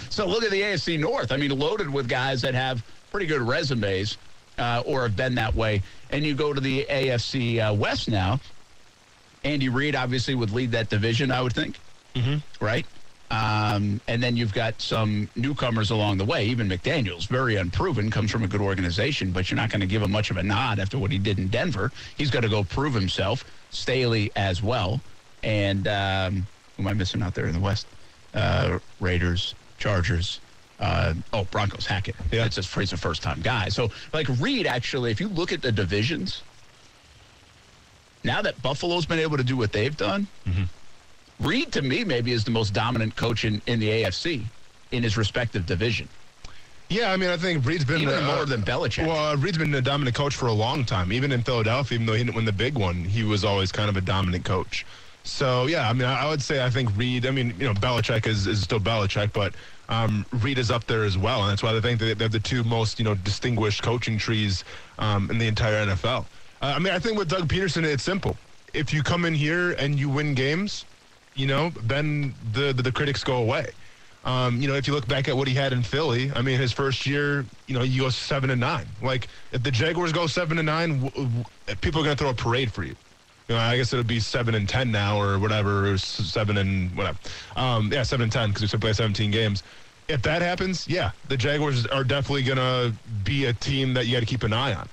So 0.10 0.26
look 0.26 0.44
at 0.44 0.50
the 0.50 0.62
AFC 0.62 1.00
North. 1.00 1.32
I 1.32 1.38
mean, 1.38 1.52
loaded 1.52 1.88
with 1.88 2.10
guys 2.10 2.42
that 2.42 2.56
have 2.56 2.84
pretty 3.12 3.28
good 3.28 3.42
resumes 3.42 4.18
uh, 4.58 4.82
or 4.84 5.04
have 5.04 5.16
been 5.16 5.36
that 5.36 5.54
way. 5.54 5.84
And 6.10 6.26
you 6.26 6.34
go 6.34 6.54
to 6.54 6.60
the 6.60 6.88
AFC 6.90 7.60
uh, 7.60 7.72
West 7.76 8.10
now. 8.10 8.40
Andy 9.44 9.70
Reid 9.70 9.96
obviously 9.96 10.34
would 10.34 10.50
lead 10.50 10.72
that 10.72 10.90
division, 10.90 11.30
I 11.30 11.42
would 11.42 11.54
think. 11.54 11.78
Mm-hmm. 12.16 12.66
Right? 12.66 12.88
Um, 13.30 14.00
and 14.08 14.24
then 14.24 14.38
you've 14.38 14.54
got 14.54 14.82
some 14.82 15.30
newcomers 15.36 15.92
along 15.92 16.18
the 16.18 16.26
way. 16.26 16.46
Even 16.46 16.70
McDaniels, 16.70 17.28
very 17.28 17.58
unproven, 17.58 18.10
comes 18.10 18.32
from 18.32 18.44
a 18.44 18.48
good 18.48 18.62
organization, 18.62 19.32
but 19.32 19.52
you're 19.52 19.58
not 19.58 19.70
going 19.70 19.82
to 19.82 19.88
give 19.88 20.02
him 20.02 20.12
much 20.12 20.32
of 20.32 20.38
a 20.38 20.44
nod 20.44 20.80
after 20.80 20.98
what 20.98 21.12
he 21.12 21.18
did 21.18 21.38
in 21.38 21.48
Denver. 21.50 21.92
He's 22.18 22.32
got 22.32 22.42
to 22.42 22.50
go 22.50 22.64
prove 22.64 22.94
himself. 22.94 23.44
Staley 23.70 24.32
as 24.36 24.64
well. 24.64 25.02
And 25.44 25.88
um, 25.88 26.48
who 26.78 26.84
am 26.84 26.88
I 26.88 26.94
missing 26.94 27.22
out 27.22 27.36
there 27.36 27.48
in 27.48 27.54
the 27.54 27.60
West? 27.60 27.86
Uh, 28.34 28.80
Raiders, 29.02 29.56
Chargers. 29.78 30.40
Uh, 30.80 31.14
oh, 31.34 31.44
Broncos, 31.46 31.86
Hackett. 31.86 32.16
Yeah. 32.32 32.46
It's 32.46 32.58
a, 32.58 32.80
he's 32.80 32.94
a 32.94 32.98
first 32.98 33.24
time 33.24 33.42
guy. 33.42 33.68
So, 33.70 33.90
like, 34.14 34.28
Reid, 34.40 34.68
actually, 34.68 35.12
if 35.12 35.20
you 35.20 35.28
look 35.28 35.52
at 35.52 35.62
the 35.62 35.72
divisions, 35.72 36.44
now 38.24 38.42
that 38.42 38.62
Buffalo's 38.62 39.06
been 39.06 39.20
able 39.20 39.38
to 39.38 39.44
do 39.44 39.58
what 39.58 39.72
they've 39.72 39.96
done, 39.98 40.28
Reid, 41.40 41.72
to 41.74 41.82
me, 41.82 42.04
maybe 42.04 42.32
is 42.32 42.44
the 42.44 42.52
most 42.52 42.74
dominant 42.74 43.16
coach 43.16 43.46
in, 43.46 43.62
in 43.68 43.80
the 43.80 43.90
AFC 43.90 44.44
in 44.92 45.04
his 45.04 45.18
respective 45.18 45.66
division. 45.66 46.08
Yeah, 46.90 47.12
I 47.12 47.18
mean, 47.18 47.30
I 47.30 47.38
think 47.38 47.66
Reid's 47.66 47.84
been 47.84 48.02
Even 48.02 48.24
uh, 48.24 48.36
more 48.36 48.46
than 48.46 48.62
Belichick. 48.62 49.06
Well, 49.06 49.32
uh, 49.32 49.36
Reid's 49.36 49.58
been 49.58 49.74
a 49.76 49.82
dominant 49.82 50.16
coach 50.16 50.36
for 50.36 50.48
a 50.48 50.54
long 50.54 50.86
time. 50.86 51.12
Even 51.12 51.34
in 51.34 51.44
Philadelphia, 51.44 51.96
even 51.96 52.06
though 52.06 52.14
he 52.14 52.24
didn't 52.24 52.36
win 52.36 52.46
the 52.46 52.54
big 52.54 52.78
one, 52.78 53.04
he 53.04 53.24
was 53.24 53.44
always 53.44 53.72
kind 53.72 53.90
of 53.90 53.98
a 53.98 54.02
dominant 54.02 54.46
coach. 54.46 54.86
So 55.24 55.68
yeah, 55.68 55.90
I 55.90 55.94
mean, 55.94 56.06
I 56.06 56.22
I 56.22 56.30
would 56.30 56.42
say 56.42 56.64
I 56.64 56.70
think 56.70 56.96
Reid. 56.96 57.26
I 57.26 57.32
mean, 57.32 57.54
you 57.60 57.66
know, 57.66 57.74
Belichick 57.74 58.26
is, 58.26 58.48
is 58.48 58.62
still 58.62 58.80
Belichick, 58.80 59.34
but 59.34 59.56
um, 59.90 60.26
Reid 60.32 60.58
is 60.58 60.72
up 60.72 60.86
there 60.86 61.04
as 61.04 61.18
well, 61.18 61.42
and 61.42 61.52
that's 61.52 61.62
why 61.62 61.76
I 61.76 61.82
think 61.82 62.00
that 62.00 62.18
they're 62.18 62.30
the 62.30 62.40
two 62.40 62.64
most 62.64 62.98
you 62.98 63.04
know 63.04 63.16
distinguished 63.16 63.84
coaching 63.84 64.18
trees 64.18 64.64
um, 64.98 65.30
in 65.30 65.38
the 65.38 65.48
entire 65.48 65.86
NFL. 65.86 66.26
Uh, 66.62 66.74
I 66.76 66.80
mean, 66.80 66.94
I 66.94 67.00
think 67.00 67.18
with 67.18 67.28
Doug 67.28 67.50
Pederson, 67.50 67.84
it's 67.84 68.04
simple. 68.04 68.38
If 68.74 68.94
you 68.94 69.04
come 69.04 69.26
in 69.26 69.34
here 69.34 69.72
and 69.72 70.00
you 70.00 70.10
win 70.10 70.34
games, 70.34 70.86
you 71.38 71.48
know, 71.48 71.72
then 71.84 72.36
the 72.42 72.74
the, 72.74 72.84
the 72.84 72.94
critics 72.94 73.24
go 73.24 73.38
away. 73.38 73.68
Um, 74.26 74.62
you 74.62 74.68
know, 74.70 74.76
if 74.76 74.88
you 74.88 74.94
look 74.94 75.08
back 75.08 75.30
at 75.30 75.38
what 75.38 75.48
he 75.48 75.56
had 75.56 75.74
in 75.74 75.84
Philly, 75.84 76.32
I 76.36 76.44
mean, 76.44 76.60
his 76.60 76.74
first 76.74 77.08
year, 77.08 77.48
you 77.68 77.76
know, 77.76 77.84
you 77.84 78.02
go 78.04 78.10
seven 78.10 78.52
and 78.52 78.62
nine. 78.62 78.96
Like, 79.02 79.30
if 79.54 79.64
the 79.64 79.72
Jaguars 79.72 80.14
go 80.14 80.28
seven 80.28 80.60
and 80.60 80.68
nine, 80.68 81.02
w- 81.02 81.12
w- 81.28 81.46
people 81.82 82.02
are 82.02 82.06
going 82.06 82.18
to 82.18 82.22
throw 82.22 82.32
a 82.32 82.36
parade 82.36 82.74
for 82.74 82.84
you. 82.84 82.98
You 83.50 83.56
know, 83.56 83.60
I 83.60 83.78
guess 83.78 83.94
it 83.94 83.98
would 83.98 84.08
be 84.08 84.20
seven 84.20 84.56
and 84.56 84.70
ten 84.70 84.92
now, 84.92 85.20
or 85.22 85.40
whatever, 85.40 85.92
or 85.92 85.98
seven 86.00 86.58
and 86.58 86.98
whatever. 86.98 87.20
Um, 87.56 87.92
yeah, 87.94 88.04
seven 88.04 88.24
and 88.26 88.34
ten 88.34 88.50
because 88.50 88.64
we 88.64 88.70
still 88.70 88.82
play 88.82 88.94
17 88.94 89.32
games. 89.32 89.64
If 90.10 90.24
that 90.24 90.42
happens, 90.44 90.88
yeah, 90.88 91.14
the 91.26 91.38
Jaguars 91.38 91.88
are 91.88 92.06
definitely 92.06 92.44
going 92.44 92.58
to 92.60 92.98
be 93.24 93.46
a 93.46 93.54
team 93.54 93.94
that 93.96 94.08
you 94.08 94.14
got 94.14 94.22
to 94.22 94.28
keep 94.28 94.44
an 94.44 94.54
eye 94.54 94.74
on. 94.74 94.90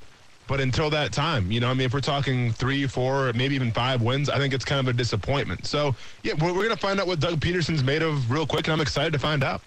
But 0.47 0.61
until 0.61 0.91
that 0.91 1.13
time, 1.13 1.51
you 1.51 1.61
know, 1.61 1.71
I 1.71 1.75
mean, 1.75 1.87
if 1.87 1.95
we're 1.95 2.01
talking 2.01 2.53
three, 2.53 2.87
four, 2.87 3.33
maybe 3.33 3.55
even 3.55 3.73
five 3.73 4.03
wins, 4.03 4.29
I 4.29 4.39
think 4.39 4.53
it's 4.53 4.65
kind 4.65 4.81
of 4.81 4.89
a 4.89 4.97
disappointment. 4.97 5.67
So, 5.67 5.95
yeah, 6.23 6.35
we're, 6.35 6.49
we're 6.49 6.65
going 6.65 6.71
to 6.71 6.77
find 6.77 7.01
out 7.01 7.07
what 7.07 7.21
Doug 7.21 7.41
Pederson's 7.41 7.83
made 7.83 8.03
of 8.03 8.31
real 8.31 8.47
quick, 8.47 8.67
and 8.67 8.73
I'm 8.73 8.81
excited 8.81 9.13
to 9.15 9.19
find 9.19 9.43
out. 9.43 9.63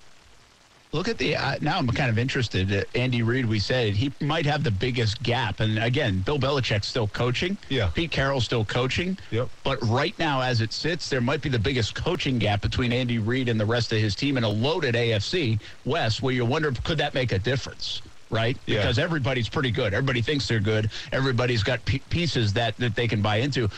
Look 0.94 1.10
at 1.10 1.18
the 1.18 1.36
uh, 1.36 1.58
now. 1.60 1.78
I'm 1.78 1.88
kind 1.90 2.10
of 2.10 2.18
interested. 2.18 2.74
Uh, 2.74 2.84
Andy 2.96 3.22
Reid, 3.22 3.46
we 3.46 3.60
said 3.60 3.94
he 3.94 4.12
might 4.22 4.46
have 4.46 4.64
the 4.64 4.72
biggest 4.72 5.22
gap, 5.22 5.60
and 5.60 5.78
again, 5.80 6.20
Bill 6.22 6.40
Belichick's 6.40 6.88
still 6.88 7.10
coaching. 7.10 7.58
Yeah. 7.68 7.90
Pete 7.94 8.10
Carroll's 8.10 8.46
still 8.46 8.64
coaching. 8.64 9.18
Yep. 9.32 9.50
But 9.64 9.80
right 9.84 10.18
now, 10.18 10.42
as 10.42 10.62
it 10.62 10.72
sits, 10.72 11.10
there 11.10 11.20
might 11.20 11.42
be 11.42 11.50
the 11.50 11.60
biggest 11.60 11.94
coaching 11.94 12.40
gap 12.40 12.62
between 12.62 12.94
Andy 12.94 13.20
Reid 13.20 13.50
and 13.50 13.60
the 13.60 13.66
rest 13.66 13.92
of 13.92 14.00
his 14.00 14.16
team 14.16 14.38
in 14.38 14.46
a 14.46 14.50
loaded 14.50 14.96
AFC 14.96 15.60
West, 15.84 16.22
where 16.22 16.34
you 16.34 16.46
wonder 16.46 16.72
could 16.72 17.00
that 17.00 17.14
make 17.14 17.34
a 17.34 17.40
difference, 17.40 18.02
right? 18.30 18.58
Yeah. 18.66 18.78
Because 18.82 19.00
everybody's 19.00 19.50
pretty 19.50 19.72
good. 19.72 19.94
Everybody 19.94 20.22
thinks 20.22 20.48
they're 20.48 20.60
good. 20.60 20.90
Everybody's 21.12 21.64
got 21.64 21.84
p- 21.86 22.00
pieces 22.10 22.54
that 22.54 22.78
that 22.78 22.96
they 22.96 23.08
can 23.08 23.22
buy 23.22 23.38
into. 23.38 23.70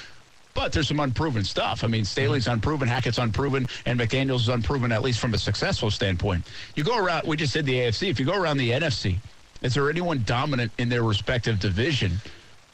But 0.55 0.73
there's 0.73 0.87
some 0.87 0.99
unproven 0.99 1.43
stuff. 1.43 1.83
I 1.83 1.87
mean, 1.87 2.03
Staley's 2.03 2.47
unproven, 2.47 2.87
Hackett's 2.87 3.19
unproven, 3.19 3.67
and 3.85 3.99
McDaniels 3.99 4.41
is 4.41 4.49
unproven, 4.49 4.91
at 4.91 5.03
least 5.03 5.19
from 5.19 5.33
a 5.33 5.37
successful 5.37 5.91
standpoint. 5.91 6.45
You 6.75 6.83
go 6.83 6.97
around, 6.97 7.27
we 7.27 7.37
just 7.37 7.53
did 7.53 7.65
the 7.65 7.75
AFC. 7.75 8.09
If 8.09 8.19
you 8.19 8.25
go 8.25 8.33
around 8.33 8.57
the 8.57 8.71
NFC, 8.71 9.17
is 9.61 9.73
there 9.73 9.89
anyone 9.89 10.23
dominant 10.25 10.71
in 10.77 10.89
their 10.89 11.03
respective 11.03 11.59
division, 11.59 12.13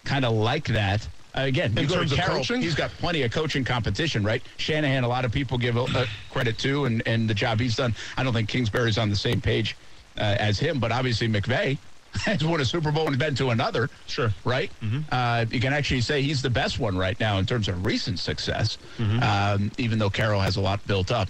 kind 0.05 0.23
of 0.25 0.33
like 0.33 0.65
that? 0.67 1.07
Again, 1.35 1.73
you 1.75 1.83
In 1.83 1.89
terms 1.89 2.13
to 2.13 2.17
of 2.23 2.25
coaching? 2.29 2.61
he's 2.61 2.75
got 2.75 2.91
plenty 2.91 3.23
of 3.23 3.31
coaching 3.31 3.65
competition, 3.65 4.23
right? 4.23 4.41
Shanahan, 4.55 5.03
a 5.03 5.07
lot 5.07 5.25
of 5.25 5.33
people 5.33 5.57
give 5.57 5.77
uh, 5.77 6.05
credit 6.31 6.57
to, 6.59 6.85
and, 6.85 7.03
and 7.05 7.29
the 7.29 7.33
job 7.33 7.59
he's 7.59 7.75
done. 7.75 7.93
I 8.15 8.23
don't 8.23 8.31
think 8.33 8.47
Kingsbury's 8.47 8.97
on 8.97 9.09
the 9.09 9.17
same 9.17 9.41
page 9.41 9.75
uh, 10.17 10.35
as 10.39 10.59
him, 10.59 10.79
but 10.79 10.91
obviously 10.91 11.27
McVay 11.27 11.77
has 12.25 12.43
won 12.43 12.61
a 12.61 12.65
Super 12.65 12.91
Bowl 12.91 13.07
and 13.07 13.17
been 13.19 13.35
to 13.35 13.49
another. 13.49 13.89
Sure. 14.07 14.33
Right? 14.43 14.71
Uh, 15.11 15.45
you 15.51 15.59
can 15.59 15.73
actually 15.73 16.01
say 16.01 16.21
he's 16.21 16.41
the 16.41 16.49
best 16.49 16.79
one 16.79 16.97
right 16.97 17.19
now 17.19 17.37
in 17.39 17.45
terms 17.45 17.67
of 17.67 17.85
recent 17.85 18.19
success, 18.19 18.77
um, 18.99 19.71
even 19.77 19.99
though 19.99 20.09
Carroll 20.09 20.41
has 20.41 20.57
a 20.57 20.61
lot 20.61 20.85
built 20.87 21.11
up. 21.11 21.29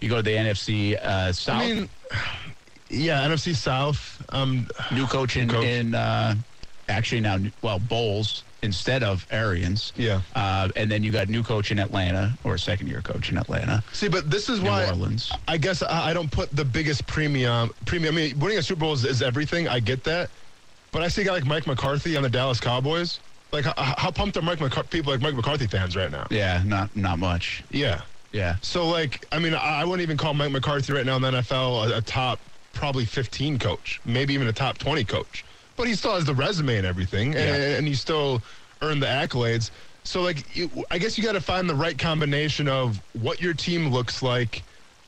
You 0.00 0.08
go 0.08 0.16
to 0.16 0.22
the 0.22 0.34
NFC 0.34 0.96
uh, 0.96 1.32
South, 1.32 1.62
I 1.62 1.74
mean, 1.74 1.88
yeah, 2.88 3.26
NFC 3.28 3.54
South. 3.54 4.24
Um, 4.30 4.66
new 4.90 5.06
coach 5.06 5.36
in, 5.36 5.48
coach. 5.48 5.64
in 5.64 5.94
uh, 5.94 6.34
actually 6.88 7.20
now, 7.20 7.38
well, 7.62 7.78
Bowles 7.78 8.44
instead 8.62 9.02
of 9.02 9.26
Arians. 9.30 9.92
Yeah. 9.96 10.20
Uh, 10.34 10.68
and 10.76 10.90
then 10.90 11.02
you 11.02 11.10
got 11.10 11.28
new 11.28 11.42
coach 11.42 11.70
in 11.70 11.78
Atlanta 11.78 12.36
or 12.44 12.58
second 12.58 12.88
year 12.88 13.00
coach 13.00 13.30
in 13.30 13.38
Atlanta. 13.38 13.82
see, 13.92 14.08
but 14.08 14.30
this 14.30 14.48
is 14.48 14.60
New 14.60 14.68
why 14.68 14.86
Orleans. 14.86 15.32
I 15.48 15.56
guess 15.56 15.82
I, 15.82 16.10
I 16.10 16.14
don't 16.14 16.30
put 16.30 16.54
the 16.54 16.64
biggest 16.64 17.06
premium. 17.06 17.70
Premium. 17.86 18.14
I 18.14 18.16
mean, 18.16 18.38
winning 18.38 18.58
a 18.58 18.62
Super 18.62 18.80
Bowl 18.80 18.92
is, 18.92 19.04
is 19.04 19.22
everything. 19.22 19.68
I 19.68 19.80
get 19.80 20.04
that, 20.04 20.30
but 20.92 21.02
I 21.02 21.08
see 21.08 21.22
a 21.22 21.24
guy 21.24 21.32
like 21.32 21.46
Mike 21.46 21.66
McCarthy 21.66 22.16
on 22.16 22.22
the 22.22 22.30
Dallas 22.30 22.60
Cowboys. 22.60 23.20
Like, 23.52 23.64
how, 23.64 23.74
how 23.76 24.10
pumped 24.10 24.36
are 24.36 24.42
Mike 24.42 24.60
McCar- 24.60 24.88
people 24.88 25.12
like 25.12 25.20
Mike 25.20 25.34
McCarthy 25.34 25.66
fans 25.66 25.96
right 25.96 26.10
now? 26.10 26.26
Yeah, 26.30 26.62
not 26.64 26.94
not 26.96 27.18
much. 27.18 27.64
Yeah. 27.70 28.02
Yeah. 28.32 28.56
So, 28.62 28.86
like, 28.88 29.26
I 29.32 29.40
mean, 29.40 29.54
I, 29.54 29.80
I 29.80 29.84
wouldn't 29.84 30.02
even 30.02 30.16
call 30.16 30.34
Mike 30.34 30.52
McCarthy 30.52 30.92
right 30.92 31.04
now 31.04 31.16
in 31.16 31.22
the 31.22 31.30
NFL 31.32 31.90
a, 31.90 31.96
a 31.98 32.00
top 32.00 32.38
probably 32.72 33.04
15 33.04 33.58
coach, 33.58 34.00
maybe 34.04 34.34
even 34.34 34.46
a 34.46 34.52
top 34.52 34.78
20 34.78 35.02
coach. 35.04 35.44
But 35.80 35.88
he 35.88 35.94
still 35.94 36.14
has 36.14 36.26
the 36.26 36.34
resume 36.34 36.76
and 36.76 36.86
everything, 36.86 37.32
Yeah. 37.32 37.40
and, 37.40 37.62
and 37.78 37.88
he 37.88 37.94
still 37.94 38.42
earned 38.82 39.02
the 39.02 39.06
accolades. 39.06 39.70
So, 40.04 40.20
like, 40.20 40.44
I 40.90 40.98
guess 40.98 41.16
you 41.16 41.24
got 41.24 41.32
to 41.32 41.40
find 41.40 41.68
the 41.68 41.74
right 41.74 41.96
combination 41.98 42.68
of 42.68 43.00
what 43.14 43.40
your 43.40 43.54
team 43.54 43.88
looks 43.88 44.22
like, 44.22 44.62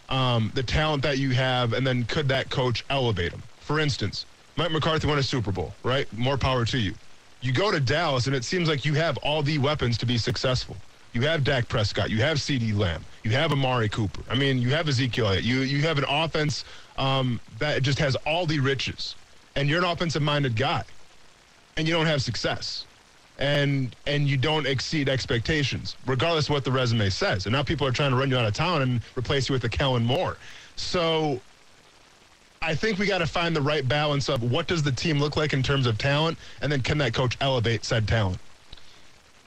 um, 0.08 0.50
the 0.54 0.62
talent 0.62 1.02
that 1.02 1.18
you 1.18 1.30
have, 1.30 1.74
and 1.74 1.86
then 1.86 2.04
could 2.04 2.26
that 2.28 2.48
coach 2.48 2.84
elevate 2.88 3.32
them? 3.32 3.42
For 3.60 3.80
instance, 3.80 4.24
Mike 4.56 4.70
McCarthy 4.70 5.06
won 5.06 5.18
a 5.18 5.22
Super 5.22 5.52
Bowl, 5.52 5.74
right? 5.82 6.10
More 6.16 6.38
power 6.38 6.64
to 6.64 6.78
you. 6.78 6.94
You 7.42 7.52
go 7.52 7.70
to 7.70 7.78
Dallas, 7.80 8.26
and 8.26 8.34
it 8.34 8.44
seems 8.44 8.66
like 8.68 8.84
you 8.86 8.94
have 8.94 9.18
all 9.18 9.42
the 9.42 9.58
weapons 9.58 9.98
to 9.98 10.06
be 10.06 10.16
successful. 10.16 10.76
You 11.12 11.20
have 11.22 11.44
Dak 11.44 11.68
Prescott. 11.68 12.08
You 12.08 12.18
have 12.22 12.38
CeeDee 12.38 12.74
Lamb. 12.74 13.04
You 13.24 13.32
have 13.32 13.52
Amari 13.52 13.90
Cooper. 13.90 14.22
I 14.30 14.34
mean, 14.36 14.56
you 14.58 14.70
have 14.70 14.88
Ezekiel. 14.88 15.38
You 15.38 15.60
you 15.60 15.82
have 15.82 15.98
an 15.98 16.06
offense 16.08 16.64
um, 16.96 17.40
that 17.58 17.82
just 17.82 17.98
has 17.98 18.14
all 18.26 18.46
the 18.46 18.58
riches, 18.60 19.14
and 19.56 19.68
you're 19.68 19.78
an 19.78 19.84
offensive-minded 19.84 20.56
guy, 20.56 20.84
and 21.76 21.86
you 21.86 21.94
don't 21.94 22.06
have 22.06 22.22
success, 22.22 22.86
and 23.38 23.94
and 24.06 24.28
you 24.28 24.36
don't 24.36 24.66
exceed 24.66 25.08
expectations, 25.08 25.96
regardless 26.06 26.46
of 26.46 26.50
what 26.50 26.64
the 26.64 26.72
resume 26.72 27.10
says. 27.10 27.46
And 27.46 27.52
now 27.52 27.62
people 27.62 27.86
are 27.86 27.92
trying 27.92 28.10
to 28.10 28.16
run 28.16 28.30
you 28.30 28.36
out 28.36 28.46
of 28.46 28.54
town 28.54 28.82
and 28.82 29.00
replace 29.16 29.48
you 29.48 29.52
with 29.52 29.64
a 29.64 29.68
Kellen 29.68 30.04
Moore. 30.04 30.36
So 30.76 31.40
I 32.62 32.74
think 32.74 32.98
we 32.98 33.06
got 33.06 33.18
to 33.18 33.26
find 33.26 33.54
the 33.56 33.60
right 33.60 33.86
balance 33.86 34.28
of 34.28 34.50
what 34.50 34.68
does 34.68 34.82
the 34.82 34.92
team 34.92 35.18
look 35.18 35.36
like 35.36 35.52
in 35.52 35.62
terms 35.62 35.86
of 35.86 35.98
talent, 35.98 36.38
and 36.60 36.70
then 36.70 36.80
can 36.80 36.98
that 36.98 37.12
coach 37.12 37.36
elevate 37.40 37.84
said 37.84 38.06
talent? 38.06 38.38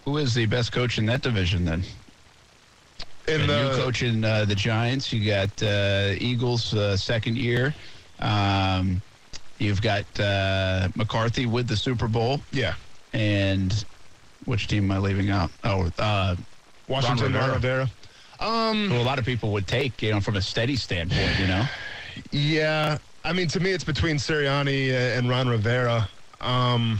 Who 0.03 0.17
is 0.17 0.33
the 0.33 0.45
best 0.45 0.71
coach 0.71 0.97
in 0.97 1.05
that 1.07 1.21
division 1.21 1.65
then? 1.65 1.83
In 3.27 3.47
the 3.47 3.71
you 3.71 3.83
coach 3.83 4.03
in 4.03 4.23
uh, 4.23 4.45
the 4.45 4.53
Giants. 4.53 5.11
You 5.11 5.25
got 5.25 5.63
uh, 5.63 6.13
Eagles 6.19 6.75
uh, 6.75 6.95
second 6.95 7.37
year. 7.37 7.73
Um, 8.19 9.01
you've 9.57 9.81
got 9.81 10.05
uh, 10.19 10.89
McCarthy 10.95 11.45
with 11.45 11.67
the 11.67 11.77
Super 11.77 12.07
Bowl. 12.07 12.41
yeah, 12.51 12.75
And 13.13 13.85
which 14.45 14.67
team 14.67 14.85
am 14.85 14.91
I 14.91 14.99
leaving 14.99 15.29
out? 15.29 15.51
Oh, 15.63 15.89
uh, 15.97 16.35
Washington 16.87 17.33
Ron 17.33 17.41
Ron 17.41 17.53
Rivera. 17.53 17.89
Rivera. 18.39 18.73
who 18.89 18.97
a 18.97 19.03
lot 19.03 19.17
of 19.19 19.25
people 19.25 19.51
would 19.53 19.67
take, 19.67 20.01
you 20.01 20.11
know, 20.11 20.19
from 20.19 20.35
a 20.35 20.41
steady 20.41 20.75
standpoint, 20.75 21.39
you 21.39 21.47
know? 21.47 21.65
Yeah, 22.31 22.97
I 23.23 23.33
mean, 23.33 23.47
to 23.49 23.59
me, 23.59 23.71
it's 23.71 23.83
between 23.83 24.17
Sirianni 24.17 24.91
and 25.17 25.27
Ron 25.29 25.47
Rivera. 25.49 26.07
Um, 26.41 26.99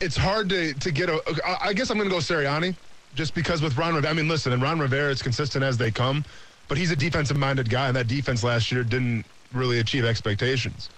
it's 0.00 0.16
hard 0.16 0.48
to 0.50 0.74
to 0.74 0.90
get 0.92 1.08
a. 1.08 1.20
I- 1.62 1.72
guess 1.72 1.88
I'm 1.90 1.96
going 1.96 2.08
to 2.10 2.14
go 2.14 2.20
Sirianni, 2.20 2.76
just 3.14 3.34
because 3.34 3.62
with 3.62 3.76
Ron 3.78 3.94
Rivera. 3.94 4.10
I 4.12 4.14
mean, 4.14 4.28
listen, 4.28 4.52
and 4.52 4.62
Ron 4.62 4.78
Rivera 4.78 5.10
is 5.10 5.22
consistent 5.22 5.64
as 5.64 5.76
they 5.78 5.90
come, 5.90 6.24
but 6.68 6.76
he's 6.78 6.90
a 6.90 6.96
defensive-minded 6.96 7.70
guy, 7.70 7.86
and 7.88 7.96
that 7.96 8.06
defense 8.06 8.44
last 8.44 8.70
year 8.70 8.84
didn't 8.84 9.24
really 9.52 9.78
achieve 9.80 10.04
expectations. 10.04 10.90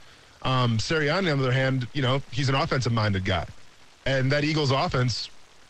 Um, 0.47 0.79
Sirianni, 0.79 1.31
on 1.31 1.39
the 1.39 1.45
other 1.45 1.53
hand, 1.53 1.87
you 1.93 2.03
know, 2.03 2.23
he's 2.31 2.49
an 2.49 2.55
offensive-minded 2.55 3.25
guy, 3.25 3.47
and 4.07 4.33
that 4.33 4.45
Eagles 4.45 4.71
offense. 4.71 5.29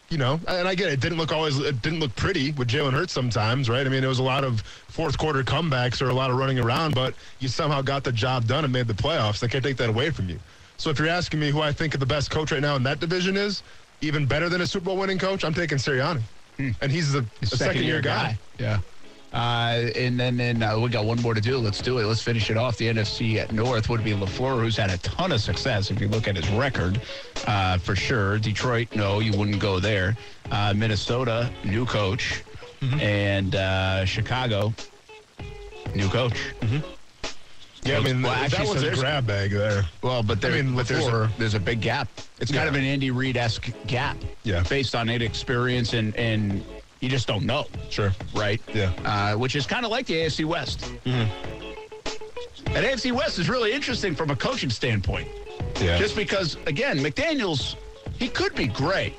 You 0.08 0.18
know, 0.18 0.38
and 0.46 0.68
I 0.68 0.76
get 0.76 0.86
it. 0.86 0.92
it. 0.92 1.00
Didn't 1.00 1.18
look 1.18 1.32
always. 1.32 1.58
It 1.58 1.82
didn't 1.82 1.98
look 1.98 2.14
pretty 2.14 2.52
with 2.52 2.68
Jalen 2.68 2.92
Hurts 2.92 3.12
sometimes, 3.12 3.68
right? 3.68 3.84
I 3.84 3.90
mean, 3.90 4.04
it 4.04 4.06
was 4.06 4.20
a 4.20 4.22
lot 4.22 4.44
of 4.44 4.60
fourth 4.86 5.18
quarter 5.18 5.42
comebacks 5.42 6.00
or 6.00 6.10
a 6.10 6.14
lot 6.14 6.30
of 6.30 6.36
running 6.36 6.60
around, 6.60 6.94
but 6.94 7.12
you 7.40 7.48
somehow 7.48 7.82
got 7.82 8.04
the 8.04 8.12
job 8.12 8.46
done 8.46 8.62
and 8.62 8.72
made 8.72 8.86
the 8.86 8.94
playoffs. 8.94 9.40
They 9.40 9.48
can't 9.48 9.64
take 9.64 9.76
that 9.78 9.88
away 9.88 10.10
from 10.10 10.28
you. 10.28 10.38
So 10.76 10.90
if 10.90 11.00
you're 11.00 11.08
asking 11.08 11.40
me 11.40 11.50
who 11.50 11.60
I 11.60 11.72
think 11.72 11.92
of 11.94 11.98
the 11.98 12.06
best 12.06 12.30
coach 12.30 12.52
right 12.52 12.62
now 12.62 12.76
in 12.76 12.84
that 12.84 13.00
division 13.00 13.36
is, 13.36 13.64
even 14.00 14.26
better 14.26 14.48
than 14.48 14.60
a 14.60 14.66
Super 14.66 14.84
Bowl 14.84 14.96
winning 14.96 15.18
coach, 15.18 15.44
I'm 15.44 15.54
taking 15.54 15.78
Sirianni, 15.78 16.22
and 16.80 16.92
he's 16.92 17.16
a, 17.16 17.24
a 17.42 17.46
second 17.46 17.82
year 17.82 18.00
guy. 18.00 18.38
Yeah. 18.60 18.78
Uh, 19.32 19.90
and 19.96 20.18
then, 20.18 20.36
then 20.36 20.62
uh, 20.62 20.78
we 20.78 20.88
got 20.88 21.04
one 21.04 21.20
more 21.20 21.34
to 21.34 21.40
do. 21.40 21.58
Let's 21.58 21.82
do 21.82 21.98
it. 21.98 22.04
Let's 22.04 22.22
finish 22.22 22.50
it 22.50 22.56
off. 22.56 22.78
The 22.78 22.86
NFC 22.86 23.36
at 23.36 23.52
North 23.52 23.88
would 23.88 24.02
be 24.02 24.12
LaFleur, 24.12 24.60
who's 24.60 24.76
had 24.76 24.90
a 24.90 24.98
ton 24.98 25.32
of 25.32 25.40
success 25.40 25.90
if 25.90 26.00
you 26.00 26.08
look 26.08 26.26
at 26.28 26.36
his 26.36 26.48
record, 26.50 27.00
uh, 27.46 27.78
for 27.78 27.94
sure. 27.94 28.38
Detroit, 28.38 28.88
no, 28.94 29.20
you 29.20 29.36
wouldn't 29.36 29.58
go 29.58 29.78
there. 29.78 30.16
Uh, 30.50 30.72
Minnesota, 30.74 31.50
new 31.64 31.84
coach. 31.84 32.44
Mm-hmm. 32.80 33.00
And 33.00 33.54
uh, 33.54 34.04
Chicago, 34.04 34.72
new 35.94 36.08
coach. 36.08 36.52
Yeah, 37.86 37.98
I 37.98 38.00
mean 38.00 38.22
Well, 38.22 38.48
that 38.48 38.68
was 38.68 38.82
a 38.82 38.94
grab 38.94 39.26
bag 39.26 39.50
there. 39.50 39.84
Well, 40.02 40.22
but 40.22 40.40
there, 40.40 40.52
mean, 40.52 40.74
but 40.74 40.88
there's, 40.88 41.06
a, 41.06 41.30
there's 41.38 41.54
a 41.54 41.60
big 41.60 41.80
gap. 41.80 42.08
It's 42.40 42.50
kind 42.50 42.68
of 42.68 42.74
an 42.74 42.82
Andy 42.84 43.10
Reid 43.10 43.36
esque 43.36 43.70
gap. 43.86 44.16
Yeah. 44.42 44.62
Based 44.68 44.94
on 44.94 45.08
inexperience 45.08 45.92
and, 45.92 46.14
and 46.16 46.64
you 47.00 47.08
just 47.08 47.26
don't 47.26 47.44
know. 47.44 47.66
Sure. 47.90 48.12
Right? 48.34 48.60
Yeah. 48.72 48.92
Uh, 49.04 49.36
which 49.38 49.54
is 49.56 49.66
kind 49.66 49.84
of 49.84 49.90
like 49.90 50.06
the 50.06 50.14
AFC 50.14 50.44
West. 50.44 50.92
And 51.04 52.84
AFC 52.84 53.12
West 53.12 53.38
is 53.38 53.48
really 53.48 53.72
interesting 53.72 54.14
from 54.14 54.30
a 54.30 54.36
coaching 54.36 54.70
standpoint. 54.70 55.28
Yeah. 55.80 55.98
Just 55.98 56.16
because, 56.16 56.56
again, 56.66 56.98
McDaniels, 56.98 57.76
he 58.18 58.28
could 58.28 58.54
be 58.54 58.66
great, 58.66 59.14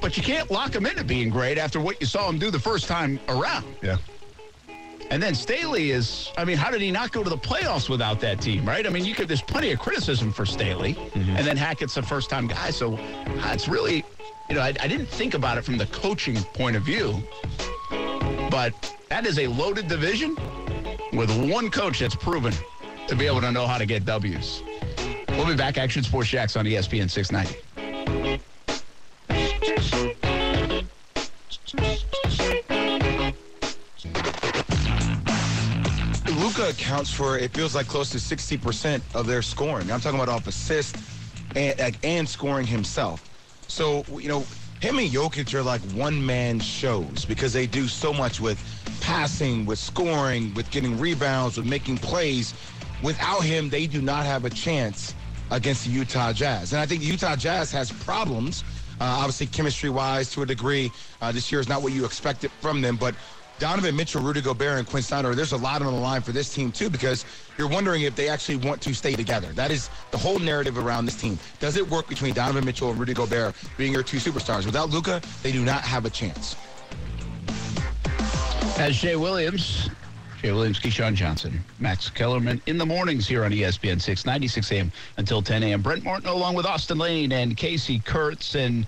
but 0.00 0.16
you 0.16 0.22
can't 0.22 0.50
lock 0.50 0.74
him 0.74 0.86
into 0.86 1.04
being 1.04 1.30
great 1.30 1.58
after 1.58 1.80
what 1.80 2.00
you 2.00 2.06
saw 2.06 2.28
him 2.28 2.38
do 2.38 2.50
the 2.50 2.58
first 2.58 2.86
time 2.86 3.20
around. 3.28 3.64
yeah. 3.82 3.96
And 5.10 5.22
then 5.22 5.34
Staley 5.34 5.90
is, 5.90 6.32
I 6.38 6.46
mean, 6.46 6.56
how 6.56 6.70
did 6.70 6.80
he 6.80 6.90
not 6.90 7.12
go 7.12 7.22
to 7.22 7.28
the 7.28 7.36
playoffs 7.36 7.90
without 7.90 8.20
that 8.20 8.40
team, 8.40 8.64
right? 8.64 8.86
I 8.86 8.88
mean, 8.88 9.04
you 9.04 9.14
could, 9.14 9.28
there's 9.28 9.42
plenty 9.42 9.70
of 9.70 9.78
criticism 9.78 10.32
for 10.32 10.46
Staley. 10.46 10.96
And 11.14 11.46
then 11.46 11.58
Hackett's 11.58 11.96
a 11.98 12.02
first 12.02 12.30
time 12.30 12.46
guy. 12.46 12.70
So 12.70 12.94
uh, 12.94 13.50
it's 13.52 13.68
really, 13.68 14.02
you 14.48 14.54
know, 14.54 14.60
I, 14.60 14.74
I 14.80 14.88
didn't 14.88 15.06
think 15.06 15.34
about 15.34 15.58
it 15.58 15.64
from 15.64 15.78
the 15.78 15.86
coaching 15.86 16.36
point 16.54 16.76
of 16.76 16.82
view. 16.82 17.22
But 18.50 18.94
that 19.08 19.26
is 19.26 19.38
a 19.38 19.46
loaded 19.46 19.88
division 19.88 20.36
with 21.12 21.30
one 21.50 21.70
coach 21.70 22.00
that's 22.00 22.16
proven 22.16 22.52
to 23.08 23.16
be 23.16 23.26
able 23.26 23.40
to 23.40 23.52
know 23.52 23.66
how 23.66 23.78
to 23.78 23.86
get 23.86 24.04
W's. 24.04 24.62
We'll 25.30 25.46
be 25.46 25.56
back. 25.56 25.78
Action 25.78 26.02
Sports 26.02 26.28
Jax 26.28 26.56
on 26.56 26.64
ESPN 26.64 27.10
690. 27.10 27.60
Luka 36.38 36.68
accounts 36.68 37.10
for 37.10 37.38
it 37.38 37.52
feels 37.52 37.74
like 37.74 37.86
close 37.86 38.10
to 38.10 38.18
60% 38.18 39.02
of 39.14 39.26
their 39.26 39.42
scoring. 39.42 39.90
I'm 39.90 40.00
talking 40.00 40.20
about 40.20 40.28
off 40.28 40.46
assist 40.46 40.96
and 41.56 41.96
and 42.04 42.28
scoring 42.28 42.66
himself. 42.66 43.33
So 43.74 44.04
you 44.20 44.28
know, 44.28 44.46
him 44.80 45.00
and 45.00 45.10
Jokic 45.10 45.52
are 45.52 45.62
like 45.62 45.80
one 45.96 46.24
man 46.24 46.60
shows 46.60 47.24
because 47.24 47.52
they 47.52 47.66
do 47.66 47.88
so 47.88 48.12
much 48.12 48.40
with 48.40 48.56
passing, 49.00 49.66
with 49.66 49.80
scoring, 49.80 50.54
with 50.54 50.70
getting 50.70 50.96
rebounds, 50.96 51.56
with 51.56 51.66
making 51.66 51.98
plays. 51.98 52.54
Without 53.02 53.40
him, 53.40 53.68
they 53.68 53.88
do 53.88 54.00
not 54.00 54.26
have 54.26 54.44
a 54.44 54.50
chance 54.50 55.16
against 55.50 55.86
the 55.86 55.90
Utah 55.90 56.32
Jazz. 56.32 56.72
And 56.72 56.80
I 56.80 56.86
think 56.86 57.00
the 57.00 57.08
Utah 57.08 57.34
Jazz 57.34 57.72
has 57.72 57.90
problems. 57.90 58.62
Uh, 59.00 59.18
obviously, 59.18 59.46
chemistry-wise, 59.48 60.30
to 60.30 60.42
a 60.42 60.46
degree, 60.46 60.92
uh, 61.20 61.32
this 61.32 61.50
year 61.50 61.60
is 61.60 61.68
not 61.68 61.82
what 61.82 61.92
you 61.92 62.04
expected 62.04 62.52
from 62.60 62.80
them. 62.80 62.94
But 62.94 63.16
Donovan 63.58 63.94
Mitchell, 63.94 64.20
Rudy 64.20 64.40
Gobert, 64.40 64.78
and 64.78 64.86
Quin 64.86 65.02
Snyder, 65.02 65.34
there's 65.34 65.52
a 65.52 65.56
lot 65.56 65.80
on 65.80 65.92
the 65.92 66.00
line 66.00 66.22
for 66.22 66.32
this 66.32 66.52
team, 66.52 66.72
too, 66.72 66.90
because 66.90 67.24
you're 67.56 67.68
wondering 67.68 68.02
if 68.02 68.16
they 68.16 68.28
actually 68.28 68.56
want 68.56 68.80
to 68.82 68.94
stay 68.94 69.14
together. 69.14 69.52
That 69.52 69.70
is 69.70 69.90
the 70.10 70.18
whole 70.18 70.38
narrative 70.38 70.76
around 70.76 71.06
this 71.06 71.20
team. 71.20 71.38
Does 71.60 71.76
it 71.76 71.88
work 71.88 72.08
between 72.08 72.34
Donovan 72.34 72.64
Mitchell 72.64 72.90
and 72.90 72.98
Rudy 72.98 73.14
Gobert 73.14 73.54
being 73.76 73.92
your 73.92 74.02
two 74.02 74.18
superstars? 74.18 74.66
Without 74.66 74.90
Luka, 74.90 75.22
they 75.42 75.52
do 75.52 75.64
not 75.64 75.82
have 75.82 76.04
a 76.04 76.10
chance. 76.10 76.56
As 78.76 78.96
Jay 78.96 79.14
Williams, 79.14 79.88
Jay 80.42 80.50
Williams, 80.50 80.80
Keyshawn 80.80 81.14
Johnson, 81.14 81.64
Max 81.78 82.10
Kellerman 82.10 82.60
in 82.66 82.76
the 82.76 82.84
mornings 82.84 83.26
here 83.28 83.44
on 83.44 83.52
ESPN 83.52 84.00
696 84.00 84.72
a.m. 84.72 84.92
until 85.16 85.40
10 85.40 85.62
a.m. 85.62 85.80
Brent 85.80 86.02
Martin 86.02 86.28
along 86.28 86.54
with 86.54 86.66
Austin 86.66 86.98
Lane 86.98 87.32
and 87.32 87.56
Casey 87.56 88.00
Kurtz. 88.00 88.56
And 88.56 88.86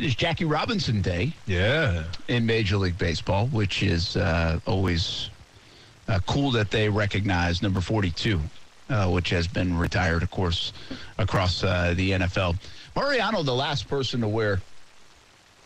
It 0.00 0.06
is 0.06 0.14
Jackie 0.14 0.46
Robinson 0.46 1.02
Day 1.02 1.34
Yeah. 1.46 2.04
in 2.28 2.46
Major 2.46 2.78
League 2.78 2.96
Baseball, 2.96 3.48
which 3.48 3.82
is 3.82 4.16
uh, 4.16 4.58
always 4.64 5.28
uh, 6.08 6.20
cool 6.26 6.50
that 6.52 6.70
they 6.70 6.88
recognize 6.88 7.60
number 7.60 7.82
42, 7.82 8.40
uh, 8.88 9.10
which 9.10 9.28
has 9.28 9.46
been 9.46 9.76
retired, 9.76 10.22
of 10.22 10.30
course, 10.30 10.72
across 11.18 11.62
uh, 11.62 11.92
the 11.98 12.12
NFL. 12.12 12.56
Mariano, 12.96 13.42
the 13.42 13.54
last 13.54 13.88
person 13.88 14.22
to 14.22 14.28
wear 14.28 14.62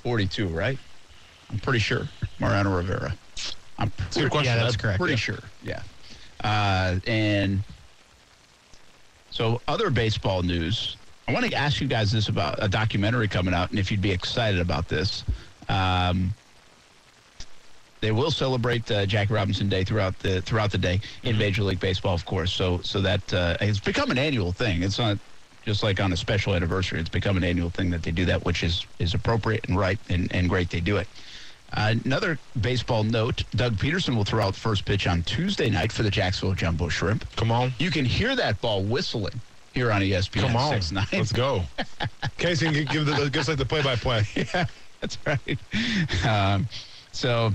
42, 0.03 0.49
right? 0.49 0.81
I'm 1.49 1.61
pretty 1.61 1.79
sure. 1.79 2.09
Mariano 2.41 2.77
Rivera. 2.77 3.15
I'm 3.79 3.91
pretty, 3.91 4.29
question. 4.31 4.53
Yeah, 4.53 4.65
that's 4.65 4.75
I'm 4.75 4.81
correct. 4.81 4.99
Pretty 4.99 5.13
yeah. 5.13 5.17
sure. 5.17 5.39
Yeah. 5.63 5.83
Uh, 6.43 6.99
and 7.07 7.63
so, 9.31 9.61
other 9.69 9.91
baseball 9.91 10.43
news. 10.43 10.97
I 11.27 11.33
want 11.33 11.47
to 11.47 11.55
ask 11.55 11.81
you 11.81 11.87
guys 11.87 12.13
this 12.13 12.29
about 12.29 12.63
a 12.63 12.69
documentary 12.69 13.29
coming 13.29 13.55
out, 13.55 13.71
and 13.71 13.79
if 13.79 13.91
you'd 13.91 14.03
be 14.03 14.13
excited 14.13 14.61
about 14.61 14.89
this. 14.89 15.25
Um, 15.69 16.35
they 18.03 18.13
will 18.13 18.31
celebrate 18.31 18.91
uh, 18.91 19.07
Jackie 19.07 19.33
Robinson 19.33 19.71
Day 19.71 19.83
throughout 19.83 20.19
the 20.19 20.43
throughout 20.43 20.71
the 20.71 20.77
day 20.77 21.01
in 21.23 21.39
Major 21.39 21.63
League 21.63 21.81
Baseball, 21.81 22.13
of 22.13 22.27
course. 22.27 22.53
So 22.53 22.83
so 22.83 23.01
that 23.01 23.33
uh, 23.33 23.57
it's 23.63 23.81
become 23.81 24.11
an 24.11 24.19
annual 24.19 24.53
thing. 24.53 24.83
It's 24.83 24.99
not 24.99 25.19
just 25.65 25.83
like 25.83 26.01
on 26.01 26.13
a 26.13 26.17
special 26.17 26.55
anniversary. 26.55 27.01
It's 27.01 27.09
become 27.09 27.39
an 27.39 27.45
annual 27.45 27.71
thing 27.71 27.89
that 27.91 28.03
they 28.03 28.11
do 28.11 28.27
that, 28.27 28.45
which 28.45 28.63
is 28.63 28.87
is 28.99 29.15
appropriate 29.15 29.67
and 29.69 29.79
right 29.79 29.99
and, 30.11 30.31
and 30.35 30.51
great. 30.51 30.69
They 30.69 30.81
do 30.81 30.99
it. 30.99 31.09
Uh, 31.73 31.95
another 32.05 32.39
baseball 32.61 33.05
note: 33.05 33.43
Doug 33.53 33.77
Pederson 33.77 34.15
will 34.15 34.25
throw 34.25 34.45
out 34.45 34.53
the 34.53 34.61
first 34.61 34.85
pitch 34.85 35.07
on 35.07 35.23
Tuesday 35.23 35.71
night 35.71 35.91
for 35.91 36.03
the 36.03 36.11
Jacksonville 36.11 36.55
Jumbo 36.55 36.91
Shrimp. 36.91 37.25
Come 37.37 37.51
on. 37.51 37.73
You 37.79 37.91
can 37.91 38.05
hear 38.05 38.37
that 38.37 38.61
ball 38.61 38.83
whistling 38.83 39.41
here 39.75 39.91
on 39.93 40.01
ESPN. 40.01 40.41
Come 40.43 40.57
on. 40.57 40.73
6-9. 40.75 41.13
Let's 41.13 41.33
go. 41.33 41.63
Casey 42.39 42.67
can 42.71 42.85
give 42.87 43.07
the 43.07 43.29
give 43.31 43.43
us 43.43 43.49
like 43.49 43.59
the 43.59 43.65
play 43.67 43.83
by 43.83 43.97
play. 43.97 44.27
yeah, 44.37 44.67
that's 45.01 45.19
right. 45.27 45.59
Um, 46.25 46.69
so, 47.13 47.53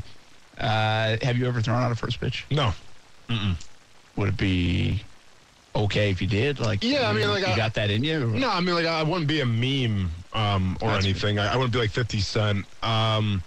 uh, 0.59 1.17
have 1.21 1.37
you 1.37 1.47
ever 1.47 1.61
thrown 1.61 1.81
out 1.81 1.91
a 1.91 1.95
first 1.95 2.19
pitch? 2.19 2.45
No. 2.51 2.73
Would 4.15 4.29
it 4.29 4.37
be 4.37 5.01
okay 5.75 6.09
if 6.09 6.21
you 6.21 6.27
did? 6.27 6.59
Like, 6.59 6.83
Yeah, 6.83 7.09
I 7.09 7.13
mean, 7.13 7.21
you- 7.23 7.29
like, 7.29 7.45
you 7.47 7.53
I- 7.53 7.57
got 7.57 7.73
that 7.75 7.89
in 7.89 8.03
you. 8.03 8.27
No, 8.27 8.49
I 8.49 8.59
mean 8.59 8.75
like 8.75 8.85
I 8.85 9.01
wouldn't 9.03 9.27
be 9.27 9.39
a 9.41 9.45
meme 9.45 10.11
um, 10.33 10.77
or 10.81 10.89
That's- 10.89 11.05
anything. 11.05 11.39
I, 11.39 11.53
I 11.53 11.55
wouldn't 11.55 11.71
be 11.73 11.79
like 11.79 11.91
50 11.91 12.19
Cent. 12.19 12.65
Um, 12.83 13.41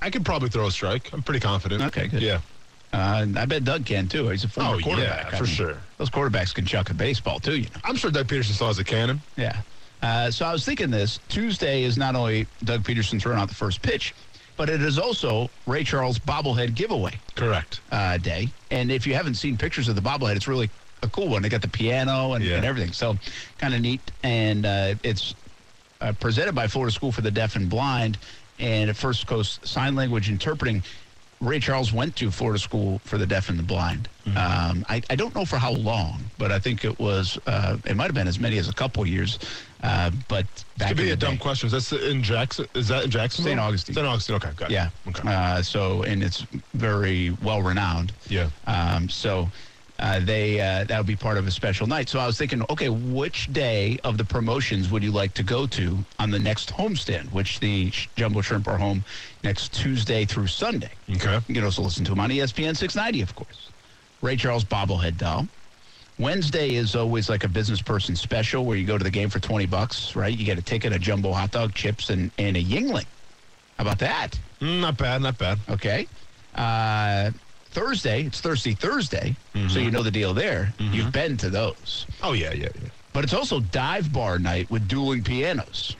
I 0.00 0.10
could 0.10 0.24
probably 0.24 0.48
throw 0.48 0.66
a 0.66 0.70
strike. 0.70 1.12
I'm 1.12 1.22
pretty 1.22 1.40
confident. 1.40 1.82
Okay, 1.82 2.06
good. 2.08 2.22
Yeah. 2.22 2.40
Uh, 2.92 3.26
I 3.36 3.44
bet 3.46 3.64
Doug 3.64 3.84
can 3.86 4.08
too. 4.08 4.28
He's 4.28 4.44
a 4.44 4.48
former 4.48 4.70
Oh, 4.70 4.78
yeah, 4.78 4.82
quarterback. 4.84 5.34
I 5.34 5.36
for 5.38 5.44
mean, 5.44 5.52
sure. 5.52 5.76
Those 5.98 6.10
quarterbacks 6.10 6.52
can 6.54 6.66
chuck 6.66 6.90
a 6.90 6.94
baseball 6.94 7.38
too. 7.38 7.56
You 7.56 7.64
know. 7.64 7.80
I'm 7.84 7.96
sure 7.96 8.10
Doug 8.10 8.26
Pederson 8.26 8.52
still 8.52 8.66
has 8.66 8.78
a 8.78 8.84
cannon. 8.84 9.20
Yeah. 9.36 9.60
Uh, 10.02 10.30
so 10.30 10.44
I 10.46 10.52
was 10.52 10.64
thinking 10.64 10.90
this 10.90 11.20
Tuesday 11.28 11.84
is 11.84 11.96
not 11.98 12.16
only 12.16 12.46
Doug 12.64 12.82
Pederson 12.82 13.20
throwing 13.20 13.38
out 13.38 13.48
the 13.48 13.54
first 13.54 13.80
pitch, 13.82 14.14
but 14.56 14.68
it 14.68 14.82
is 14.82 14.98
also 14.98 15.48
Ray 15.66 15.84
Charles 15.84 16.18
bobblehead 16.18 16.74
giveaway. 16.74 17.12
Correct. 17.36 17.80
uh, 17.92 18.16
day. 18.18 18.48
And 18.70 18.90
if 18.90 19.06
you 19.06 19.14
haven't 19.14 19.34
seen 19.34 19.56
pictures 19.56 19.88
of 19.88 19.94
the 19.94 20.02
bobblehead, 20.02 20.36
it's 20.36 20.48
really 20.48 20.68
a 21.02 21.08
cool 21.08 21.28
one. 21.28 21.42
They 21.42 21.48
got 21.48 21.62
the 21.62 21.68
piano 21.68 22.32
and, 22.32 22.44
Yeah. 22.44 22.56
and 22.56 22.64
everything. 22.64 22.92
So 22.92 23.16
kind 23.58 23.72
of 23.74 23.80
neat. 23.80 24.00
And 24.22 24.66
uh, 24.66 24.94
it's 25.02 25.34
uh, 26.00 26.12
presented 26.18 26.54
by 26.54 26.66
Florida 26.66 26.92
School 26.92 27.12
for 27.12 27.20
the 27.20 27.30
Deaf 27.30 27.54
and 27.56 27.68
Blind 27.70 28.18
and 28.58 28.90
at 28.90 28.96
First 28.96 29.26
Coast 29.26 29.66
Sign 29.66 29.94
Language 29.94 30.28
Interpreting. 30.28 30.82
Ray 31.40 31.58
Charles 31.58 31.90
went 31.92 32.16
to 32.16 32.30
Florida 32.30 32.58
School 32.58 33.00
for 33.04 33.16
the 33.16 33.26
Deaf 33.26 33.48
and 33.48 33.58
the 33.58 33.62
Blind. 33.62 34.08
Um, 34.36 34.84
I, 34.88 35.02
I 35.08 35.16
don't 35.16 35.34
know 35.34 35.44
for 35.46 35.56
how 35.56 35.72
long, 35.72 36.22
but 36.38 36.52
I 36.52 36.58
think 36.58 36.84
it 36.84 36.98
was, 37.00 37.38
uh, 37.46 37.78
it 37.86 37.96
might 37.96 38.04
have 38.04 38.14
been 38.14 38.28
as 38.28 38.38
many 38.38 38.58
as 38.58 38.68
a 38.68 38.72
couple 38.74 39.04
years. 39.06 39.38
Uh, 39.82 40.10
but 40.28 40.44
back 40.76 40.88
Could 40.88 40.98
be 40.98 41.10
a 41.10 41.16
dumb 41.16 41.38
question. 41.38 41.66
Is 41.74 41.88
that 41.88 42.02
in 42.08 42.22
Jackson? 42.22 42.66
Is 42.74 42.88
that 42.88 43.04
in 43.04 43.10
Jackson? 43.10 43.44
St. 43.44 43.58
Augustine. 43.58 43.94
St. 43.94 44.06
Augustine. 44.06 44.36
Okay, 44.36 44.50
got 44.54 44.70
it. 44.70 44.74
Yeah. 44.74 44.90
Okay. 45.08 45.22
Uh, 45.26 45.62
so, 45.62 46.02
and 46.02 46.22
it's 46.22 46.42
very 46.74 47.30
well 47.42 47.62
renowned. 47.62 48.12
yeah. 48.28 48.50
Um, 48.66 49.08
so 49.08 49.48
uh, 50.00 50.18
they 50.20 50.60
uh, 50.60 50.84
that 50.84 50.96
would 50.98 51.06
be 51.06 51.16
part 51.16 51.36
of 51.36 51.46
a 51.46 51.50
special 51.50 51.86
night. 51.86 52.08
So 52.08 52.18
I 52.18 52.26
was 52.26 52.38
thinking, 52.38 52.64
okay, 52.70 52.88
which 52.88 53.52
day 53.52 53.98
of 54.02 54.16
the 54.16 54.24
promotions 54.24 54.90
would 54.90 55.02
you 55.02 55.12
like 55.12 55.34
to 55.34 55.42
go 55.42 55.66
to 55.68 55.98
on 56.18 56.30
the 56.30 56.38
next 56.38 56.70
homestand? 56.70 57.30
Which 57.32 57.60
the 57.60 57.92
Jumbo 58.16 58.40
Shrimp 58.40 58.66
are 58.66 58.78
home 58.78 59.04
next 59.44 59.74
Tuesday 59.74 60.24
through 60.24 60.46
Sunday. 60.46 60.90
Okay. 61.10 61.38
You 61.48 61.54
can 61.54 61.64
also 61.64 61.82
listen 61.82 62.04
to 62.06 62.12
them 62.12 62.20
on 62.20 62.30
ESPN 62.30 62.76
690, 62.76 63.20
of 63.20 63.34
course. 63.34 63.70
Ray 64.22 64.36
Charles 64.36 64.64
bobblehead 64.64 65.18
doll. 65.18 65.46
Wednesday 66.18 66.74
is 66.74 66.96
always 66.96 67.30
like 67.30 67.44
a 67.44 67.48
business 67.48 67.80
person 67.80 68.14
special 68.14 68.64
where 68.66 68.76
you 68.76 68.86
go 68.86 68.98
to 68.98 69.04
the 69.04 69.10
game 69.10 69.30
for 69.30 69.40
20 69.40 69.66
bucks, 69.66 70.14
right? 70.16 70.36
You 70.36 70.44
get 70.44 70.58
a 70.58 70.62
ticket, 70.62 70.92
a 70.92 70.98
jumbo 70.98 71.32
hot 71.32 71.50
dog, 71.50 71.74
chips, 71.74 72.10
and, 72.10 72.30
and 72.38 72.56
a 72.56 72.62
Yuengling. 72.62 73.06
How 73.78 73.84
about 73.84 73.98
that? 74.00 74.38
Mm, 74.60 74.80
not 74.80 74.98
bad. 74.98 75.22
Not 75.22 75.38
bad. 75.38 75.58
Okay. 75.70 76.06
Uh, 76.54 77.30
Thursday, 77.70 78.24
it's 78.24 78.40
Thirsty 78.40 78.74
Thursday, 78.74 79.36
so 79.68 79.78
you 79.78 79.90
know 79.90 80.02
the 80.02 80.10
deal 80.10 80.34
there. 80.34 80.72
You've 80.78 81.12
been 81.12 81.36
to 81.38 81.50
those. 81.50 82.06
Oh 82.22 82.32
yeah, 82.32 82.52
yeah, 82.52 82.68
yeah. 82.82 82.88
But 83.12 83.24
it's 83.24 83.34
also 83.34 83.60
dive 83.60 84.12
bar 84.12 84.38
night 84.38 84.70
with 84.70 84.86
dueling 84.88 85.22
pianos. 85.22 85.96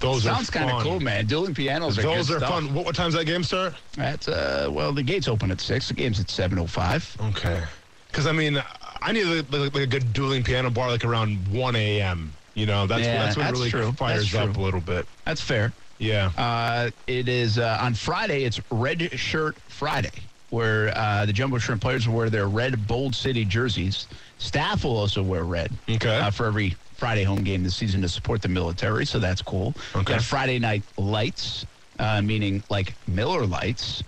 Those 0.00 0.24
Sounds 0.24 0.50
kind 0.50 0.70
of 0.70 0.82
cool, 0.82 1.00
man. 1.00 1.26
Dueling 1.26 1.54
pianos 1.54 1.98
are 1.98 2.02
Those 2.02 2.30
are 2.30 2.38
stuff. 2.38 2.50
fun. 2.50 2.74
What, 2.74 2.84
what 2.86 2.94
time's 2.94 3.14
that 3.14 3.24
game 3.26 3.42
start? 3.44 3.74
That's 3.96 4.28
uh, 4.28 4.68
well, 4.70 4.92
the 4.92 5.02
gates 5.02 5.28
open 5.28 5.50
at 5.50 5.60
six. 5.60 5.88
The 5.88 5.94
game's 5.94 6.20
at 6.20 6.28
seven 6.30 6.58
oh 6.58 6.66
five. 6.66 7.14
Okay. 7.20 7.62
Because 8.08 8.26
I 8.26 8.32
mean, 8.32 8.62
I 9.00 9.12
need 9.12 9.24
like, 9.24 9.74
like, 9.74 9.82
a 9.82 9.86
good 9.86 10.12
dueling 10.12 10.42
piano 10.42 10.70
bar 10.70 10.88
like 10.88 11.04
around 11.04 11.46
1 11.48 11.76
a.m. 11.76 12.32
You 12.54 12.66
know, 12.66 12.86
that's 12.86 13.02
Yeah, 13.04 13.22
that's 13.24 13.36
what 13.36 13.42
that's 13.44 13.58
really 13.58 13.70
true. 13.70 13.92
fires 13.92 14.30
That's 14.30 14.48
up 14.48 14.54
true. 14.54 14.62
a 14.62 14.64
little 14.64 14.80
bit. 14.80 15.06
That's 15.24 15.40
fair. 15.40 15.72
Yeah. 15.98 16.30
Uh, 16.36 16.90
it 17.06 17.28
is 17.28 17.58
uh, 17.58 17.78
on 17.80 17.94
Friday. 17.94 18.44
It's 18.44 18.60
Red 18.70 19.18
Shirt 19.18 19.56
Friday, 19.68 20.10
where 20.54 20.96
uh, 20.96 21.26
the 21.26 21.32
Jumbo 21.32 21.58
Shrimp 21.58 21.82
players 21.82 22.06
will 22.06 22.14
wear 22.14 22.30
their 22.30 22.46
red 22.46 22.86
Bold 22.86 23.14
City 23.14 23.44
jerseys. 23.44 24.06
Staff 24.38 24.84
will 24.84 24.96
also 24.96 25.22
wear 25.22 25.42
red. 25.44 25.72
Okay. 25.90 26.16
Uh, 26.16 26.30
for 26.30 26.46
every 26.46 26.76
Friday 26.96 27.24
home 27.24 27.42
game 27.42 27.64
this 27.64 27.74
season 27.74 28.00
to 28.02 28.08
support 28.08 28.40
the 28.40 28.48
military, 28.48 29.04
so 29.04 29.18
that's 29.18 29.42
cool. 29.42 29.74
Okay. 29.96 30.14
Got 30.14 30.22
Friday 30.22 30.60
night 30.60 30.84
lights, 30.96 31.66
uh, 31.98 32.22
meaning 32.22 32.62
like 32.70 32.94
Miller 33.08 33.44
lights, 33.46 34.04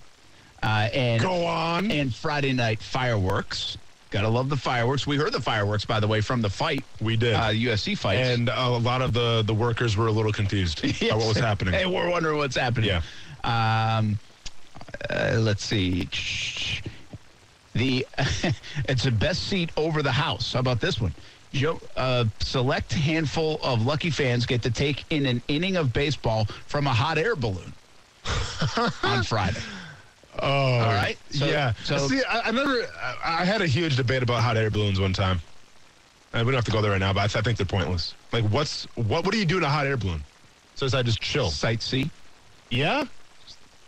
uh, 0.63 0.89
and 0.95 1.21
Go 1.21 1.45
on. 1.45 1.91
and 1.91 2.15
Friday 2.15 2.53
night 2.53 2.81
fireworks. 2.81 3.77
Gotta 4.11 4.29
love 4.29 4.49
the 4.49 4.57
fireworks. 4.57 5.05
We 5.05 5.17
heard 5.17 5.33
the 5.33 5.41
fireworks, 5.41 5.85
by 5.85 5.99
the 5.99 6.07
way, 6.07 6.21
from 6.21 6.41
the 6.41 6.49
fight, 6.49 6.85
we 7.01 7.17
did. 7.17 7.35
uh, 7.35 7.49
UFC 7.51 7.99
fights. 7.99 8.29
and 8.29 8.49
a 8.49 8.69
lot 8.71 9.03
of 9.03 9.13
the, 9.13 9.43
the 9.45 9.53
workers 9.53 9.97
were 9.97 10.07
a 10.07 10.13
little 10.13 10.33
confused 10.33 10.79
about 11.03 11.19
what 11.19 11.27
was 11.29 11.39
happening. 11.39 11.75
Hey, 11.75 11.87
we're 11.87 12.09
wondering 12.09 12.39
what's 12.39 12.57
happening. 12.57 12.89
Yeah. 12.89 13.03
Um, 13.99 14.19
uh, 15.11 15.37
let's 15.39 15.65
see. 15.65 16.09
The 17.75 18.07
it's 18.89 19.05
the 19.05 19.11
best 19.11 19.45
seat 19.49 19.71
over 19.77 20.03
the 20.03 20.13
house. 20.13 20.53
How 20.53 20.61
about 20.61 20.81
this 20.81 21.01
one? 21.01 21.15
Joe, 21.53 21.81
a 21.97 22.27
select 22.41 22.93
handful 22.93 23.59
of 23.63 23.85
lucky 23.87 24.11
fans 24.11 24.47
get 24.47 24.63
to 24.63 24.71
take 24.71 25.05
in 25.11 25.27
an 25.27 25.43
inning 25.49 25.77
of 25.77 25.93
baseball 25.93 26.47
from 26.67 26.87
a 26.87 26.93
hot 26.93 27.19
air 27.19 27.37
balloon 27.37 27.73
on 29.03 29.23
Friday. 29.23 29.61
Oh, 30.39 30.47
All 30.49 30.81
right. 30.93 31.17
So- 31.31 31.47
yeah. 31.47 31.73
so- 31.85 32.09
See, 32.09 32.23
I, 32.29 32.41
I 32.49 32.51
never. 32.51 32.83
I, 33.01 33.41
I 33.41 33.45
had 33.45 33.63
a 33.63 33.67
huge 33.67 33.97
debate 33.97 34.23
about 34.23 34.43
hot 34.43 34.57
air 34.57 34.71
balloons 34.71 35.01
one 35.01 35.13
time. 35.13 35.41
And 36.35 36.45
we 36.47 36.53
don't 36.53 36.59
have 36.59 36.65
to 36.67 36.71
go 36.73 36.83
there 36.83 36.91
right 36.91 37.01
now, 37.01 37.15
but 37.15 37.21
I, 37.21 37.27
th- 37.29 37.37
I 37.37 37.41
think 37.41 37.57
they're 37.57 37.65
pointless. 37.65 38.15
Like, 38.33 38.45
what's 38.47 38.85
what? 38.97 39.25
What 39.25 39.33
do 39.33 39.39
you 39.39 39.47
do 39.47 39.57
in 39.57 39.63
a 39.65 39.69
hot 39.71 39.87
air 39.87 39.97
balloon? 39.97 40.23
So 40.75 40.87
I 40.93 41.03
just 41.03 41.21
chill. 41.23 41.47
Sightsee. 41.49 42.11
Yeah. 42.69 43.05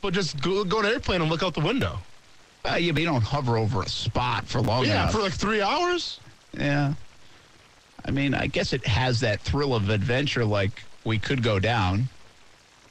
But 0.00 0.14
just 0.14 0.40
go, 0.40 0.64
go 0.64 0.78
on 0.78 0.86
an 0.86 0.92
airplane 0.92 1.20
and 1.20 1.30
look 1.30 1.42
out 1.42 1.54
the 1.54 1.60
window. 1.60 1.98
Uh, 2.64 2.76
yeah, 2.76 2.92
but 2.92 3.00
you 3.00 3.06
don't 3.06 3.22
hover 3.22 3.56
over 3.56 3.82
a 3.82 3.88
spot 3.88 4.46
for 4.46 4.60
long 4.60 4.84
yeah, 4.84 5.02
enough. 5.02 5.12
for 5.12 5.18
like 5.18 5.32
three 5.32 5.60
hours. 5.60 6.20
Yeah. 6.52 6.94
I 8.04 8.10
mean, 8.10 8.34
I 8.34 8.46
guess 8.46 8.72
it 8.72 8.86
has 8.86 9.20
that 9.20 9.40
thrill 9.40 9.74
of 9.74 9.90
adventure 9.90 10.44
like 10.44 10.82
we 11.04 11.18
could 11.18 11.42
go 11.42 11.58
down. 11.58 12.08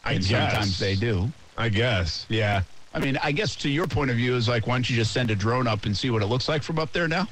I 0.03 0.13
and 0.13 0.25
guess. 0.25 0.51
sometimes 0.51 0.79
they 0.79 0.95
do. 0.95 1.29
I 1.57 1.69
guess. 1.69 2.25
Yeah. 2.29 2.63
I 2.93 2.99
mean, 2.99 3.17
I 3.21 3.31
guess 3.31 3.55
to 3.57 3.69
your 3.69 3.87
point 3.87 4.09
of 4.09 4.17
view 4.17 4.35
is 4.35 4.47
like, 4.47 4.67
why 4.67 4.75
don't 4.75 4.89
you 4.89 4.95
just 4.95 5.11
send 5.11 5.29
a 5.31 5.35
drone 5.35 5.67
up 5.67 5.85
and 5.85 5.95
see 5.95 6.09
what 6.09 6.21
it 6.21 6.27
looks 6.27 6.47
like 6.47 6.63
from 6.63 6.79
up 6.79 6.91
there 6.93 7.07
now? 7.07 7.27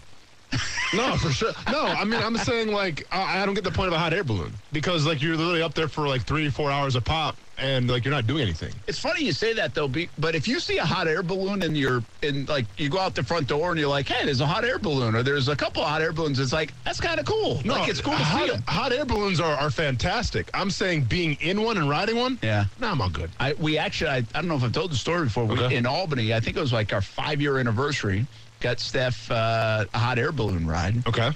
No, 0.93 1.15
for 1.17 1.31
sure. 1.31 1.51
No, 1.71 1.81
I 1.81 2.05
mean, 2.05 2.21
I'm 2.21 2.37
saying 2.37 2.71
like 2.71 3.05
I 3.11 3.41
I 3.41 3.45
don't 3.45 3.55
get 3.55 3.63
the 3.63 3.71
point 3.71 3.87
of 3.87 3.93
a 3.93 3.99
hot 3.99 4.13
air 4.13 4.23
balloon 4.23 4.53
because 4.71 5.05
like 5.05 5.21
you're 5.21 5.35
literally 5.35 5.61
up 5.61 5.73
there 5.73 5.87
for 5.87 6.07
like 6.07 6.23
three, 6.23 6.49
four 6.49 6.71
hours 6.71 6.95
a 6.95 7.01
pop, 7.01 7.35
and 7.57 7.89
like 7.89 8.03
you're 8.05 8.13
not 8.13 8.27
doing 8.27 8.41
anything. 8.43 8.73
It's 8.87 8.99
funny 8.99 9.23
you 9.23 9.31
say 9.31 9.53
that 9.53 9.73
though, 9.73 9.87
but 9.87 10.35
if 10.35 10.47
you 10.47 10.59
see 10.59 10.77
a 10.77 10.85
hot 10.85 11.07
air 11.07 11.23
balloon 11.23 11.63
and 11.63 11.77
you're 11.77 12.03
in 12.21 12.45
like 12.45 12.65
you 12.77 12.89
go 12.89 12.99
out 12.99 13.15
the 13.15 13.23
front 13.23 13.47
door 13.47 13.71
and 13.71 13.79
you're 13.79 13.89
like, 13.89 14.07
hey, 14.07 14.25
there's 14.25 14.41
a 14.41 14.45
hot 14.47 14.65
air 14.65 14.79
balloon 14.79 15.15
or 15.15 15.23
there's 15.23 15.47
a 15.47 15.55
couple 15.55 15.83
hot 15.83 16.01
air 16.01 16.11
balloons, 16.13 16.39
it's 16.39 16.53
like 16.53 16.73
that's 16.83 16.99
kind 16.99 17.19
of 17.19 17.25
cool. 17.25 17.61
like 17.65 17.87
it's 17.89 18.01
cool 18.01 18.13
to 18.13 18.23
hot, 18.23 18.49
hot 18.67 18.91
air 18.93 19.05
balloons 19.05 19.39
are, 19.39 19.55
are 19.55 19.69
fantastic. 19.71 20.49
I'm 20.53 20.69
saying 20.69 21.05
being 21.05 21.37
in 21.41 21.61
one 21.61 21.77
and 21.77 21.89
riding 21.89 22.17
one. 22.17 22.39
Yeah. 22.43 22.65
Nah, 22.79 22.91
I'm 22.91 23.01
all 23.01 23.09
good. 23.09 23.31
I, 23.39 23.53
we 23.53 23.77
actually, 23.77 24.09
I, 24.09 24.17
I 24.17 24.21
don't 24.41 24.47
know 24.47 24.55
if 24.55 24.63
I've 24.63 24.71
told 24.73 24.91
the 24.91 24.97
story 24.97 25.25
before. 25.25 25.45
We, 25.45 25.55
Okay. 25.55 25.77
in 25.77 25.85
Albany, 25.85 26.33
I 26.33 26.41
think 26.41 26.57
it 26.57 26.59
was 26.59 26.73
like 26.73 26.91
our 26.91 27.01
five 27.01 27.39
year 27.41 27.57
anniversary. 27.59 28.27
Got 28.59 28.79
Steph 28.79 29.31
uh, 29.31 29.85
a 29.93 29.97
hot 29.97 30.17
air 30.19 30.31
balloon 30.31 30.67
ride. 30.67 31.07
Okay. 31.07 31.31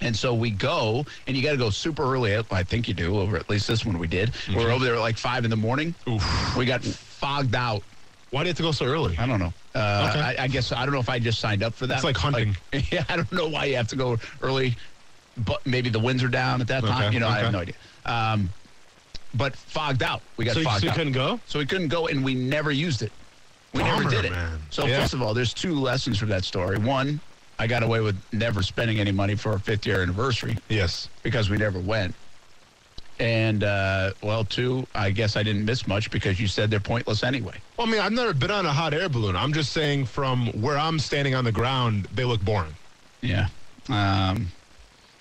And 0.00 0.14
so 0.16 0.34
we 0.34 0.50
go, 0.50 1.04
and 1.26 1.36
you 1.36 1.42
got 1.42 1.52
to 1.52 1.56
go 1.56 1.70
super 1.70 2.02
early. 2.02 2.36
I 2.50 2.62
think 2.62 2.88
you 2.88 2.94
do, 2.94 3.18
over 3.18 3.36
at 3.36 3.48
least 3.48 3.68
this 3.68 3.86
one 3.86 3.98
we 3.98 4.06
did. 4.06 4.32
We're 4.54 4.70
over 4.70 4.84
there 4.84 4.94
at 4.96 5.00
like 5.00 5.16
five 5.16 5.44
in 5.44 5.50
the 5.50 5.56
morning. 5.56 5.94
Oof. 6.08 6.56
We 6.56 6.66
got 6.66 6.82
fogged 6.84 7.54
out. 7.54 7.82
Why 8.30 8.40
do 8.42 8.46
you 8.46 8.50
have 8.50 8.56
to 8.56 8.62
go 8.64 8.72
so 8.72 8.84
early? 8.86 9.16
I 9.16 9.26
don't 9.26 9.38
know. 9.38 9.52
Uh, 9.74 10.08
Okay. 10.10 10.20
I, 10.20 10.44
I 10.44 10.48
guess 10.48 10.72
I 10.72 10.84
don't 10.84 10.92
know 10.94 11.00
if 11.00 11.08
I 11.08 11.18
just 11.18 11.38
signed 11.40 11.62
up 11.62 11.72
for 11.74 11.86
that. 11.86 11.94
It's 11.94 12.04
like 12.04 12.16
hunting. 12.16 12.56
Like, 12.72 12.90
yeah, 12.92 13.04
I 13.08 13.16
don't 13.16 13.30
know 13.32 13.48
why 13.48 13.66
you 13.66 13.76
have 13.76 13.88
to 13.88 13.96
go 13.96 14.18
early, 14.42 14.76
but 15.38 15.64
maybe 15.66 15.88
the 15.88 16.00
winds 16.00 16.22
are 16.22 16.28
down 16.28 16.60
at 16.60 16.66
that 16.68 16.82
time. 16.82 17.04
Okay, 17.06 17.14
You 17.14 17.20
know, 17.20 17.28
I 17.28 17.38
have 17.38 17.52
no 17.52 17.60
idea. 17.60 17.74
Um, 18.04 18.50
but 19.34 19.54
fogged 19.56 20.02
out. 20.02 20.20
We 20.36 20.44
got 20.44 20.54
So, 20.54 20.62
fogged 20.62 20.80
so 20.80 20.86
you 20.86 20.90
out. 20.90 20.96
couldn't 20.96 21.12
go? 21.12 21.40
So 21.46 21.58
we 21.58 21.66
couldn't 21.66 21.88
go, 21.88 22.08
and 22.08 22.24
we 22.24 22.34
never 22.34 22.70
used 22.72 23.02
it. 23.02 23.12
We 23.72 23.82
never 23.82 24.04
did 24.08 24.24
it. 24.24 24.32
man. 24.32 24.60
So 24.70 24.86
Yeah. 24.86 25.00
first 25.00 25.14
of 25.14 25.22
all, 25.22 25.34
there's 25.34 25.54
two 25.54 25.74
lessons 25.74 26.18
from 26.18 26.28
that 26.28 26.44
story. 26.44 26.78
One, 26.78 27.20
I 27.58 27.66
got 27.66 27.82
away 27.82 28.00
with 28.00 28.16
never 28.32 28.62
spending 28.62 28.98
any 28.98 29.12
money 29.12 29.34
for 29.36 29.52
our 29.52 29.58
fifth 29.58 29.86
year 29.86 30.02
anniversary 30.02 30.56
Yes. 30.68 31.08
because 31.22 31.48
we 31.50 31.56
never 31.56 31.78
went. 31.78 32.14
And 33.20 33.62
uh, 33.62 34.12
well, 34.22 34.44
two, 34.44 34.86
I 34.94 35.10
guess 35.10 35.36
I 35.36 35.44
didn't 35.44 35.64
miss 35.64 35.86
much 35.86 36.10
because 36.10 36.40
you 36.40 36.48
said 36.48 36.68
they're 36.70 36.80
pointless 36.80 37.22
anyway. 37.22 37.54
Well, 37.76 37.86
I 37.86 37.90
mean, 37.90 38.00
I've 38.00 38.10
never 38.12 38.34
been 38.34 38.50
on 38.50 38.66
a 38.66 38.72
hot 38.72 38.92
air 38.92 39.08
balloon. 39.08 39.36
I'm 39.36 39.52
just 39.52 39.72
saying 39.72 40.06
from 40.06 40.48
where 40.60 40.76
I'm 40.76 40.98
standing 40.98 41.34
on 41.36 41.44
the 41.44 41.52
ground, 41.52 42.08
they 42.12 42.24
look 42.24 42.44
boring. 42.44 42.74
Yeah. 43.20 43.46
Um, 43.88 44.48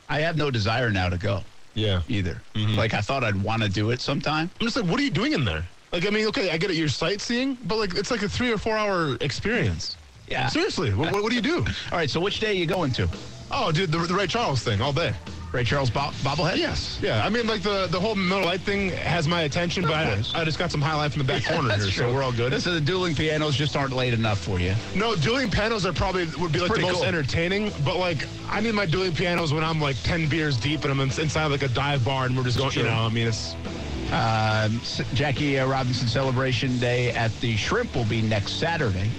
I 0.09 0.19
have 0.21 0.37
no 0.37 0.49
desire 0.49 0.89
now 0.89 1.09
to 1.09 1.17
go 1.17 1.41
Yeah. 1.75 2.01
either. 2.07 2.41
Mm-hmm. 2.55 2.75
Like 2.75 2.95
I 2.95 3.01
thought 3.01 3.23
I'd 3.23 3.41
want 3.41 3.61
to 3.61 3.69
do 3.69 3.91
it 3.91 4.01
sometime. 4.01 4.49
I'm 4.59 4.65
just 4.65 4.75
like, 4.75 4.85
what 4.85 4.99
are 4.99 5.03
you 5.03 5.11
doing 5.11 5.33
in 5.33 5.45
there? 5.45 5.63
Like, 5.91 6.07
I 6.07 6.09
mean, 6.09 6.25
okay, 6.29 6.49
I 6.49 6.57
get 6.57 6.71
it, 6.71 6.75
you're 6.77 6.87
sightseeing, 6.89 7.55
but 7.65 7.77
like, 7.77 7.93
it's 7.95 8.09
like 8.09 8.23
a 8.23 8.29
three 8.29 8.51
or 8.51 8.57
four 8.57 8.75
hour 8.75 9.15
experience. 9.21 9.95
Yeah. 10.27 10.47
Seriously, 10.47 10.93
what, 10.93 11.11
what, 11.11 11.23
what 11.23 11.29
do 11.29 11.35
you 11.35 11.41
do? 11.41 11.57
All 11.91 11.97
right. 11.97 12.09
So 12.09 12.19
which 12.19 12.39
day 12.39 12.49
are 12.51 12.53
you 12.53 12.65
going 12.65 12.91
to? 12.93 13.07
Oh, 13.51 13.71
dude, 13.71 13.91
the, 13.91 13.99
the 13.99 14.13
Ray 14.15 14.25
Charles 14.27 14.63
thing 14.63 14.81
all 14.81 14.93
day. 14.93 15.13
Ray 15.51 15.63
Charles 15.63 15.91
bo- 15.91 16.09
bobblehead? 16.23 16.57
Yes. 16.57 16.97
Yeah. 17.03 17.23
I 17.23 17.29
mean, 17.29 17.45
like 17.45 17.61
the 17.61 17.85
the 17.85 17.99
whole 17.99 18.15
Miller 18.15 18.43
Lite 18.45 18.61
thing 18.61 18.89
has 18.89 19.27
my 19.27 19.41
attention, 19.41 19.83
but 19.83 19.93
I. 19.93 20.23
I 20.33 20.43
just 20.43 20.57
got 20.57 20.71
some 20.71 20.81
highlight 20.81 21.11
from 21.11 21.19
the 21.21 21.27
back 21.27 21.45
corner 21.47 21.69
here, 21.75 21.83
true. 21.83 21.91
so 21.91 22.13
we're 22.13 22.23
all 22.23 22.31
good. 22.31 22.59
So 22.59 22.73
the 22.73 22.81
dueling 22.81 23.13
pianos 23.13 23.55
just 23.55 23.75
aren't 23.75 23.93
late 23.93 24.15
enough 24.15 24.39
for 24.39 24.59
you. 24.59 24.73
No, 24.95 25.15
dueling 25.15 25.51
pianos 25.51 25.85
are 25.85 25.93
probably 25.93 26.25
would 26.39 26.51
be 26.51 26.59
like 26.59 26.73
the 26.73 26.81
most 26.81 26.95
cool. 26.95 27.03
entertaining, 27.03 27.71
but 27.85 27.97
like 27.97 28.25
I 28.49 28.61
need 28.61 28.73
my 28.73 28.87
dueling 28.87 29.13
pianos 29.13 29.53
when 29.53 29.63
I'm 29.63 29.79
like 29.79 29.97
ten 30.01 30.27
beers 30.27 30.57
deep 30.57 30.81
and 30.83 30.89
I'm 30.91 30.99
in- 31.01 31.21
inside 31.21 31.45
like 31.47 31.61
a 31.61 31.67
dive 31.67 32.03
bar 32.03 32.25
and 32.25 32.35
we're 32.35 32.43
just 32.45 32.57
going. 32.57 32.71
You 32.73 32.83
know, 32.83 32.89
I 33.05 33.09
mean, 33.09 33.27
it's 33.27 33.53
Um, 34.07 34.79
S- 34.81 35.01
Jackie 35.13 35.59
uh, 35.59 35.67
Robinson 35.67 36.07
Celebration 36.07 36.79
Day 36.79 37.11
at 37.11 37.31
the 37.41 37.55
Shrimp 37.55 37.93
will 37.95 38.05
be 38.05 38.23
next 38.23 38.53
Saturday, 38.53 39.11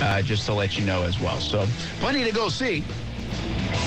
uh, 0.00 0.22
just 0.22 0.46
to 0.46 0.54
let 0.54 0.78
you 0.78 0.84
know 0.84 1.02
as 1.02 1.18
well. 1.20 1.40
So 1.40 1.66
plenty 2.00 2.24
to 2.24 2.32
go 2.32 2.48
see. 2.48 2.84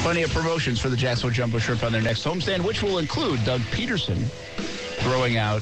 Plenty 0.03 0.23
of 0.23 0.31
promotions 0.31 0.79
for 0.79 0.89
the 0.89 0.97
Jacksonville 0.97 1.33
Jumbo 1.33 1.59
Shrimp 1.59 1.83
on 1.83 1.91
their 1.91 2.01
next 2.01 2.23
homestand, 2.23 2.63
which 2.63 2.81
will 2.81 2.97
include 2.97 3.43
Doug 3.45 3.61
Pederson 3.61 4.25
throwing 5.01 5.37
out 5.37 5.61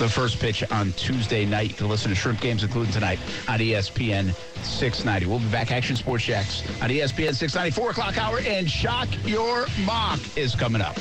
the 0.00 0.08
first 0.08 0.40
pitch 0.40 0.64
on 0.70 0.92
Tuesday 0.92 1.44
night. 1.44 1.70
You 1.70 1.74
can 1.74 1.88
listen 1.88 2.08
to 2.08 2.14
Shrimp 2.14 2.40
Games, 2.40 2.64
including 2.64 2.92
tonight, 2.92 3.18
on 3.48 3.58
ESPN 3.58 4.34
690. 4.64 5.26
We'll 5.26 5.40
be 5.40 5.48
back. 5.48 5.70
Action 5.70 5.94
Sports 5.94 6.24
Jax 6.24 6.62
on 6.80 6.88
ESPN 6.88 7.34
690, 7.34 7.70
4 7.70 7.90
o'clock 7.90 8.16
hour, 8.16 8.40
and 8.40 8.68
Shock 8.70 9.08
Your 9.24 9.66
Mock 9.84 10.20
is 10.36 10.54
coming 10.54 10.80
up. 10.80 10.96